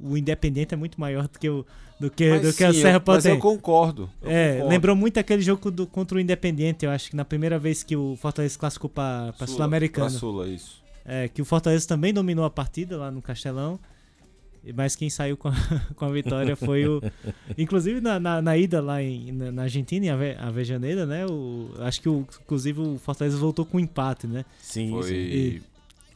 o 0.00 0.16
Independente 0.16 0.74
é 0.74 0.76
muito 0.76 1.00
maior 1.00 1.26
do 1.26 1.36
que 1.40 1.48
o, 1.50 1.66
do 1.98 2.08
que, 2.08 2.30
Mas 2.30 2.42
do 2.42 2.52
que 2.52 2.62
a 2.62 2.72
sim, 2.72 2.82
Serra 2.82 2.98
eu, 2.98 3.02
mas 3.04 3.26
eu 3.26 3.36
concordo. 3.40 4.08
eu 4.22 4.30
É, 4.30 4.52
concordo. 4.52 4.70
lembrou 4.70 4.94
muito 4.94 5.18
aquele 5.18 5.42
jogo 5.42 5.68
do, 5.72 5.88
contra 5.88 6.16
o 6.16 6.20
Independente, 6.20 6.84
eu 6.84 6.92
acho 6.92 7.10
que 7.10 7.16
na 7.16 7.24
primeira 7.24 7.58
vez 7.58 7.82
que 7.82 7.96
o 7.96 8.14
Fortaleza 8.14 8.52
se 8.52 8.58
classificou 8.60 8.88
pra, 8.88 9.34
pra 9.36 9.46
Sula, 9.48 9.56
Sul-Americana. 9.56 10.08
pra 10.08 10.18
Sula, 10.20 10.46
isso. 10.48 10.80
É, 11.04 11.26
que 11.26 11.42
o 11.42 11.44
Fortaleza 11.44 11.84
também 11.88 12.14
dominou 12.14 12.44
a 12.44 12.50
partida 12.50 12.96
lá 12.96 13.10
no 13.10 13.20
Castelão. 13.20 13.76
Mas 14.74 14.96
quem 14.96 15.08
saiu 15.10 15.36
com 15.36 15.48
a, 15.48 15.52
com 15.94 16.04
a 16.04 16.10
vitória 16.10 16.56
foi 16.56 16.86
o. 16.86 17.02
Inclusive 17.56 18.00
na, 18.00 18.18
na, 18.18 18.42
na 18.42 18.56
ida 18.56 18.80
lá 18.80 19.02
em, 19.02 19.32
na, 19.32 19.52
na 19.52 19.62
Argentina, 19.62 20.06
em 20.06 20.10
Ave, 20.10 20.36
Avejaneira, 20.38 21.06
né? 21.06 21.26
O, 21.26 21.70
acho 21.80 22.00
que 22.00 22.08
o, 22.08 22.26
inclusive 22.42 22.80
o 22.80 22.98
Fortaleza 22.98 23.36
voltou 23.36 23.64
com 23.64 23.76
um 23.76 23.80
empate, 23.80 24.26
né? 24.26 24.44
Sim, 24.60 24.86
sim. 24.86 24.90
Foi 24.90 25.62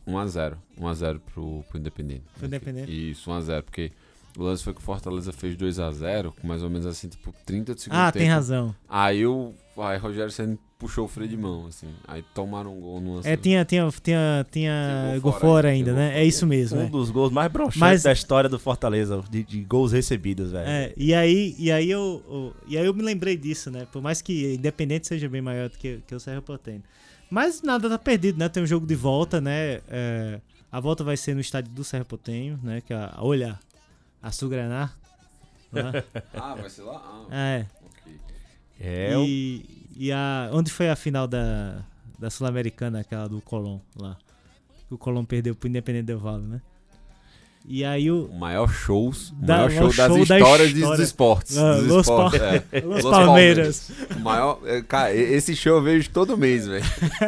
1x0. 0.06 0.56
1x0 0.78 1.20
pro, 1.32 1.64
pro 1.68 1.78
Independente. 1.78 2.22
Pro 2.36 2.46
Independente. 2.46 3.10
Isso, 3.10 3.30
1x0. 3.30 3.62
Porque 3.62 3.92
o 4.42 4.46
lance 4.46 4.62
foi 4.64 4.72
que 4.74 4.80
o 4.80 4.82
Fortaleza 4.82 5.32
fez 5.32 5.56
2x0, 5.56 6.32
com 6.40 6.46
mais 6.46 6.62
ou 6.62 6.70
menos 6.70 6.86
assim, 6.86 7.08
tipo, 7.08 7.32
30 7.46 7.74
de 7.74 7.82
segundo 7.82 7.98
Ah, 7.98 8.10
tempo. 8.12 8.22
tem 8.22 8.28
razão. 8.30 8.74
Aí 8.88 9.26
o 9.26 9.52
aí 9.78 9.96
Rogério 9.98 10.30
Senna 10.30 10.58
puxou 10.78 11.04
o 11.06 11.08
freio 11.08 11.28
de 11.30 11.36
mão, 11.36 11.66
assim. 11.66 11.86
Aí 12.06 12.22
tomaram 12.34 12.76
um 12.76 12.80
gol 12.80 13.00
no 13.00 13.14
lance. 13.16 13.28
É, 13.28 13.36
tinha, 13.36 13.64
tinha, 13.64 13.88
tinha, 14.02 14.46
tinha 14.50 15.06
Tinha 15.10 15.18
gol 15.20 15.32
fora 15.32 15.40
fora 15.40 15.68
ainda, 15.68 15.90
ainda, 15.90 16.00
tinha 16.02 16.12
né? 16.14 16.20
É 16.20 16.24
isso 16.24 16.46
mesmo. 16.46 16.80
Um 16.80 16.84
é. 16.84 16.88
dos 16.88 17.10
gols 17.10 17.32
mais 17.32 17.50
broxantes 17.50 17.78
Mas- 17.80 18.02
da 18.02 18.12
história 18.12 18.48
do 18.48 18.58
Fortaleza, 18.58 19.22
de, 19.30 19.42
de 19.42 19.60
gols 19.64 19.92
recebidos, 19.92 20.50
velho. 20.52 20.68
É, 20.68 20.92
e 20.96 21.14
aí, 21.14 21.54
e 21.58 21.70
aí 21.72 21.90
eu, 21.90 22.22
eu- 22.28 22.54
e 22.66 22.76
aí 22.78 22.84
eu 22.86 22.92
me 22.94 23.02
lembrei 23.02 23.36
disso, 23.36 23.70
né? 23.70 23.86
Por 23.90 24.02
mais 24.02 24.20
que 24.20 24.54
Independente 24.54 25.06
seja 25.06 25.28
bem 25.28 25.40
maior 25.40 25.68
do 25.70 25.78
que, 25.78 26.00
que 26.06 26.14
o 26.14 26.20
Serra 26.20 26.42
Portenho. 26.42 26.82
Mas 27.30 27.62
nada 27.62 27.88
tá 27.88 27.98
perdido, 27.98 28.38
né? 28.38 28.48
Tem 28.48 28.62
um 28.62 28.66
jogo 28.66 28.86
de 28.86 28.94
volta, 28.94 29.40
né? 29.40 29.80
É, 29.88 30.40
a 30.70 30.80
volta 30.80 31.04
vai 31.04 31.16
ser 31.16 31.34
no 31.34 31.40
estádio 31.40 31.72
do 31.72 31.84
Serra 31.84 32.04
Portenho, 32.04 32.58
né? 32.62 32.80
Que 32.80 32.92
é 32.92 32.96
a 32.96 33.16
Olha, 33.20 33.58
a 34.22 34.30
Sugraná. 34.32 34.90
né? 35.72 35.92
Ah, 36.34 36.54
vai 36.54 36.68
ser 36.70 36.82
lá? 36.82 37.00
Ah, 37.30 37.34
É. 37.34 37.66
ok. 37.84 38.20
É, 38.80 39.14
E, 39.18 39.88
e 39.96 40.12
a, 40.12 40.50
onde 40.52 40.70
foi 40.70 40.88
a 40.90 40.96
final 40.96 41.26
da, 41.28 41.82
da 42.18 42.30
Sul-Americana, 42.30 43.00
aquela 43.00 43.28
do 43.28 43.40
Colón 43.40 43.80
lá? 43.96 44.16
Que 44.88 44.94
o 44.94 44.98
Colón 44.98 45.24
perdeu 45.24 45.54
pro 45.54 45.68
Independente 45.68 46.06
Del 46.06 46.18
Valle, 46.18 46.46
né? 46.46 46.60
E 47.72 47.84
aí 47.84 48.10
o. 48.10 48.24
O 48.24 48.36
maior 48.36 48.68
shows, 48.68 49.30
o 49.30 49.46
Da- 49.46 49.58
maior 49.58 49.70
show 49.70 49.86
das 49.86 49.94
show 49.94 50.26
da 50.26 50.38
histórias 50.38 50.70
história. 50.72 50.96
dos 50.96 51.06
esportes. 51.06 51.56
Ah, 51.56 51.74
dos 51.76 51.86
Los 51.86 52.00
esportes, 52.00 52.40
Pa- 52.40 52.46
é. 52.72 52.80
Los 52.82 53.04
Los 53.04 53.12
Palmeiras. 53.16 53.90
O 54.16 54.18
maior, 54.18 54.58
é, 54.66 54.82
cara, 54.82 55.14
esse 55.14 55.54
show 55.54 55.76
eu 55.76 55.82
vejo 55.82 56.10
todo 56.10 56.36
mês, 56.36 56.66
velho. 56.66 56.84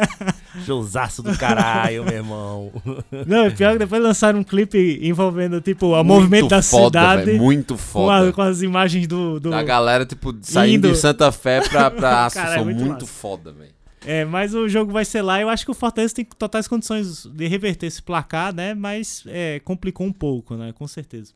Showzaço 0.65 1.23
do 1.23 1.35
caralho, 1.37 2.03
meu 2.03 2.13
irmão. 2.13 2.71
Não, 3.25 3.45
é 3.45 3.49
pior 3.51 3.73
que 3.73 3.79
depois 3.79 4.03
lançaram 4.03 4.39
um 4.39 4.43
clipe 4.43 4.99
envolvendo, 5.01 5.61
tipo, 5.61 5.87
o 5.87 5.95
Muito 6.03 6.07
movimento 6.07 6.47
da 6.49 6.61
foda, 6.61 6.99
cidade. 6.99 7.25
velho, 7.25 7.37
muito 7.41 7.73
com, 7.75 7.79
foda. 7.79 8.29
a- 8.29 8.33
com 8.33 8.41
as 8.41 8.61
imagens 8.61 9.07
do. 9.07 9.39
do- 9.39 9.49
Da 9.49 9.63
galera, 9.63 10.05
tipo, 10.05 10.35
saindo 10.41 10.87
Indo. 10.87 10.91
de 10.93 10.99
Santa 10.99 11.31
Fé 11.31 11.61
pra, 11.61 11.89
pra 11.89 12.01
Cara, 12.01 12.17
é 12.17 12.25
Assunção. 12.25 12.65
muito 12.65 12.83
muito 12.85 13.07
foda, 13.07 13.51
velho. 13.53 13.71
É, 14.05 14.25
mas 14.25 14.53
o 14.53 14.67
jogo 14.67 14.91
vai 14.91 15.05
ser 15.05 15.21
lá. 15.21 15.39
Eu 15.39 15.49
acho 15.49 15.63
que 15.65 15.71
o 15.71 15.73
Fortaleza 15.73 16.13
tem 16.15 16.25
totais 16.25 16.67
condições 16.67 17.25
de 17.25 17.47
reverter 17.47 17.85
esse 17.87 18.01
placar, 18.01 18.53
né? 18.53 18.73
Mas 18.73 19.23
é, 19.27 19.59
complicou 19.61 20.05
um 20.05 20.11
pouco, 20.13 20.55
né? 20.55 20.73
Com 20.73 20.87
certeza. 20.87 21.33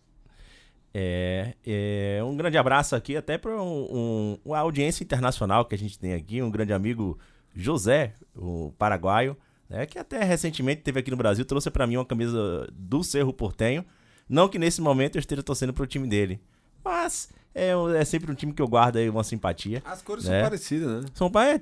É, 0.94 1.54
é, 1.66 2.24
um 2.24 2.36
grande 2.36 2.58
abraço 2.58 2.96
aqui 2.96 3.16
até 3.16 3.38
para 3.38 3.62
um, 3.62 4.38
um- 4.46 4.54
a 4.54 4.60
audiência 4.60 5.04
internacional 5.04 5.64
que 5.66 5.76
a 5.76 5.78
gente 5.78 6.00
tem 6.00 6.14
aqui, 6.14 6.42
um 6.42 6.50
grande 6.50 6.74
amigo 6.74 7.20
José, 7.56 8.14
o 8.36 8.74
paraguaio, 8.80 9.38
né, 9.70 9.86
que 9.86 10.00
até 10.00 10.24
recentemente 10.24 10.80
esteve 10.80 11.00
aqui 11.00 11.12
no 11.12 11.18
Brasil, 11.18 11.46
trouxe 11.46 11.70
para 11.70 11.86
mim 11.86 11.98
uma 11.98 12.06
camisa 12.06 12.68
do 12.74 13.04
Cerro 13.04 13.32
Portenho. 13.34 13.86
Não 14.28 14.50
que 14.50 14.58
nesse 14.58 14.82
momento 14.82 15.18
eu 15.18 15.20
esteja 15.20 15.44
torcendo 15.44 15.74
pro 15.74 15.86
time 15.86 16.08
dele, 16.08 16.40
mas 16.84 17.30
é, 17.58 17.76
um- 17.78 17.90
é 17.94 18.06
sempre 18.06 18.32
um 18.32 18.36
time 18.36 18.54
que 18.54 18.62
eu 18.62 18.68
guardo 18.68 18.98
aí 18.98 19.10
uma 19.10 19.24
simpatia. 19.24 19.82
As 19.86 20.02
cores 20.02 20.26
É. 20.26 20.30
são 20.40 20.42
parecidas, 20.50 21.04
né? 21.04 21.10
São 21.14 21.28
é, 21.28 21.60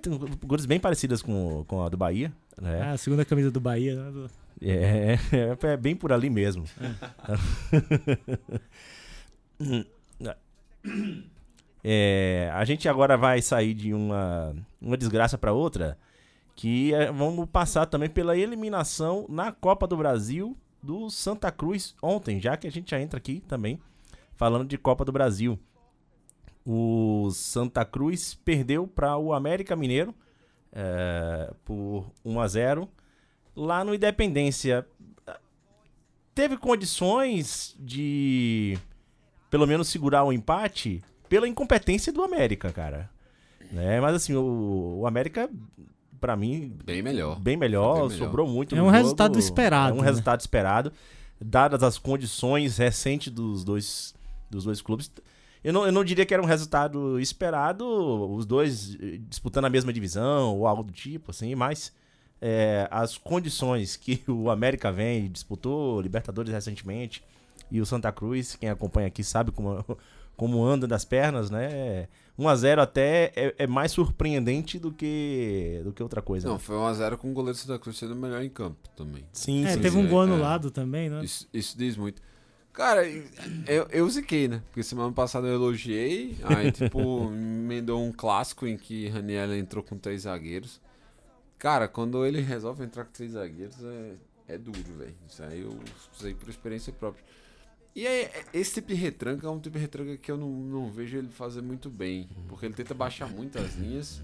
cores 0.48 0.66
bem 0.66 0.80
parecidas 0.80 1.22
com, 1.22 1.64
com 1.68 1.82
a 1.84 1.90
do 1.90 1.98
Bahia, 1.98 2.32
né? 2.62 2.82
Ah, 2.84 2.92
a 2.92 2.98
segunda 2.98 3.24
camisa 3.26 3.50
do 3.52 3.60
Bahia. 3.60 3.96
né? 3.96 4.12
Do- 4.12 4.30
É, 4.62 5.18
é, 5.34 5.58
é 5.74 5.78
bem 5.78 5.96
por 5.96 6.12
ali 6.14 6.30
mesmo. 6.30 6.64
É, 11.88 12.50
a 12.54 12.66
gente 12.66 12.90
agora 12.90 13.16
vai 13.16 13.42
sair 13.44 13.74
de 13.76 13.94
uma, 13.94 14.56
uma 14.82 14.98
desgraça 14.98 15.38
para 15.38 15.54
outra, 15.54 15.98
que 16.56 16.92
é- 16.94 17.12
vamos 17.12 17.48
passar 17.50 17.86
também 17.86 18.10
pela 18.10 18.36
eliminação 18.36 19.26
na 19.30 19.52
Copa 19.52 19.86
do 19.86 19.96
Brasil 19.96 20.58
do 20.82 21.10
Santa 21.12 21.52
Cruz 21.52 21.94
ontem, 22.02 22.40
já 22.42 22.58
que 22.58 22.66
a 22.66 22.72
gente 22.72 22.90
já 22.90 23.00
entra 23.00 23.18
aqui 23.20 23.40
também 23.48 23.80
falando 24.36 24.68
de 24.68 24.78
Copa 24.80 25.06
do 25.06 25.12
Brasil. 25.12 25.60
O 26.66 27.30
Santa 27.32 27.86
Cruz 27.86 28.34
perdeu 28.34 28.88
para 28.88 29.18
o 29.18 29.34
América 29.34 29.76
Mineiro 29.76 30.16
é, 30.74 31.54
por 31.64 32.06
1 32.24 32.40
a 32.40 32.48
0 32.48 32.90
lá 33.56 33.84
no 33.84 33.94
Independência. 33.94 34.86
Teve 36.34 36.58
condições 36.58 37.76
de 37.80 38.78
pelo 39.50 39.66
menos 39.66 39.88
segurar 39.88 40.24
o 40.26 40.34
empate 40.34 41.02
pela 41.30 41.48
incompetência 41.48 42.12
do 42.12 42.22
América, 42.24 42.72
cara. 42.74 43.10
Né? 43.72 44.02
Mas 44.02 44.16
assim, 44.16 44.34
o, 44.34 44.98
o 45.02 45.08
América, 45.08 45.50
pra 46.20 46.36
mim, 46.36 46.76
Bem 46.84 47.02
melhor. 47.02 47.40
bem 47.40 47.56
melhor, 47.56 47.94
Bem 47.94 48.10
melhor. 48.10 48.18
sobrou 48.18 48.48
muito 48.48 48.76
É 48.76 48.78
no 48.78 48.84
um 48.84 48.88
jogo. 48.88 48.98
resultado 48.98 49.40
esperado, 49.40 49.92
É 49.92 49.94
um 49.98 50.02
né? 50.02 50.08
resultado 50.08 50.40
esperado, 50.42 50.92
dadas 51.40 51.84
as 51.84 51.98
condições 51.98 52.78
recentes 52.78 53.32
dos 53.32 53.64
dois, 53.64 54.14
dos 54.50 54.66
dois 54.66 54.82
clubes. 54.82 55.10
Eu 55.66 55.74
não, 55.74 55.84
eu 55.84 55.92
não 55.92 56.04
diria 56.04 56.24
que 56.28 56.32
era 56.32 56.44
um 56.44 56.46
resultado 56.46 57.20
esperado, 57.20 57.84
os 58.32 58.46
dois 58.46 58.96
eh, 59.02 59.18
disputando 59.28 59.66
a 59.66 59.70
mesma 59.70 59.92
divisão 59.92 60.56
ou 60.56 60.68
algo 60.68 60.84
do 60.84 60.94
tipo, 60.94 61.32
assim, 61.32 61.56
mas 61.56 61.92
é, 62.40 62.88
as 62.92 63.18
condições 63.18 63.98
que 63.98 64.22
o 64.30 64.52
América 64.52 64.92
vem, 64.92 65.28
disputou 65.28 66.00
Libertadores 66.02 66.54
recentemente, 66.54 67.24
e 67.72 67.82
o 67.82 67.86
Santa 67.86 68.12
Cruz, 68.12 68.56
quem 68.56 68.70
acompanha 68.70 69.08
aqui 69.08 69.24
sabe 69.24 69.52
como, 69.52 69.84
como 70.38 70.64
anda 70.64 70.86
das 70.86 71.04
pernas, 71.04 71.50
né? 71.50 72.08
1x0 72.38 72.80
até 72.80 73.32
é, 73.36 73.56
é 73.58 73.66
mais 73.66 73.92
surpreendente 73.92 74.78
do 74.78 74.92
que, 74.92 75.82
do 75.84 75.92
que 75.92 76.04
outra 76.04 76.22
coisa. 76.22 76.48
Não, 76.48 76.56
né? 76.58 76.60
foi 76.60 76.76
1x0 76.76 77.18
com 77.18 77.32
o 77.32 77.34
goleiro 77.34 77.58
do 77.58 77.62
Santa 77.62 77.80
Cruz 77.80 77.98
sendo 77.98 78.16
melhor 78.16 78.44
em 78.44 78.50
campo 78.50 78.88
também. 78.96 79.24
Sim, 79.32 79.66
É, 79.66 79.74
sim. 79.74 79.82
teve 79.82 79.98
um 79.98 80.08
gol 80.08 80.22
é. 80.22 80.26
anulado 80.26 80.70
também, 80.70 81.10
né? 81.10 81.26
Isso, 81.26 81.48
isso 81.52 81.76
diz 81.76 81.98
muito. 81.98 82.22
Cara, 82.76 83.08
eu, 83.08 83.88
eu 83.90 84.10
ziquei, 84.10 84.50
né? 84.50 84.62
Porque 84.68 84.84
semana 84.84 85.12
passada 85.14 85.48
eu 85.48 85.54
elogiei, 85.54 86.38
aí, 86.44 86.72
tipo, 86.74 87.32
emendou 87.32 88.04
um 88.04 88.12
clássico 88.12 88.68
em 88.68 88.78
que 88.78 89.08
Raniel 89.08 89.56
entrou 89.56 89.82
com 89.82 89.98
três 89.98 90.24
zagueiros. 90.24 90.82
Cara, 91.58 91.88
quando 91.88 92.26
ele 92.26 92.42
resolve 92.42 92.84
entrar 92.84 93.06
com 93.06 93.12
três 93.12 93.32
zagueiros, 93.32 93.78
é, 93.82 94.16
é 94.56 94.58
duro, 94.58 94.84
velho. 94.98 95.16
Isso 95.26 95.42
aí 95.42 95.62
eu 95.62 95.80
sei 96.12 96.34
por 96.34 96.50
experiência 96.50 96.92
própria. 96.92 97.24
E 97.96 98.06
aí, 98.06 98.30
esse 98.54 98.74
tipo 98.74 98.90
de 98.90 98.96
retranca 98.96 99.48
é 99.48 99.50
um 99.50 99.60
tipo 99.60 99.78
de 99.78 99.82
retranca 99.82 100.18
que 100.18 100.30
eu 100.30 100.36
não, 100.36 100.50
não 100.50 100.92
vejo 100.92 101.18
ele 101.18 101.30
fazer 101.30 101.62
muito 101.62 101.90
bem. 101.90 102.28
Porque 102.50 102.66
ele 102.66 102.74
tenta 102.74 102.94
baixar 102.94 103.30
muitas 103.30 103.76
linhas. 103.76 104.22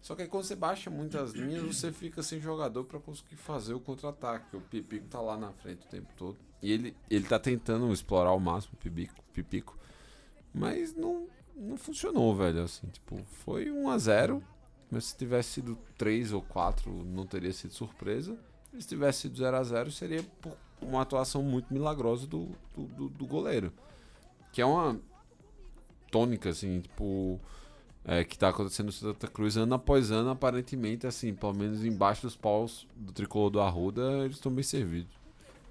Só 0.00 0.14
que 0.14 0.22
aí 0.22 0.28
quando 0.28 0.44
você 0.44 0.54
baixa 0.56 0.88
muitas 0.90 1.32
linhas, 1.32 1.62
você 1.76 1.92
fica 1.92 2.22
sem 2.22 2.40
jogador 2.40 2.84
pra 2.84 2.98
conseguir 3.00 3.36
fazer 3.36 3.74
o 3.74 3.80
contra-ataque. 3.80 4.56
O 4.56 4.60
Pipico 4.60 5.06
tá 5.08 5.20
lá 5.20 5.36
na 5.36 5.52
frente 5.52 5.84
o 5.86 5.88
tempo 5.88 6.08
todo. 6.16 6.36
E 6.62 6.72
ele, 6.72 6.96
ele 7.10 7.26
tá 7.26 7.38
tentando 7.38 7.92
explorar 7.92 8.30
ao 8.30 8.40
máximo 8.40 8.74
o 8.74 8.76
Pipico, 8.76 9.14
Pipico. 9.32 9.76
Mas 10.54 10.94
não, 10.94 11.26
não 11.54 11.76
funcionou, 11.76 12.34
velho. 12.34 12.62
Assim, 12.62 12.86
tipo, 12.88 13.16
foi 13.44 13.70
1 13.70 13.88
a 13.90 13.98
0 13.98 14.42
Mas 14.90 15.06
se 15.06 15.16
tivesse 15.16 15.50
sido 15.54 15.76
3 15.98 16.32
ou 16.32 16.42
4, 16.42 16.90
não 17.04 17.26
teria 17.26 17.52
sido 17.52 17.74
surpresa. 17.74 18.38
Se 18.78 18.86
tivesse 18.88 19.22
sido 19.22 19.36
0 19.36 19.56
a 19.56 19.62
0 19.62 19.90
seria 19.90 20.22
por 20.40 20.56
uma 20.80 21.02
atuação 21.02 21.42
muito 21.42 21.72
milagrosa 21.74 22.26
do, 22.26 22.48
do, 22.74 22.84
do- 22.84 23.08
do 23.08 23.26
goleiro. 23.26 23.72
Que 24.52 24.62
é 24.62 24.64
uma 24.66 24.98
tônica, 26.10 26.48
assim, 26.50 26.80
tipo 26.80 27.38
é, 28.04 28.24
que 28.24 28.38
tá 28.38 28.48
acontecendo 28.48 28.86
no 28.86 28.92
Santa 28.92 29.28
Cruz 29.28 29.56
ano 29.56 29.74
após 29.74 30.10
ano, 30.10 30.30
aparentemente, 30.30 31.06
assim, 31.06 31.34
pelo 31.34 31.54
menos 31.54 31.84
embaixo 31.84 32.22
dos 32.22 32.36
paus 32.36 32.86
do 32.96 33.12
tricolor 33.12 33.50
do 33.50 33.60
Arruda, 33.60 34.24
eles 34.24 34.36
estão 34.36 34.52
bem 34.52 34.64
servidos. 34.64 35.18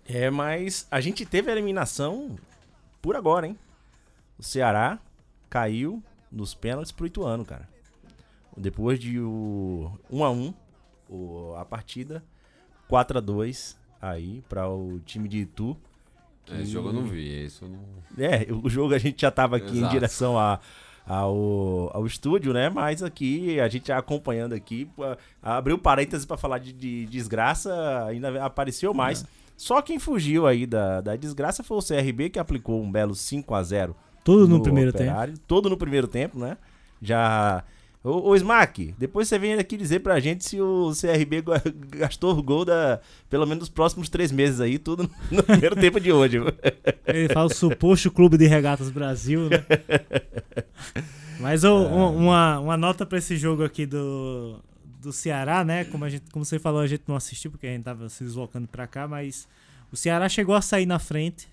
É, 0.06 0.30
mas 0.30 0.88
a 0.90 1.02
gente 1.02 1.26
teve 1.26 1.50
a 1.50 1.54
eliminação 1.54 2.36
por 3.02 3.16
agora, 3.16 3.48
hein? 3.48 3.58
O 4.38 4.44
Ceará 4.44 5.00
caiu 5.50 6.02
nos 6.32 6.54
pênaltis 6.54 6.92
pro 6.92 7.08
Ituano, 7.08 7.44
cara. 7.44 7.68
Depois 8.56 9.00
de 9.00 9.20
o 9.20 9.92
1 10.10 10.24
a 10.24 10.32
1 10.32 10.54
o, 11.10 11.54
a 11.56 11.66
partida, 11.66 12.24
4 12.88 13.18
a 13.18 13.22
2 13.22 13.78
aí 14.02 14.44
para 14.48 14.68
o 14.70 15.00
time 15.06 15.28
de 15.28 15.40
Itu. 15.40 15.78
É, 16.50 16.62
esse 16.62 16.72
jogo 16.72 16.90
eu 16.90 16.94
não 16.94 17.04
vi, 17.04 17.48
eu 17.62 17.68
não. 17.68 17.80
É, 18.18 18.48
o 18.52 18.70
jogo 18.70 18.94
a 18.94 18.98
gente 18.98 19.22
já 19.22 19.32
tava 19.32 19.58
aqui 19.58 19.76
em 19.76 19.80
Exato. 19.80 19.94
direção 19.94 20.40
a, 20.40 20.60
ao, 21.08 21.90
ao 21.94 22.06
estúdio, 22.06 22.54
né? 22.54 22.70
Mas 22.70 23.02
aqui, 23.02 23.60
a 23.60 23.68
gente 23.68 23.92
acompanhando 23.92 24.54
aqui, 24.54 24.88
abriu 25.42 25.78
parênteses 25.78 26.26
pra 26.26 26.36
falar 26.36 26.58
de, 26.60 26.74
de 26.74 27.06
desgraça, 27.06 28.06
ainda 28.06 28.44
apareceu 28.44 28.94
mais. 28.94 29.26
Só 29.56 29.82
quem 29.82 29.98
fugiu 29.98 30.46
aí 30.46 30.66
da, 30.68 31.02
da 31.02 31.16
desgraça 31.16 31.64
foi 31.64 31.78
o 31.78 31.82
CRB, 31.82 32.30
que 32.30 32.38
aplicou 32.38 32.82
um 32.82 32.92
belo 32.92 33.16
5 33.16 33.56
a 33.56 33.64
0 33.64 33.96
Tudo 34.24 34.48
no 34.48 34.62
primeiro 34.62 34.92
tempo. 34.94 35.20
tempo. 35.20 35.40
Todo 35.48 35.70
no 35.70 35.78
primeiro 35.78 36.08
tempo, 36.08 36.38
né? 36.38 36.58
Já. 37.02 37.64
Ô, 38.04 38.30
ô 38.30 38.36
Smack, 38.36 38.94
depois 38.98 39.28
você 39.28 39.38
vem 39.38 39.54
aqui 39.56 39.76
dizer 39.76 40.00
pra 40.00 40.20
gente 40.20 40.46
se 40.46 40.62
o 40.62 40.92
CRB 40.94 41.42
ga- 41.48 41.62
gastou 41.98 42.38
o 42.38 42.42
gol 42.44 42.64
da, 42.64 43.02
pelo 43.30 43.46
menos 43.46 43.62
nos 43.62 43.70
próximos 43.70 44.08
três 44.08 44.32
meses 44.32 44.62
aí, 44.62 44.78
tudo 44.78 45.10
no 45.32 45.44
primeiro 45.44 45.76
tempo 45.76 46.00
de 46.00 46.12
hoje. 46.12 46.38
Ele 47.06 47.28
fala 47.34 47.48
o 47.48 47.54
suposto 47.54 48.10
Clube 48.12 48.38
de 48.38 48.48
Regatas 48.48 48.90
Brasil, 48.90 49.50
né? 49.50 49.66
Mas 51.40 51.64
ô, 51.64 51.76
um- 51.78 52.16
uma, 52.26 52.60
uma 52.60 52.78
nota 52.78 53.06
pra 53.06 53.18
esse 53.18 53.36
jogo 53.38 53.64
aqui 53.64 53.86
do, 53.86 54.60
do 55.02 55.12
Ceará, 55.12 55.64
né? 55.64 55.84
Como, 55.86 56.06
a 56.06 56.10
gente, 56.10 56.32
como 56.32 56.46
você 56.46 56.58
falou, 56.60 56.80
a 56.82 56.88
gente 56.88 57.04
não 57.08 57.16
assistiu 57.16 57.52
porque 57.52 57.68
a 57.68 57.72
gente 57.72 57.84
tava 57.84 58.10
se 58.10 58.24
deslocando 58.24 58.68
pra 58.68 58.88
cá, 58.88 59.08
mas 59.08 59.48
o 59.92 59.98
Ceará 59.98 60.28
chegou 60.30 60.56
a 60.56 60.62
sair 60.62 60.86
na 60.86 61.00
frente 61.00 61.48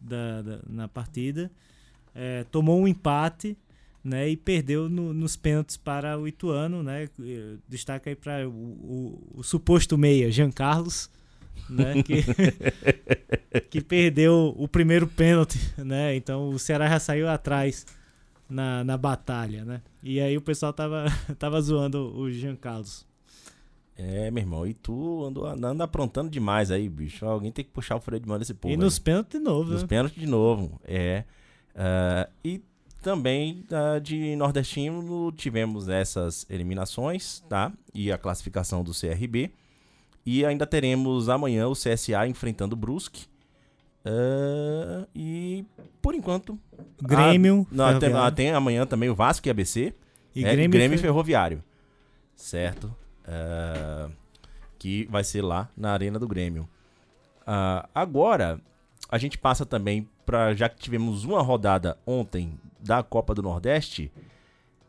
da, 0.00 0.42
da- 0.42 0.58
na 0.68 0.88
partida, 0.88 1.50
é, 2.14 2.44
tomou 2.50 2.80
um 2.80 2.88
empate, 2.88 3.56
né? 4.02 4.28
E 4.28 4.36
perdeu 4.36 4.88
no- 4.88 5.12
nos 5.12 5.36
pênaltis 5.36 5.76
para 5.76 6.18
o 6.18 6.26
Ituano, 6.28 6.82
né? 6.82 7.08
Destaca 7.68 8.10
aí 8.10 8.16
para 8.16 8.48
o, 8.48 8.52
o- 8.52 9.32
o 9.36 9.42
suposto 9.42 9.96
meia, 9.98 10.30
Jean 10.30 10.50
Carlos, 10.50 11.10
né? 11.68 12.02
Que, 12.02 12.22
que 13.70 13.80
perdeu 13.80 14.54
o 14.56 14.68
primeiro 14.68 15.06
pênalti, 15.06 15.58
né? 15.78 16.14
Então 16.16 16.48
o 16.50 16.58
Ceará 16.58 16.88
já 16.88 16.98
saiu 17.00 17.28
atrás 17.28 17.86
na, 18.48 18.82
na 18.84 18.96
batalha, 18.96 19.64
né? 19.64 19.82
E 20.02 20.20
aí 20.20 20.36
o 20.36 20.40
pessoal 20.42 20.72
tava, 20.72 21.06
tava 21.38 21.60
zoando 21.60 22.16
o 22.16 22.30
Jean 22.30 22.56
Carlos. 22.56 23.06
É, 24.00 24.30
meu 24.30 24.42
irmão, 24.42 24.64
e 24.64 24.74
tu 24.74 25.24
andou 25.24 25.44
andando 25.44 25.82
aprontando 25.82 26.30
demais 26.30 26.70
aí, 26.70 26.88
bicho. 26.88 27.26
Alguém 27.26 27.50
tem 27.50 27.64
que 27.64 27.70
puxar 27.72 27.96
o 27.96 28.00
freio 28.00 28.20
de 28.22 28.28
mão 28.28 28.38
desse 28.38 28.54
povo. 28.54 28.70
e 28.72 28.76
aí. 28.76 28.80
nos 28.80 28.96
pênaltis 29.00 29.38
de 29.40 29.44
novo, 29.44 29.72
Nos 29.72 29.82
né? 29.82 29.88
pênaltis 29.88 30.20
de 30.20 30.26
novo, 30.26 30.80
é. 30.84 31.24
Ah, 31.74 32.28
e 32.44 32.60
também 33.02 33.64
ah, 33.70 33.98
de 33.98 34.34
nordestino 34.36 35.32
tivemos 35.32 35.88
essas 35.88 36.46
eliminações, 36.50 37.40
tá? 37.48 37.72
E 37.94 38.10
a 38.12 38.18
classificação 38.18 38.82
do 38.82 38.92
CRB. 38.92 39.50
E 40.26 40.44
ainda 40.44 40.66
teremos 40.66 41.28
amanhã 41.28 41.66
o 41.68 41.72
CSA 41.72 42.26
enfrentando 42.26 42.74
o 42.74 42.78
Brusque. 42.78 43.26
Ah, 44.04 45.06
e 45.14 45.64
por 46.02 46.14
enquanto. 46.14 46.58
Grêmio, 47.02 47.66
Ah, 47.72 47.74
não, 47.92 47.98
tem, 47.98 48.12
ah, 48.12 48.30
tem 48.30 48.50
amanhã 48.52 48.86
também 48.86 49.08
o 49.08 49.14
Vasco 49.14 49.46
e 49.48 49.50
ABC. 49.50 49.94
E 50.34 50.44
É, 50.44 50.52
Grêmio, 50.52 50.70
Grêmio, 50.70 50.98
Fer- 50.98 51.06
Ferroviário. 51.08 51.62
Certo? 52.36 52.94
Ah, 53.26 54.08
que 54.78 55.06
vai 55.10 55.24
ser 55.24 55.42
lá 55.42 55.68
na 55.76 55.92
Arena 55.92 56.18
do 56.18 56.28
Grêmio. 56.28 56.68
Agora, 57.94 58.60
a 59.08 59.16
gente 59.18 59.38
passa 59.38 59.64
também 59.64 60.06
para 60.26 60.54
já 60.54 60.68
que 60.68 60.78
tivemos 60.78 61.24
uma 61.24 61.40
rodada 61.42 61.96
ontem 62.06 62.58
da 62.80 63.02
Copa 63.02 63.34
do 63.34 63.42
Nordeste, 63.42 64.12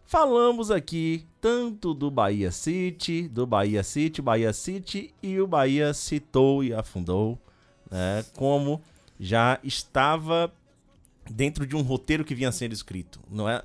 falamos 0.05 0.71
aqui 0.71 1.25
tanto 1.41 1.93
do 1.93 2.09
Bahia 2.09 2.51
City, 2.51 3.27
do 3.27 3.45
Bahia 3.45 3.83
City, 3.83 4.21
Bahia 4.21 4.53
City 4.53 5.13
e 5.21 5.39
o 5.39 5.47
Bahia 5.47 5.93
citou 5.93 6.63
e 6.63 6.73
afundou, 6.73 7.37
né, 7.89 8.25
como 8.35 8.81
já 9.19 9.59
estava 9.63 10.51
dentro 11.29 11.65
de 11.65 11.75
um 11.75 11.81
roteiro 11.81 12.23
que 12.23 12.35
vinha 12.35 12.51
sendo 12.51 12.73
escrito. 12.73 13.19
Não 13.29 13.47
é, 13.47 13.61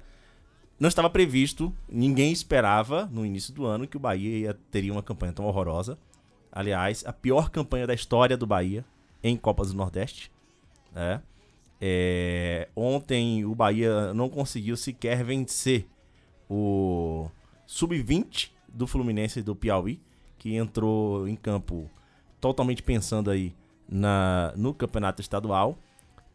não 0.78 0.88
estava 0.88 1.08
previsto, 1.08 1.72
ninguém 1.88 2.32
esperava 2.32 3.06
no 3.06 3.24
início 3.24 3.52
do 3.54 3.64
ano 3.64 3.86
que 3.86 3.96
o 3.96 4.00
Bahia 4.00 4.38
ia, 4.38 4.58
teria 4.70 4.92
uma 4.92 5.02
campanha 5.02 5.32
tão 5.32 5.46
horrorosa. 5.46 5.98
Aliás, 6.50 7.04
a 7.06 7.12
pior 7.12 7.50
campanha 7.50 7.86
da 7.86 7.94
história 7.94 8.36
do 8.36 8.46
Bahia 8.46 8.84
em 9.22 9.36
Copas 9.36 9.70
do 9.70 9.76
Nordeste. 9.76 10.30
né? 10.92 11.22
É, 11.80 12.68
ontem 12.74 13.44
o 13.44 13.54
Bahia 13.54 14.14
não 14.14 14.28
conseguiu 14.28 14.76
sequer 14.76 15.22
vencer 15.24 15.86
o 16.48 17.28
sub-20 17.66 18.50
do 18.68 18.86
Fluminense 18.86 19.42
do 19.42 19.54
Piauí, 19.54 20.00
que 20.38 20.54
entrou 20.56 21.26
em 21.28 21.36
campo 21.36 21.90
totalmente 22.40 22.82
pensando 22.82 23.30
aí 23.30 23.54
na, 23.88 24.52
no 24.56 24.74
campeonato 24.74 25.20
estadual. 25.20 25.78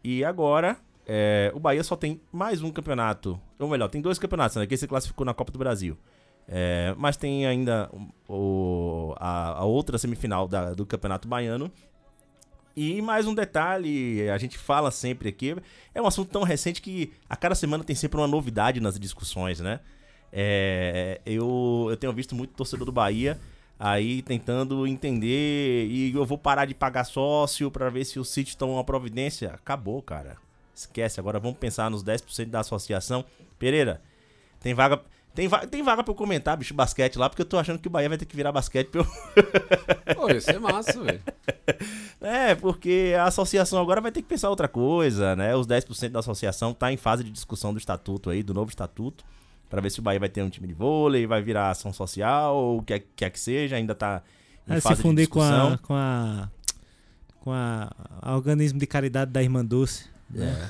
E 0.04 0.24
agora 0.24 0.78
é, 1.06 1.52
o 1.56 1.60
Bahia 1.60 1.84
só 1.84 1.96
tem 1.96 2.22
mais 2.32 2.62
um 2.62 2.72
campeonato, 2.72 3.40
ou 3.58 3.68
melhor, 3.68 3.88
tem 3.90 4.02
dois 4.02 4.18
campeonatos, 4.20 4.58
né? 4.58 4.66
Que 4.68 4.78
se 4.78 4.88
classificou 4.88 5.26
na 5.26 5.34
Copa 5.34 5.52
do 5.52 5.60
Brasil. 5.60 5.98
É, 6.48 6.96
mas 6.98 7.16
tem 7.16 7.46
ainda 7.46 7.92
o, 8.28 9.14
a, 9.18 9.60
a 9.60 9.66
outra 9.66 10.00
semifinal 10.00 10.48
da- 10.48 10.74
do 10.74 10.84
Campeonato 10.86 11.28
Baiano. 11.28 11.72
E 12.76 13.01
mais 13.01 13.28
um 13.28 13.34
detalhe, 13.34 14.30
a 14.30 14.38
gente 14.38 14.57
fala 14.57 14.91
sempre 14.91 15.30
aqui, 15.30 15.55
é 15.93 16.01
um 16.01 16.07
assunto 16.07 16.32
tão 16.32 16.43
recente 16.43 16.82
que 16.82 17.11
a 17.30 17.36
cada 17.36 17.55
semana 17.55 17.84
tem 17.84 17.95
sempre 17.95 18.20
uma 18.20 18.28
novidade 18.28 18.80
nas 18.80 18.97
discussões, 18.99 19.59
né? 19.59 19.80
É, 20.32 21.20
eu, 21.26 21.88
eu 21.89 21.97
tenho 21.97 22.13
visto 22.13 22.36
muito 22.36 22.53
torcedor 22.53 22.86
do 22.86 22.91
Bahia 22.91 23.39
aí 23.80 24.22
tentando 24.22 24.86
entender 24.86 25.88
e 25.88 26.13
eu 26.13 26.26
vou 26.26 26.38
parar 26.38 26.65
de 26.65 26.76
pagar 26.76 27.05
sócio 27.05 27.72
pra 27.72 27.89
ver 27.89 28.03
se 28.05 28.20
o 28.20 28.26
City 28.26 28.57
toma 28.57 28.74
uma 28.74 28.84
providência. 28.84 29.51
Acabou, 29.53 30.01
cara. 30.01 30.38
Esquece, 30.76 31.20
agora 31.20 31.39
vamos 31.39 31.57
pensar 31.57 31.89
nos 31.89 32.03
10% 32.03 32.45
da 32.45 32.59
associação. 32.59 33.24
Pereira, 33.57 34.01
tem 34.59 34.74
vaga, 34.74 35.01
tem, 35.36 35.48
va 35.48 35.66
tem 35.68 35.82
vaga 35.84 36.04
pra 36.04 36.12
eu 36.12 36.16
comentar, 36.16 36.58
bicho, 36.58 36.74
basquete 36.74 37.18
lá, 37.18 37.30
porque 37.30 37.42
eu 37.42 37.46
tô 37.46 37.58
achando 37.58 37.80
que 37.80 37.88
o 37.88 37.92
Bahia 37.92 38.10
vai 38.10 38.18
ter 38.18 38.26
que 38.26 38.36
virar 38.36 38.52
basquete 38.52 38.88
pra 38.90 39.02
eu 39.02 39.06
Pô, 40.16 40.30
ia 40.30 40.42
ser 40.42 40.60
massa, 40.60 41.00
velho. 41.02 41.22
É, 42.20 42.56
porque 42.56 43.14
a 43.18 43.26
associação 43.26 43.80
agora 43.82 44.02
vai 44.02 44.12
ter 44.12 44.22
que 44.22 44.28
pensar 44.28 44.50
outra 44.50 44.68
coisa, 44.68 45.36
né? 45.36 45.56
Os 45.56 45.66
10% 45.68 46.10
da 46.10 46.20
associação 46.20 46.74
tá 46.74 46.92
em 46.92 46.98
fase 46.98 47.24
de 47.24 47.32
discussão 47.32 47.72
do 47.74 47.78
estatuto 47.80 48.30
aí, 48.30 48.44
do 48.44 48.54
novo 48.54 48.70
estatuto, 48.70 49.24
Pra 49.70 49.82
ver 49.82 49.92
se 49.92 50.00
o 50.00 50.02
Bahia 50.02 50.20
vai 50.20 50.30
ter 50.30 50.42
um 50.42 50.50
time 50.50 50.68
de 50.68 50.74
vôlei, 50.74 51.28
vai 51.28 51.44
virar 51.44 51.70
ação 51.70 51.94
social, 51.94 52.56
ou 52.56 52.80
o 52.80 52.84
que 52.84 53.00
quer 53.16 53.30
que 53.30 53.40
seja, 53.40 53.76
ainda 53.76 53.94
tá 53.94 54.24
em 54.68 54.74
É, 54.74 54.82
fase 54.82 54.96
se 54.96 55.02
fundir 55.04 55.26
de 55.26 55.30
com 55.30 55.40
discussão. 55.40 55.74
a, 55.74 55.78
com 55.78 55.94
a. 55.94 56.50
com 57.40 57.52
a, 57.52 57.92
a 58.20 58.36
organismo 58.36 58.80
de 58.80 58.88
caridade 58.88 59.32
da 59.32 59.44
Irmã 59.44 59.64
É. 60.36 60.70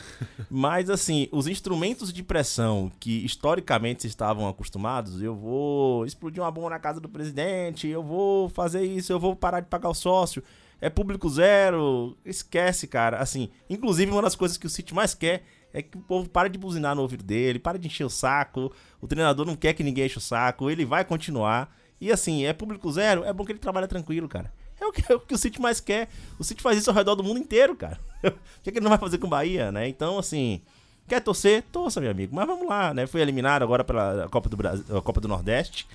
Mas 0.49 0.89
assim, 0.89 1.27
os 1.31 1.47
instrumentos 1.47 2.13
de 2.13 2.23
pressão 2.23 2.91
que 2.99 3.25
historicamente 3.25 4.07
estavam 4.07 4.47
acostumados, 4.47 5.21
eu 5.21 5.35
vou 5.35 6.05
explodir 6.05 6.41
uma 6.41 6.51
bomba 6.51 6.69
na 6.69 6.79
casa 6.79 6.99
do 6.99 7.09
presidente, 7.09 7.87
eu 7.87 8.01
vou 8.01 8.49
fazer 8.49 8.83
isso, 8.83 9.11
eu 9.11 9.19
vou 9.19 9.35
parar 9.35 9.59
de 9.59 9.67
pagar 9.67 9.89
o 9.89 9.93
sócio, 9.93 10.41
é 10.79 10.89
público 10.89 11.29
zero, 11.29 12.17
esquece, 12.23 12.87
cara. 12.87 13.17
Assim, 13.17 13.49
inclusive 13.69 14.11
uma 14.11 14.21
das 14.21 14.35
coisas 14.35 14.57
que 14.57 14.65
o 14.65 14.69
City 14.69 14.93
mais 14.93 15.13
quer 15.13 15.43
é 15.73 15.81
que 15.81 15.97
o 15.97 16.01
povo 16.01 16.29
pare 16.29 16.49
de 16.49 16.57
buzinar 16.57 16.95
no 16.95 17.01
ouvido 17.01 17.23
dele, 17.23 17.59
pare 17.59 17.77
de 17.77 17.87
encher 17.87 18.05
o 18.05 18.09
saco. 18.09 18.71
O 19.01 19.07
treinador 19.07 19.45
não 19.45 19.55
quer 19.55 19.73
que 19.73 19.83
ninguém 19.83 20.05
enche 20.05 20.17
o 20.17 20.21
saco, 20.21 20.69
ele 20.69 20.85
vai 20.85 21.03
continuar. 21.03 21.75
E 21.99 22.11
assim, 22.11 22.45
é 22.45 22.53
público 22.53 22.89
zero, 22.91 23.25
é 23.25 23.33
bom 23.33 23.43
que 23.43 23.51
ele 23.51 23.59
trabalha 23.59 23.87
tranquilo, 23.87 24.27
cara. 24.29 24.51
É 24.81 24.85
o 24.85 24.91
que, 24.91 25.11
é 25.11 25.15
o, 25.15 25.19
que 25.19 25.33
o 25.33 25.37
City 25.37 25.59
mais 25.61 25.79
quer. 25.79 26.07
O 26.39 26.43
City 26.43 26.61
faz 26.61 26.77
isso 26.77 26.89
ao 26.89 26.95
redor 26.95 27.15
do 27.15 27.23
mundo 27.23 27.39
inteiro, 27.39 27.75
cara. 27.75 27.99
o 28.23 28.31
que, 28.63 28.69
é 28.69 28.71
que 28.71 28.77
ele 28.79 28.81
não 28.83 28.89
vai 28.89 28.97
fazer 28.97 29.17
com 29.17 29.27
o 29.27 29.29
Bahia, 29.29 29.71
né? 29.71 29.87
Então, 29.87 30.17
assim, 30.17 30.61
quer 31.07 31.19
torcer? 31.21 31.63
Torça, 31.71 31.99
meu 31.99 32.11
amigo. 32.11 32.33
Mas 32.35 32.47
vamos 32.47 32.67
lá, 32.67 32.93
né? 32.93 33.05
Foi 33.07 33.19
eliminado 33.21 33.63
agora 33.63 33.83
pela 33.83 34.27
Copa 34.29 34.47
do, 34.49 34.55
Brasil, 34.57 34.97
a 34.97 35.01
Copa 35.01 35.19
do 35.19 35.27
Nordeste. 35.27 35.85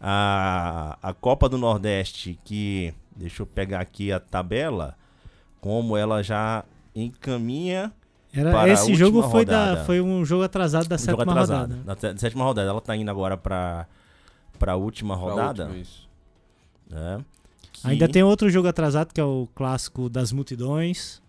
A, 0.00 0.96
a 1.02 1.12
Copa 1.12 1.48
do 1.48 1.58
Nordeste, 1.58 2.38
que. 2.44 2.94
Deixa 3.16 3.42
eu 3.42 3.46
pegar 3.46 3.80
aqui 3.80 4.12
a 4.12 4.20
tabela. 4.20 4.96
Como 5.60 5.96
ela 5.96 6.22
já 6.22 6.64
encaminha. 6.94 7.92
Era, 8.32 8.50
para 8.52 8.62
a 8.62 8.68
esse 8.68 8.94
jogo 8.94 9.22
foi, 9.28 9.44
da, 9.44 9.58
rodada. 9.70 9.84
foi 9.86 10.00
um 10.00 10.24
jogo 10.24 10.44
atrasado 10.44 10.86
da 10.86 10.94
Um 10.94 10.98
sétima 10.98 11.22
atrasado. 11.24 11.70
rodada. 11.72 11.82
Na 11.84 11.96
te- 11.96 12.20
sétima 12.20 12.44
rodada. 12.44 12.68
Ela 12.68 12.80
tá 12.80 12.94
indo 12.94 13.10
agora 13.10 13.36
pra, 13.36 13.86
pra 14.58 14.76
última 14.76 15.16
Pra 15.16 15.24
rodada. 15.24 15.62
última, 15.64 15.80
isso. 15.82 16.08
né? 16.88 17.24
Que- 17.82 17.88
Ainda 17.88 18.08
tem 18.08 18.22
outro 18.22 18.48
jogo 18.50 18.68
atrasado 18.68 19.12
que 19.12 19.20
é 19.20 19.24
o 19.24 19.48
clássico 19.54 20.08
das 20.08 20.32
multidões, 20.32 21.22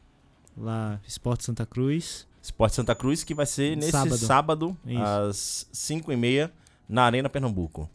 lá 0.58 1.00
Esporte 1.08 1.44
Santa 1.46 1.66
Cruz. 1.66 2.28
Esporte 2.42 2.76
Santa 2.76 2.96
Cruz, 2.96 3.24
que 3.24 3.34
vai 3.36 3.46
ser 3.46 3.76
nesse 3.76 3.92
sábado, 3.92 4.18
Sábado. 4.18 4.78
Isso. 4.86 5.02
às 5.04 5.68
5h30 5.74 6.50
na 6.88 7.04
Arena 7.04 7.30
Pernambuco. 7.30 7.90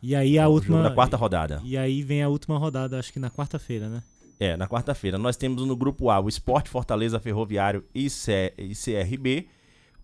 E 0.00 0.14
aí 0.14 0.38
a 0.38 0.46
última 0.48 0.80
da 0.82 0.90
quarta 0.92 1.16
rodada. 1.16 1.60
E 1.64 1.76
aí 1.76 2.02
vem 2.02 2.22
a 2.22 2.28
última 2.28 2.56
rodada, 2.56 2.98
acho 2.98 3.12
que 3.12 3.18
na 3.18 3.28
quarta-feira, 3.30 3.88
né? 3.88 4.02
É, 4.38 4.56
na 4.56 4.68
quarta-feira. 4.68 5.18
Nós 5.18 5.36
temos 5.36 5.66
no 5.66 5.74
grupo 5.76 6.08
A 6.10 6.20
o 6.20 6.28
Esporte 6.28 6.70
Fortaleza 6.70 7.18
Ferroviário 7.18 7.84
e, 7.92 8.06
CRB, 8.08 9.48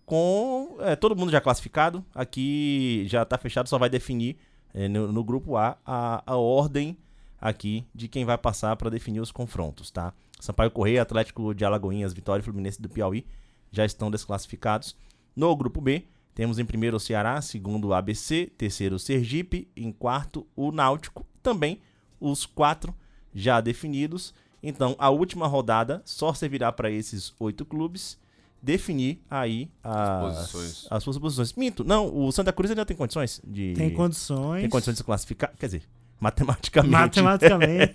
com 0.05 0.75
é, 0.81 0.95
todo 0.95 1.15
mundo 1.15 1.31
já 1.31 1.39
classificado. 1.39 2.03
Aqui 2.13 3.05
já 3.07 3.23
tá 3.23 3.37
fechado, 3.37 3.69
só 3.69 3.77
vai 3.77 3.89
definir 3.89 4.35
é, 4.73 4.87
no, 4.89 5.11
no 5.11 5.23
grupo 5.23 5.55
A 5.55 5.77
a, 5.85 6.21
a 6.25 6.35
ordem 6.35 6.97
aqui 7.45 7.85
de 7.93 8.07
quem 8.07 8.25
vai 8.25 8.39
passar 8.39 8.75
para 8.75 8.89
definir 8.89 9.19
os 9.19 9.31
confrontos, 9.31 9.91
tá? 9.91 10.11
Sampaio 10.39 10.71
Correia, 10.71 11.03
Atlético 11.03 11.53
de 11.53 11.63
Alagoinhas, 11.63 12.11
Vitória 12.11 12.41
e 12.41 12.43
Fluminense 12.43 12.81
do 12.81 12.89
Piauí 12.89 13.23
já 13.71 13.85
estão 13.85 14.09
desclassificados. 14.09 14.95
No 15.35 15.55
grupo 15.55 15.79
B, 15.79 16.05
temos 16.33 16.57
em 16.57 16.65
primeiro 16.65 16.97
o 16.97 16.99
Ceará, 16.99 17.39
segundo 17.41 17.89
o 17.89 17.93
ABC, 17.93 18.51
terceiro 18.57 18.95
o 18.95 18.99
Sergipe, 18.99 19.67
em 19.75 19.91
quarto 19.91 20.47
o 20.55 20.71
Náutico, 20.71 21.23
também 21.43 21.79
os 22.19 22.47
quatro 22.47 22.95
já 23.33 23.61
definidos. 23.61 24.33
Então, 24.63 24.95
a 24.97 25.11
última 25.11 25.45
rodada 25.45 26.01
só 26.03 26.33
servirá 26.33 26.71
para 26.71 26.89
esses 26.89 27.31
oito 27.39 27.63
clubes 27.63 28.17
definir 28.59 29.21
aí 29.29 29.69
as, 29.83 30.19
posições. 30.19 30.87
as 30.89 31.03
suas 31.03 31.17
posições. 31.19 31.53
Minto, 31.53 31.83
não, 31.83 32.11
o 32.11 32.31
Santa 32.31 32.51
Cruz 32.51 32.71
ainda 32.71 32.87
tem 32.87 32.97
condições 32.97 33.39
de 33.45 33.75
Tem 33.75 33.91
condições. 33.91 34.61
tem 34.61 34.69
condições 34.69 34.95
de 34.95 34.97
se 34.97 35.03
classificar, 35.03 35.53
quer 35.59 35.67
dizer, 35.67 35.83
matematicamente. 36.25 36.91
Matematicamente. 36.91 37.93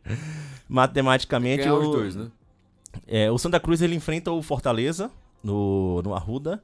matematicamente 0.68 1.64
Ganhar 1.64 1.74
o, 1.74 1.80
os 1.80 1.88
dois, 1.88 2.16
né? 2.16 2.30
é, 3.06 3.30
o 3.30 3.38
Santa 3.38 3.60
Cruz 3.60 3.82
ele 3.82 3.94
enfrenta 3.94 4.30
o 4.30 4.40
Fortaleza 4.42 5.10
no, 5.42 6.00
no 6.02 6.14
Arruda 6.14 6.62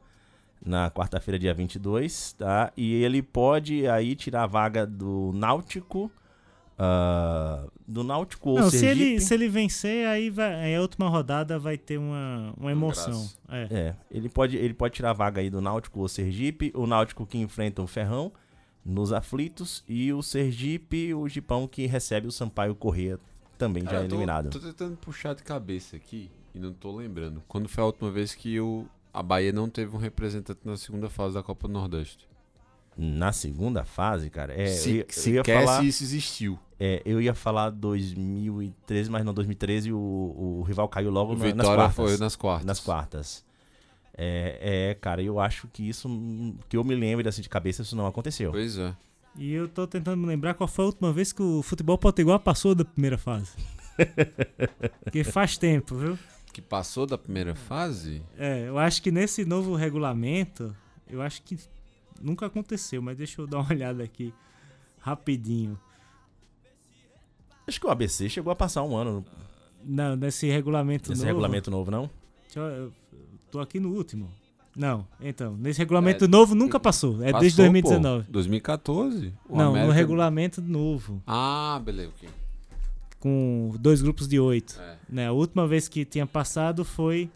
na 0.64 0.90
quarta-feira, 0.90 1.38
dia 1.38 1.52
22, 1.52 2.32
tá? 2.38 2.72
E 2.74 3.02
ele 3.02 3.20
pode 3.22 3.86
aí 3.86 4.16
tirar 4.16 4.44
a 4.44 4.46
vaga 4.46 4.86
do 4.86 5.30
Náutico, 5.34 6.10
ah, 6.78 7.66
do 7.86 8.02
Náutico 8.02 8.48
ou 8.48 8.60
Não, 8.60 8.70
se 8.70 8.78
Sergipe. 8.78 9.10
ele, 9.10 9.20
se 9.20 9.34
ele 9.34 9.48
vencer, 9.48 10.06
aí, 10.06 10.30
vai, 10.30 10.54
aí 10.54 10.74
a 10.74 10.80
última 10.80 11.06
rodada 11.06 11.58
vai 11.58 11.76
ter 11.76 11.98
uma, 11.98 12.54
uma 12.56 12.72
emoção. 12.72 13.28
É. 13.46 13.68
É, 13.70 13.94
ele 14.10 14.30
pode, 14.30 14.56
ele 14.56 14.72
pode 14.72 14.94
tirar 14.94 15.10
a 15.10 15.12
vaga 15.12 15.42
aí 15.42 15.50
do 15.50 15.60
Náutico 15.60 16.00
ou 16.00 16.08
Sergipe, 16.08 16.72
o 16.74 16.86
Náutico 16.86 17.26
que 17.26 17.36
enfrenta 17.36 17.82
o 17.82 17.86
Ferrão 17.86 18.32
nos 18.84 19.12
aflitos 19.12 19.82
e 19.88 20.12
o 20.12 20.22
Sergipe, 20.22 21.14
o 21.14 21.26
Gipão 21.28 21.66
que 21.66 21.86
recebe 21.86 22.26
o 22.26 22.32
Sampaio 22.32 22.74
Corrêa 22.74 23.18
também 23.56 23.82
já 23.84 23.90
Cara, 23.90 24.02
eu 24.04 24.08
tô- 24.08 24.14
eliminado. 24.14 24.50
Tô 24.50 24.58
tentando 24.60 24.96
puxar 24.96 25.34
de 25.34 25.42
cabeça 25.42 25.96
aqui 25.96 26.30
e 26.54 26.58
não 26.58 26.72
tô 26.72 26.94
lembrando. 26.94 27.42
Quando 27.48 27.68
foi 27.68 27.82
a 27.82 27.86
última 27.86 28.10
vez 28.10 28.34
que 28.34 28.60
o, 28.60 28.86
a 29.12 29.22
Bahia 29.22 29.52
não 29.52 29.68
teve 29.70 29.94
um 29.94 29.98
representante 29.98 30.60
na 30.64 30.76
segunda 30.76 31.08
fase 31.08 31.34
da 31.34 31.42
Copa 31.42 31.66
do 31.66 31.72
Nordeste? 31.72 32.28
Na 32.96 33.32
segunda 33.32 33.84
fase, 33.84 34.30
cara, 34.30 34.52
é, 34.54 34.68
se, 34.68 34.90
eu, 34.90 34.96
ia- 34.96 35.06
eu 35.26 35.34
ia 35.34 35.44
falar, 35.64 35.80
se 35.80 35.88
isso 35.88 36.04
existiu. 36.04 36.58
é, 36.78 37.02
eu 37.04 37.20
ia 37.20 37.34
falar 37.34 37.70
2013, 37.70 39.10
mas 39.10 39.24
não 39.24 39.34
2013 39.34 39.92
o, 39.92 39.98
o 39.98 40.62
rival 40.62 40.88
caiu 40.88 41.10
logo 41.10 41.32
O 41.32 41.36
na- 41.36 41.44
nas 41.44 41.52
Vitória 41.54 41.74
quartas. 41.76 41.94
foi 41.96 42.16
nas 42.18 42.36
quartas. 42.36 42.66
Nas 42.66 42.80
quartas. 42.80 43.44
É, 44.16 44.90
é, 44.90 44.94
cara, 44.94 45.22
eu 45.22 45.40
acho 45.40 45.66
que 45.68 45.88
isso, 45.88 46.08
que 46.68 46.76
eu 46.76 46.84
me 46.84 46.94
lembro 46.94 47.28
assim 47.28 47.42
de 47.42 47.48
cabeça, 47.48 47.82
isso 47.82 47.96
não 47.96 48.06
aconteceu. 48.06 48.52
Pois 48.52 48.78
é. 48.78 48.94
E 49.36 49.52
eu 49.52 49.68
tô 49.68 49.86
tentando 49.86 50.16
me 50.16 50.26
lembrar 50.26 50.54
qual 50.54 50.68
foi 50.68 50.84
a 50.84 50.86
última 50.86 51.12
vez 51.12 51.32
que 51.32 51.42
o 51.42 51.62
futebol 51.62 51.98
potiguar 51.98 52.38
passou 52.38 52.74
da 52.74 52.84
primeira 52.84 53.18
fase. 53.18 53.52
Porque 55.02 55.24
faz 55.24 55.58
tempo, 55.58 55.96
viu? 55.96 56.18
Que 56.52 56.62
passou 56.62 57.04
da 57.04 57.18
primeira 57.18 57.56
fase? 57.56 58.22
É, 58.38 58.68
eu 58.68 58.78
acho 58.78 59.02
que 59.02 59.10
nesse 59.10 59.44
novo 59.44 59.74
regulamento, 59.74 60.74
eu 61.08 61.20
acho 61.20 61.42
que 61.42 61.58
nunca 62.22 62.46
aconteceu, 62.46 63.02
mas 63.02 63.16
deixa 63.16 63.40
eu 63.40 63.46
dar 63.48 63.58
uma 63.58 63.70
olhada 63.74 64.04
aqui 64.04 64.32
rapidinho. 65.00 65.76
Acho 67.66 67.80
que 67.80 67.86
o 67.86 67.90
ABC 67.90 68.28
chegou 68.28 68.52
a 68.52 68.56
passar 68.56 68.84
um 68.84 68.96
ano 68.96 69.24
Não, 69.82 70.14
nesse 70.14 70.46
regulamento 70.48 71.10
nesse 71.10 71.22
novo. 71.22 71.26
regulamento 71.26 71.70
novo, 71.70 71.90
não? 71.90 72.08
Deixa 72.44 72.60
eu 72.60 72.92
tô 73.54 73.60
aqui 73.60 73.78
no 73.78 73.90
último. 73.94 74.28
Não, 74.76 75.06
então, 75.20 75.56
nesse 75.56 75.78
regulamento 75.78 76.26
novo 76.26 76.56
nunca 76.56 76.80
passou. 76.80 77.22
É 77.22 77.32
desde 77.38 77.56
Passou, 77.58 77.64
2019. 77.72 78.24
Pô, 78.24 78.32
2014? 78.32 79.32
O 79.48 79.56
Não, 79.56 79.64
no 79.66 79.70
América- 79.70 79.92
regulamento 79.92 80.60
novo, 80.60 81.22
Ah, 81.24 81.80
beleza. 81.84 82.10
com 83.20 83.72
dois 83.78 84.02
grupos 84.02 84.26
de 84.26 84.40
oito. 84.40 84.76
É. 84.80 84.96
né? 85.08 85.26
A 85.28 85.32
última 85.32 85.68
vez 85.68 85.86
que 85.86 86.04
tinha 86.04 86.26
passado 86.26 86.84
foi 86.84 87.30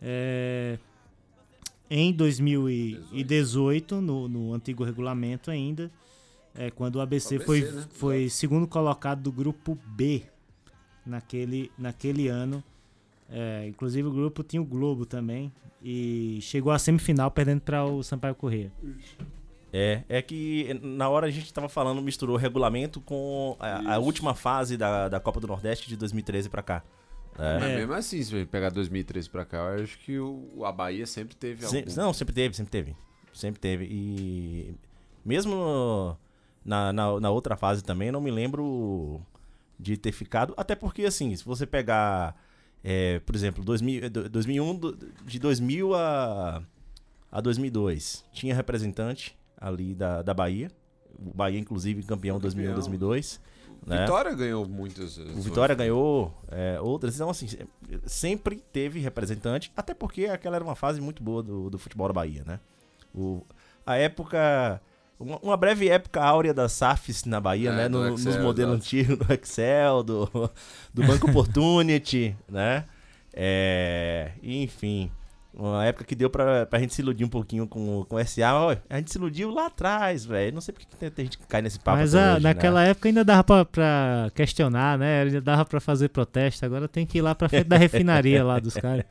é, 0.00 0.78
em 1.90 2.12
2018, 2.12 4.00
no, 4.00 4.28
no 4.28 4.54
antigo 4.54 4.84
regulamento 4.84 5.50
ainda, 5.50 5.90
é, 6.54 6.70
quando 6.70 6.96
o 6.96 7.00
ABC, 7.00 7.34
ABC, 7.34 7.44
foi, 7.46 7.60
né? 7.62 7.84
foi 7.90 8.28
segundo 8.28 8.68
colocado 8.68 9.22
do 9.22 9.32
grupo 9.32 9.76
B 9.84 10.22
naquele, 11.04 11.72
naquele 11.76 12.28
ano. 12.28 12.62
É, 13.28 13.66
inclusive 13.66 14.08
o 14.08 14.12
grupo 14.12 14.42
tinha 14.42 14.60
o 14.60 14.64
Globo 14.64 15.04
também 15.04 15.52
e 15.82 16.38
chegou 16.40 16.72
à 16.72 16.78
semifinal 16.78 17.30
perdendo 17.30 17.60
para 17.60 17.84
o 17.84 18.02
Sampaio 18.02 18.34
Corrêa. 18.34 18.72
É, 19.72 20.02
é 20.08 20.22
que 20.22 20.78
na 20.82 21.08
hora 21.08 21.26
a 21.26 21.30
gente 21.30 21.52
tava 21.52 21.68
falando, 21.68 22.00
misturou 22.00 22.36
o 22.36 22.38
regulamento 22.38 23.00
com 23.00 23.56
a, 23.60 23.94
a 23.94 23.98
última 23.98 24.34
fase 24.34 24.76
da, 24.76 25.08
da 25.08 25.20
Copa 25.20 25.40
do 25.40 25.46
Nordeste 25.46 25.88
de 25.88 25.96
2013 25.96 26.48
pra 26.48 26.62
cá. 26.62 26.82
É. 27.38 27.58
Mas 27.58 27.70
mesmo 27.76 27.92
assim, 27.92 28.22
se 28.22 28.30
você 28.30 28.44
pegar 28.46 28.70
2013 28.70 29.30
pra 29.30 29.44
cá, 29.44 29.58
eu 29.58 29.84
acho 29.84 29.98
que 29.98 30.18
o, 30.18 30.64
a 30.64 30.72
Bahia 30.72 31.06
sempre 31.06 31.36
teve 31.36 31.64
algum. 31.64 31.94
não, 31.96 32.12
sempre 32.12 32.34
teve, 32.34 32.56
sempre 32.56 32.70
teve. 32.70 32.96
Sempre 33.32 33.60
teve. 33.60 33.86
E 33.88 34.74
mesmo 35.24 36.18
na, 36.64 36.92
na, 36.92 37.20
na 37.20 37.30
outra 37.30 37.56
fase 37.56 37.84
também, 37.84 38.08
eu 38.08 38.12
não 38.12 38.20
me 38.20 38.30
lembro 38.30 39.20
de 39.78 39.96
ter 39.96 40.10
ficado. 40.10 40.52
Até 40.56 40.74
porque, 40.74 41.04
assim, 41.04 41.34
se 41.36 41.44
você 41.44 41.64
pegar, 41.64 42.34
é, 42.84 43.18
por 43.20 43.34
exemplo, 43.34 43.64
2000, 43.64 44.04
eh, 44.04 44.08
do- 44.08 44.28
2001, 44.28 44.74
do- 44.76 44.96
de 45.24 45.38
2000 45.38 45.94
a, 45.94 46.62
a 47.30 47.40
2002, 47.40 48.24
tinha 48.32 48.54
representante 48.54 49.36
ali 49.60 49.94
da, 49.94 50.22
da 50.22 50.32
Bahia. 50.34 50.70
O 51.18 51.34
Bahia, 51.34 51.58
inclusive, 51.58 52.02
campeão 52.04 52.38
2001, 52.38 52.74
2002. 52.74 53.40
Né? 53.86 54.00
Vitória 54.02 54.34
ganhou 54.34 54.68
muitas. 54.68 55.18
O 55.18 55.40
Vitória 55.40 55.74
ganhou 55.74 56.34
é, 56.50 56.80
outras. 56.80 57.14
Então, 57.14 57.30
assim, 57.30 57.46
sempre 58.06 58.56
teve 58.72 59.00
representante, 59.00 59.72
até 59.76 59.94
porque 59.94 60.26
aquela 60.26 60.56
era 60.56 60.64
uma 60.64 60.74
fase 60.76 61.00
muito 61.00 61.22
boa 61.22 61.42
do, 61.42 61.70
do 61.70 61.78
futebol 61.78 62.06
da 62.08 62.12
Bahia, 62.14 62.42
né? 62.46 62.60
O, 63.14 63.42
a 63.86 63.96
época. 63.96 64.80
Uma, 65.18 65.38
uma 65.42 65.56
breve 65.56 65.88
época 65.88 66.22
áurea 66.22 66.54
das 66.54 66.72
SAFs 66.72 67.24
na 67.24 67.40
Bahia, 67.40 67.70
É, 67.70 67.76
né? 67.76 67.88
No- 67.88 68.14
Excel, 68.14 68.32
nos 68.34 68.42
modelos 68.42 68.76
antigos, 68.76 69.18
do 69.18 69.32
Excel, 69.32 70.02
do, 70.04 70.26
do 70.94 71.02
Banco 71.04 71.28
Opportunity, 71.30 72.36
né? 72.48 72.84
É, 73.34 74.30
enfim. 74.42 75.10
Uma 75.54 75.84
época 75.86 76.04
que 76.04 76.14
deu 76.14 76.30
pra, 76.30 76.66
pra 76.66 76.78
gente 76.78 76.94
se 76.94 77.02
iludir 77.02 77.24
um 77.24 77.28
pouquinho 77.28 77.66
com, 77.66 78.04
com 78.04 78.14
o 78.16 78.24
SA. 78.24 78.78
A 78.88 78.96
gente 78.98 79.10
se 79.10 79.18
iludiu 79.18 79.50
lá 79.50 79.66
atrás, 79.66 80.24
velho. 80.24 80.54
Não 80.54 80.60
sei 80.60 80.72
porque 80.72 80.86
que 80.86 80.96
tem, 80.96 81.10
tem 81.10 81.24
gente 81.24 81.36
que 81.38 81.46
cai 81.48 81.60
nesse 81.62 81.80
papo 81.80 81.98
Mas 81.98 82.14
a- 82.14 82.34
hoje, 82.34 82.44
né? 82.44 82.48
naquela 82.50 82.84
época 82.84 83.08
ainda 83.08 83.24
dava 83.24 83.42
pra, 83.42 83.64
pra 83.64 84.30
questionar, 84.36 84.96
né? 84.98 85.22
Ainda 85.22 85.40
dava 85.40 85.64
pra 85.64 85.80
fazer 85.80 86.10
protesto. 86.10 86.64
Agora 86.64 86.86
tem 86.86 87.04
que 87.04 87.18
ir 87.18 87.22
lá 87.22 87.34
pra 87.34 87.48
frente 87.48 87.64
da 87.66 87.76
refinaria 87.78 88.44
lá 88.44 88.60
dos 88.60 88.74
caras. 88.74 89.04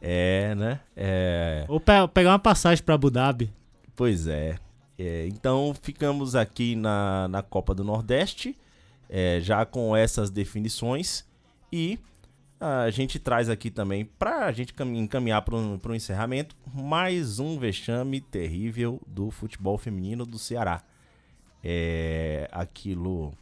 É, 0.00 0.54
né? 0.56 0.80
É, 0.94 1.64
Ou 1.68 1.80
pe- 1.80 2.06
pegar 2.12 2.30
uma 2.32 2.38
passagem 2.38 2.84
pra 2.84 2.94
Abu 2.96 3.10
Dhabi. 3.10 3.50
pois 3.96 4.26
é. 4.26 4.56
É, 5.04 5.26
Então 5.26 5.74
ficamos 5.82 6.36
aqui 6.36 6.76
na, 6.76 7.26
na 7.26 7.42
Copa 7.42 7.74
do 7.74 7.82
Nordeste, 7.82 8.56
é, 9.08 9.40
já 9.40 9.66
com 9.66 9.96
essas 9.96 10.30
definições. 10.30 11.24
E 11.72 11.98
a 12.60 12.88
gente 12.90 13.18
traz 13.18 13.48
aqui 13.48 13.68
também, 13.68 14.04
para 14.04 14.46
a 14.46 14.52
gente 14.52 14.72
cam- 14.72 14.94
encaminhar 14.94 15.42
para 15.42 15.56
o 15.56 15.94
encerramento, 15.96 16.54
mais 16.72 17.40
um 17.40 17.58
vexame 17.58 18.20
terrível 18.20 19.00
do 19.04 19.32
futebol 19.32 19.76
feminino 19.76 20.24
do 20.24 20.38
Ceará. 20.38 20.82
É 21.64 22.48
aquilo 22.52 23.32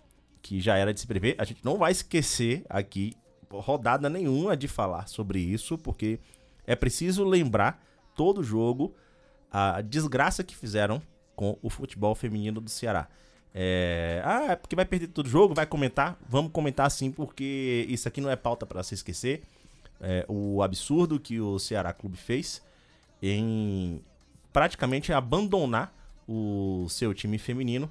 que 0.41 0.61
já 0.61 0.77
era 0.79 0.95
de 0.95 1.01
se 1.01 1.07
prever. 1.07 1.35
A 1.39 1.45
gente 1.45 1.63
não 1.63 1.77
vai 1.77 1.93
esquecer 1.93 2.65
aqui 2.71 3.15
rodada 3.53 4.09
nenhuma 4.09 4.57
de 4.57 4.67
falar 4.69 5.09
sobre 5.09 5.41
isso, 5.41 5.77
porque 5.77 6.19
é 6.67 6.75
preciso 6.75 7.23
lembrar 7.23 7.85
todo 8.15 8.43
jogo 8.43 8.95
a 9.51 9.83
desgraça 9.83 10.43
que 10.43 10.57
fizeram 10.57 11.03
com 11.41 11.57
o 11.63 11.71
futebol 11.71 12.15
feminino 12.15 12.61
do 12.61 12.69
Ceará. 12.69 13.09
É, 13.55 14.21
ah, 14.27 14.53
é 14.53 14.57
porque 14.57 14.77
vai 14.77 14.85
perder 14.85 15.07
todo 15.07 15.27
jogo, 15.27 15.55
vai 15.55 15.65
comentar? 15.65 16.19
Vamos 16.29 16.53
comentar 16.53 16.91
sim, 16.91 17.11
porque 17.11 17.87
isso 17.89 18.07
aqui 18.07 18.21
não 18.21 18.29
é 18.29 18.37
pauta 18.37 18.67
para 18.67 18.83
se 18.83 18.93
esquecer. 18.93 19.41
É, 20.03 20.27
o 20.29 20.63
absurdo 20.63 21.19
que 21.19 21.41
o 21.41 21.59
Ceará 21.59 21.95
Clube 21.95 22.19
fez 22.19 22.63
em 23.23 24.03
praticamente 24.53 25.15
abandonar 25.15 25.95
o 26.29 26.87
seu 26.91 27.15
time 27.15 27.39
feminino 27.39 27.91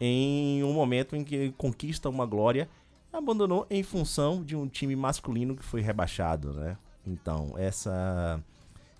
em 0.00 0.64
um 0.64 0.72
momento 0.72 1.14
em 1.14 1.22
que 1.22 1.34
ele 1.34 1.54
conquista 1.54 2.08
uma 2.08 2.24
glória, 2.24 2.66
abandonou 3.12 3.66
em 3.68 3.82
função 3.82 4.42
de 4.42 4.56
um 4.56 4.66
time 4.66 4.96
masculino 4.96 5.54
que 5.54 5.62
foi 5.62 5.82
rebaixado, 5.82 6.54
né? 6.54 6.78
Então, 7.06 7.52
essa 7.58 8.42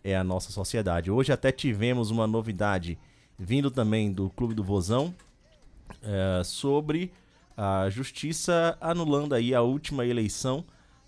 é 0.04 0.14
a 0.14 0.22
nossa 0.22 0.52
sociedade. 0.52 1.10
Hoje 1.10 1.32
até 1.32 1.50
tivemos 1.50 2.10
uma 2.10 2.26
novidade 2.26 2.98
vindo 3.38 3.70
também 3.70 4.12
do 4.12 4.30
Clube 4.30 4.54
do 4.54 4.64
Vozão 4.64 5.14
é, 6.02 6.42
sobre 6.44 7.12
a 7.56 7.88
justiça 7.88 8.76
anulando 8.80 9.34
aí 9.34 9.54
a 9.54 9.62
última 9.62 10.04
eleição 10.04 10.64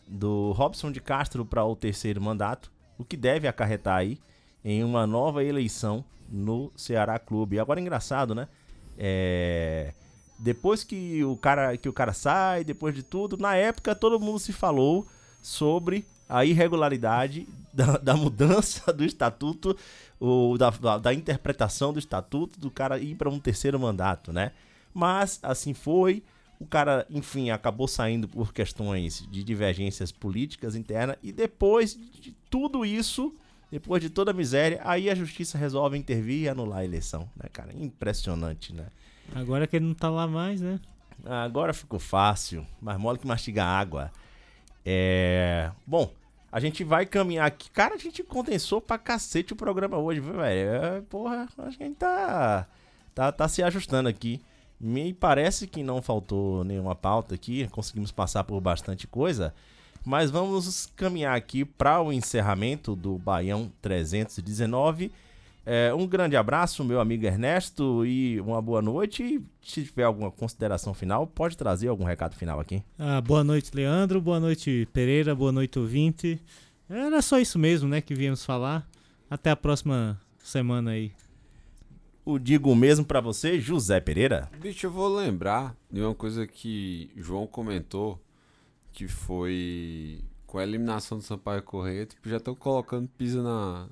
do 0.06 0.52
Robson 0.52 0.90
de 0.90 1.00
Castro 1.00 1.44
para 1.44 1.64
o 1.64 1.76
terceiro 1.76 2.20
mandato, 2.20 2.72
o 2.96 3.04
que 3.04 3.16
deve 3.16 3.46
acarretar 3.46 3.96
aí 3.96 4.18
em 4.64 4.82
uma 4.82 5.06
nova 5.06 5.44
eleição 5.44 6.04
no 6.28 6.72
Ceará 6.74 7.18
Clube. 7.18 7.58
Agora 7.58 7.80
engraçado, 7.80 8.34
né? 8.34 8.48
É, 8.96 9.92
depois 10.38 10.82
que 10.82 11.22
o 11.24 11.36
cara 11.36 11.76
que 11.76 11.88
o 11.88 11.92
cara 11.92 12.12
sai, 12.12 12.64
depois 12.64 12.94
de 12.94 13.02
tudo, 13.02 13.36
na 13.36 13.54
época 13.54 13.94
todo 13.94 14.20
mundo 14.20 14.38
se 14.38 14.52
falou 14.52 15.06
sobre 15.42 16.04
a 16.28 16.44
irregularidade 16.44 17.46
da, 17.78 17.96
da 17.96 18.16
mudança 18.16 18.92
do 18.92 19.04
estatuto, 19.04 19.76
ou 20.18 20.58
da, 20.58 20.70
da, 20.70 20.98
da 20.98 21.14
interpretação 21.14 21.92
do 21.92 21.98
estatuto 22.00 22.58
do 22.58 22.72
cara 22.72 22.98
ir 22.98 23.14
para 23.14 23.30
um 23.30 23.38
terceiro 23.38 23.78
mandato, 23.78 24.32
né? 24.32 24.50
Mas 24.92 25.38
assim 25.44 25.72
foi. 25.72 26.24
O 26.58 26.66
cara, 26.66 27.06
enfim, 27.08 27.50
acabou 27.50 27.86
saindo 27.86 28.26
por 28.26 28.52
questões 28.52 29.24
de 29.30 29.44
divergências 29.44 30.10
políticas 30.10 30.74
internas 30.74 31.16
e 31.22 31.30
depois 31.30 31.94
de 31.94 32.34
tudo 32.50 32.84
isso, 32.84 33.32
depois 33.70 34.02
de 34.02 34.10
toda 34.10 34.32
a 34.32 34.34
miséria, 34.34 34.80
aí 34.82 35.08
a 35.08 35.14
justiça 35.14 35.56
resolve 35.56 35.96
intervir 35.96 36.42
e 36.42 36.48
anular 36.48 36.80
a 36.80 36.84
eleição, 36.84 37.30
né, 37.36 37.48
cara? 37.52 37.72
Impressionante, 37.72 38.74
né? 38.74 38.86
Agora 39.32 39.68
que 39.68 39.76
ele 39.76 39.84
não 39.84 39.94
tá 39.94 40.10
lá 40.10 40.26
mais, 40.26 40.60
né? 40.60 40.80
Agora 41.24 41.72
ficou 41.72 42.00
fácil, 42.00 42.66
mais 42.80 42.98
mole 42.98 43.20
que 43.20 43.26
mastigar 43.26 43.68
água. 43.68 44.10
É. 44.84 45.70
Bom, 45.86 46.12
a 46.50 46.60
gente 46.60 46.82
vai 46.82 47.04
caminhar 47.04 47.46
aqui. 47.46 47.70
Cara, 47.70 47.94
a 47.94 47.98
gente 47.98 48.22
condensou 48.22 48.80
pra 48.80 48.98
cacete 48.98 49.52
o 49.52 49.56
programa 49.56 49.98
hoje, 49.98 50.20
velho? 50.20 50.40
É, 50.42 51.00
porra, 51.02 51.48
acho 51.58 51.76
que 51.76 51.84
a 51.84 51.86
gente 51.86 51.96
tá, 51.96 52.66
tá, 53.14 53.30
tá 53.30 53.48
se 53.48 53.62
ajustando 53.62 54.08
aqui. 54.08 54.40
Me 54.80 55.12
parece 55.12 55.66
que 55.66 55.82
não 55.82 56.00
faltou 56.00 56.64
nenhuma 56.64 56.94
pauta 56.94 57.34
aqui, 57.34 57.66
conseguimos 57.68 58.12
passar 58.12 58.44
por 58.44 58.60
bastante 58.60 59.06
coisa. 59.06 59.52
Mas 60.04 60.30
vamos 60.30 60.86
caminhar 60.96 61.36
aqui 61.36 61.64
para 61.64 62.00
o 62.00 62.12
encerramento 62.12 62.94
do 62.96 63.18
Baião 63.18 63.70
319. 63.82 65.12
É, 65.70 65.92
um 65.92 66.06
grande 66.06 66.34
abraço, 66.34 66.82
meu 66.82 66.98
amigo 66.98 67.26
Ernesto, 67.26 68.06
e 68.06 68.40
uma 68.40 68.62
boa 68.62 68.80
noite. 68.80 69.22
E 69.22 69.44
se 69.60 69.84
tiver 69.84 70.04
alguma 70.04 70.30
consideração 70.30 70.94
final, 70.94 71.26
pode 71.26 71.58
trazer 71.58 71.88
algum 71.88 72.04
recado 72.04 72.34
final 72.36 72.58
aqui. 72.58 72.82
Ah, 72.98 73.20
boa 73.20 73.44
noite, 73.44 73.70
Leandro. 73.74 74.18
Boa 74.18 74.40
noite, 74.40 74.88
Pereira. 74.94 75.34
Boa 75.34 75.52
noite, 75.52 75.78
ouvinte. 75.78 76.40
Era 76.88 77.20
só 77.20 77.38
isso 77.38 77.58
mesmo, 77.58 77.86
né, 77.86 78.00
que 78.00 78.14
viemos 78.14 78.46
falar. 78.46 78.88
Até 79.28 79.50
a 79.50 79.56
próxima 79.56 80.18
semana 80.38 80.92
aí. 80.92 81.12
O 82.24 82.38
digo 82.38 82.74
mesmo 82.74 83.04
para 83.04 83.20
você, 83.20 83.60
José 83.60 84.00
Pereira. 84.00 84.48
Bicho, 84.58 84.86
eu 84.86 84.90
vou 84.90 85.14
lembrar 85.14 85.76
de 85.92 86.00
uma 86.00 86.14
coisa 86.14 86.46
que 86.46 87.10
João 87.14 87.46
comentou, 87.46 88.18
que 88.90 89.06
foi 89.06 90.24
com 90.46 90.56
a 90.56 90.62
eliminação 90.62 91.18
do 91.18 91.24
Sampaio 91.24 91.62
Correia, 91.62 92.06
tipo, 92.06 92.26
já 92.26 92.38
estão 92.38 92.54
colocando 92.54 93.06
pisa 93.18 93.42
na, 93.42 93.86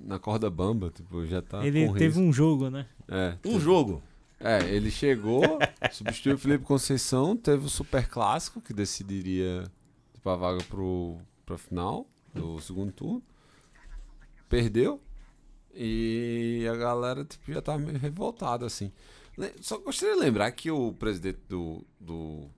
na 0.00 0.18
corda 0.18 0.48
bamba, 0.50 0.90
tipo, 0.90 1.26
já 1.26 1.42
tá 1.42 1.64
ele 1.66 1.86
com 1.86 1.92
teve 1.92 2.06
risco. 2.06 2.20
um 2.20 2.32
jogo, 2.32 2.70
né? 2.70 2.86
É, 3.08 3.36
Um 3.44 3.58
jogo. 3.58 4.02
É, 4.40 4.62
ele 4.68 4.90
chegou, 4.90 5.42
substituiu 5.92 6.36
o 6.36 6.38
Felipe 6.38 6.64
Conceição, 6.64 7.36
teve 7.36 7.66
o 7.66 7.68
Super 7.68 8.08
Clássico, 8.08 8.60
que 8.60 8.72
decidiria 8.72 9.64
tipo, 10.14 10.28
a 10.30 10.36
vaga 10.36 10.62
pro, 10.64 11.18
pra 11.44 11.58
final 11.58 12.06
do 12.32 12.60
segundo 12.60 12.92
turno. 12.92 13.22
Perdeu. 14.48 15.00
E 15.74 16.66
a 16.70 16.74
galera 16.76 17.24
tipo, 17.24 17.52
já 17.52 17.60
tava 17.60 17.78
meio 17.78 17.98
revoltada, 17.98 18.64
assim. 18.66 18.92
Só 19.60 19.78
gostaria 19.78 20.14
de 20.14 20.20
lembrar 20.20 20.50
que 20.52 20.70
o 20.70 20.92
presidente 20.92 21.40
do, 21.48 21.84
do 22.00 22.48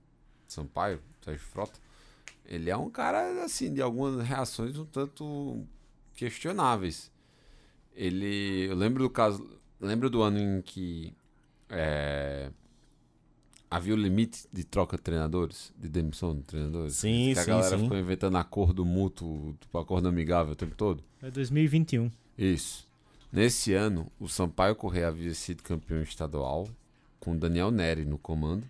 Sampaio, 0.47 0.99
Sérgio 1.23 1.45
Frota, 1.45 1.79
ele 2.45 2.69
é 2.69 2.77
um 2.77 2.89
cara, 2.89 3.43
assim, 3.43 3.71
de 3.73 3.81
algumas 3.81 4.25
reações 4.25 4.77
um 4.77 4.85
tanto 4.85 5.63
questionáveis. 6.13 7.11
Ele. 7.95 8.67
Eu 8.69 8.75
lembro 8.75 9.03
do 9.03 9.09
caso. 9.09 9.47
Lembro 9.79 10.09
do 10.09 10.21
ano 10.21 10.39
em 10.39 10.61
que 10.61 11.13
é, 11.69 12.51
havia 13.71 13.93
o 13.93 13.97
limite 13.97 14.45
de 14.51 14.65
troca 14.65 14.97
de 14.97 15.03
treinadores, 15.03 15.73
de 15.77 15.87
demissão 15.87 16.35
de 16.35 16.43
treinadores. 16.43 16.95
Sim, 16.95 17.31
que 17.33 17.39
a 17.39 17.43
sim, 17.43 17.49
galera 17.49 17.77
sim. 17.77 17.83
ficou 17.83 17.97
inventando 17.97 18.37
acordo 18.37 18.85
mútuo, 18.85 19.55
tipo 19.59 19.77
acordo 19.77 20.09
amigável 20.09 20.51
o 20.51 20.55
tempo 20.55 20.75
todo. 20.75 21.01
É 21.21 21.31
2021. 21.31 22.11
Isso. 22.37 22.87
Nesse 23.31 23.73
ano, 23.73 24.11
o 24.19 24.27
Sampaio 24.27 24.75
Correia 24.75 25.07
havia 25.07 25.33
sido 25.33 25.63
campeão 25.63 26.01
estadual, 26.01 26.67
com 27.17 27.31
o 27.31 27.37
Daniel 27.37 27.71
Neri 27.71 28.03
no 28.03 28.17
comando. 28.17 28.67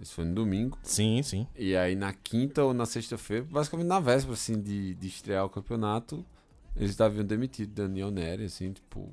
Isso 0.00 0.12
foi 0.14 0.26
no 0.26 0.34
domingo. 0.34 0.78
Sim, 0.82 1.22
sim. 1.22 1.46
E 1.56 1.74
aí 1.74 1.96
na 1.96 2.12
quinta 2.12 2.62
ou 2.62 2.74
na 2.74 2.84
sexta-feira, 2.84 3.46
basicamente 3.50 3.88
na 3.88 3.98
véspera 3.98 4.34
assim, 4.34 4.60
de, 4.60 4.94
de 4.94 5.06
estrear 5.08 5.46
o 5.46 5.48
campeonato, 5.48 6.24
eles 6.78 7.00
haviam 7.00 7.24
demitido 7.24 7.72
Daniel 7.74 8.10
Neri, 8.10 8.44
assim, 8.44 8.72
tipo. 8.72 9.12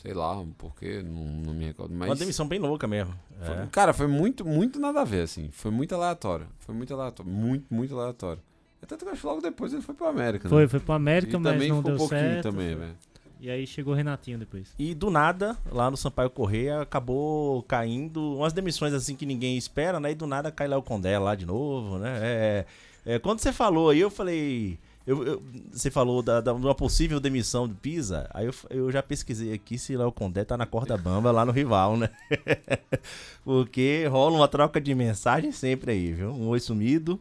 Sei 0.00 0.14
lá, 0.14 0.44
porque 0.56 1.02
não, 1.02 1.24
não 1.24 1.54
me 1.54 1.64
recordo. 1.64 1.92
Mas 1.92 2.08
Uma 2.08 2.14
demissão 2.14 2.46
bem 2.46 2.60
louca 2.60 2.86
mesmo. 2.86 3.12
foi- 3.44 3.54
É. 3.56 3.66
Cara, 3.72 3.92
foi 3.92 4.06
muito, 4.06 4.44
muito 4.44 4.78
nada 4.78 5.00
a 5.00 5.04
ver, 5.04 5.22
assim. 5.22 5.48
Foi 5.50 5.72
muito 5.72 5.92
aleatório. 5.92 6.46
Foi 6.60 6.72
muito 6.74 6.94
aleatório. 6.94 7.30
Muito, 7.32 7.66
muito 7.68 7.98
aleatório. 7.98 8.40
É 8.80 8.86
tanto 8.86 9.00
que 9.04 9.08
eu 9.08 9.12
acho 9.12 9.20
que 9.22 9.26
logo 9.26 9.40
depois 9.40 9.72
ele 9.72 9.82
foi 9.82 9.96
pro 9.96 10.06
América, 10.06 10.48
Foi, 10.48 10.62
né? 10.62 10.68
foi 10.68 10.78
pro 10.78 10.92
América, 10.92 11.36
e 11.36 11.40
mas 11.40 11.52
também 11.52 11.68
não 11.68 11.78
ficou 11.78 11.90
deu 11.90 11.94
um 11.96 11.98
pouquinho 11.98 12.20
certo. 12.20 12.42
também, 12.44 12.76
velho. 12.76 12.94
E 13.40 13.50
aí 13.50 13.66
chegou 13.66 13.92
o 13.92 13.96
Renatinho 13.96 14.38
depois. 14.38 14.72
E 14.78 14.94
do 14.94 15.10
nada, 15.10 15.56
lá 15.70 15.90
no 15.90 15.96
Sampaio 15.96 16.30
Correia, 16.30 16.80
acabou 16.82 17.62
caindo 17.64 18.36
umas 18.36 18.52
demissões 18.52 18.92
assim 18.94 19.16
que 19.16 19.26
ninguém 19.26 19.56
espera, 19.56 19.98
né? 19.98 20.12
E 20.12 20.14
do 20.14 20.28
nada 20.28 20.52
cai 20.52 20.68
Léo 20.68 20.82
Condé 20.82 21.18
lá 21.18 21.34
de 21.34 21.44
novo, 21.44 21.98
né? 21.98 22.18
É, 22.22 22.66
é, 23.04 23.18
quando 23.18 23.40
você 23.40 23.52
falou 23.52 23.90
aí, 23.90 23.98
eu 23.98 24.10
falei. 24.10 24.78
Eu- 25.08 25.26
eu- 25.26 25.42
você 25.72 25.90
falou 25.90 26.22
da, 26.22 26.40
da, 26.40 26.52
uma 26.52 26.74
possível 26.74 27.18
demissão 27.18 27.66
do 27.66 27.74
Pisa, 27.74 28.28
aí 28.32 28.46
eu, 28.46 28.54
eu 28.68 28.92
já 28.92 29.02
pesquisei 29.02 29.52
aqui 29.52 29.78
se 29.78 29.96
Léo 29.96 30.12
Condé 30.12 30.44
tá 30.44 30.56
na 30.56 30.66
corda 30.66 30.96
bamba 30.98 31.30
lá 31.30 31.44
no 31.46 31.52
rival, 31.52 31.96
né? 31.96 32.10
Porque 33.42 34.06
rola 34.06 34.36
uma 34.36 34.48
troca 34.48 34.78
de 34.80 34.94
mensagem 34.94 35.50
sempre 35.50 35.92
aí, 35.92 36.12
viu? 36.12 36.30
Um 36.30 36.48
oi 36.48 36.60
sumido, 36.60 37.18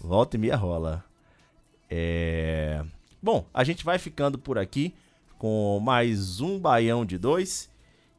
volta 0.00 0.36
e 0.36 0.40
meia 0.40 0.56
rola. 0.56 1.04
É... 1.90 2.82
Bom, 3.22 3.44
a 3.52 3.62
gente 3.64 3.84
vai 3.84 3.98
ficando 3.98 4.38
por 4.38 4.58
aqui 4.58 4.94
com 5.38 5.78
mais 5.82 6.40
um 6.40 6.58
Baião 6.58 7.04
de 7.04 7.18
Dois. 7.18 7.68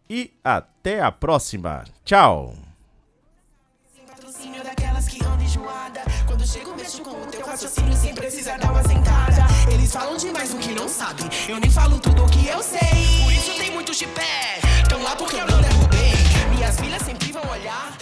E 0.10 0.32
até 0.44 1.02
a 1.02 1.12
próxima. 1.12 1.84
Tchau! 2.06 2.56
chego, 6.50 6.76
mexo 6.76 7.04
com 7.04 7.12
o 7.12 7.28
teu 7.28 7.46
raciocínio 7.46 7.96
sem 7.96 8.16
precisar 8.16 8.58
dar 8.58 8.72
uma 8.72 8.82
sentada. 8.82 9.46
Eles 9.72 9.92
falam 9.92 10.18
demais 10.18 10.52
o 10.52 10.58
que 10.58 10.74
não 10.74 10.90
sabem. 10.90 11.30
Eu 11.48 11.60
nem 11.60 11.70
falo 11.70 12.00
tudo 12.00 12.24
o 12.24 12.30
que 12.30 12.48
eu 12.48 12.64
sei. 12.64 13.24
Por 13.24 13.32
isso 13.32 13.54
tem 13.56 13.70
muitos 13.70 13.98
de 13.98 14.08
pé. 14.08 14.60
Tão 14.90 15.04
lá 15.04 15.16
porque 15.16 15.36
eu 15.36 15.46
não 15.46 15.62
derrubei. 15.62 16.14
Minhas 16.56 16.80
filhas 16.80 17.04
sempre 17.04 17.32
vão 17.32 17.48
olhar. 17.52 17.96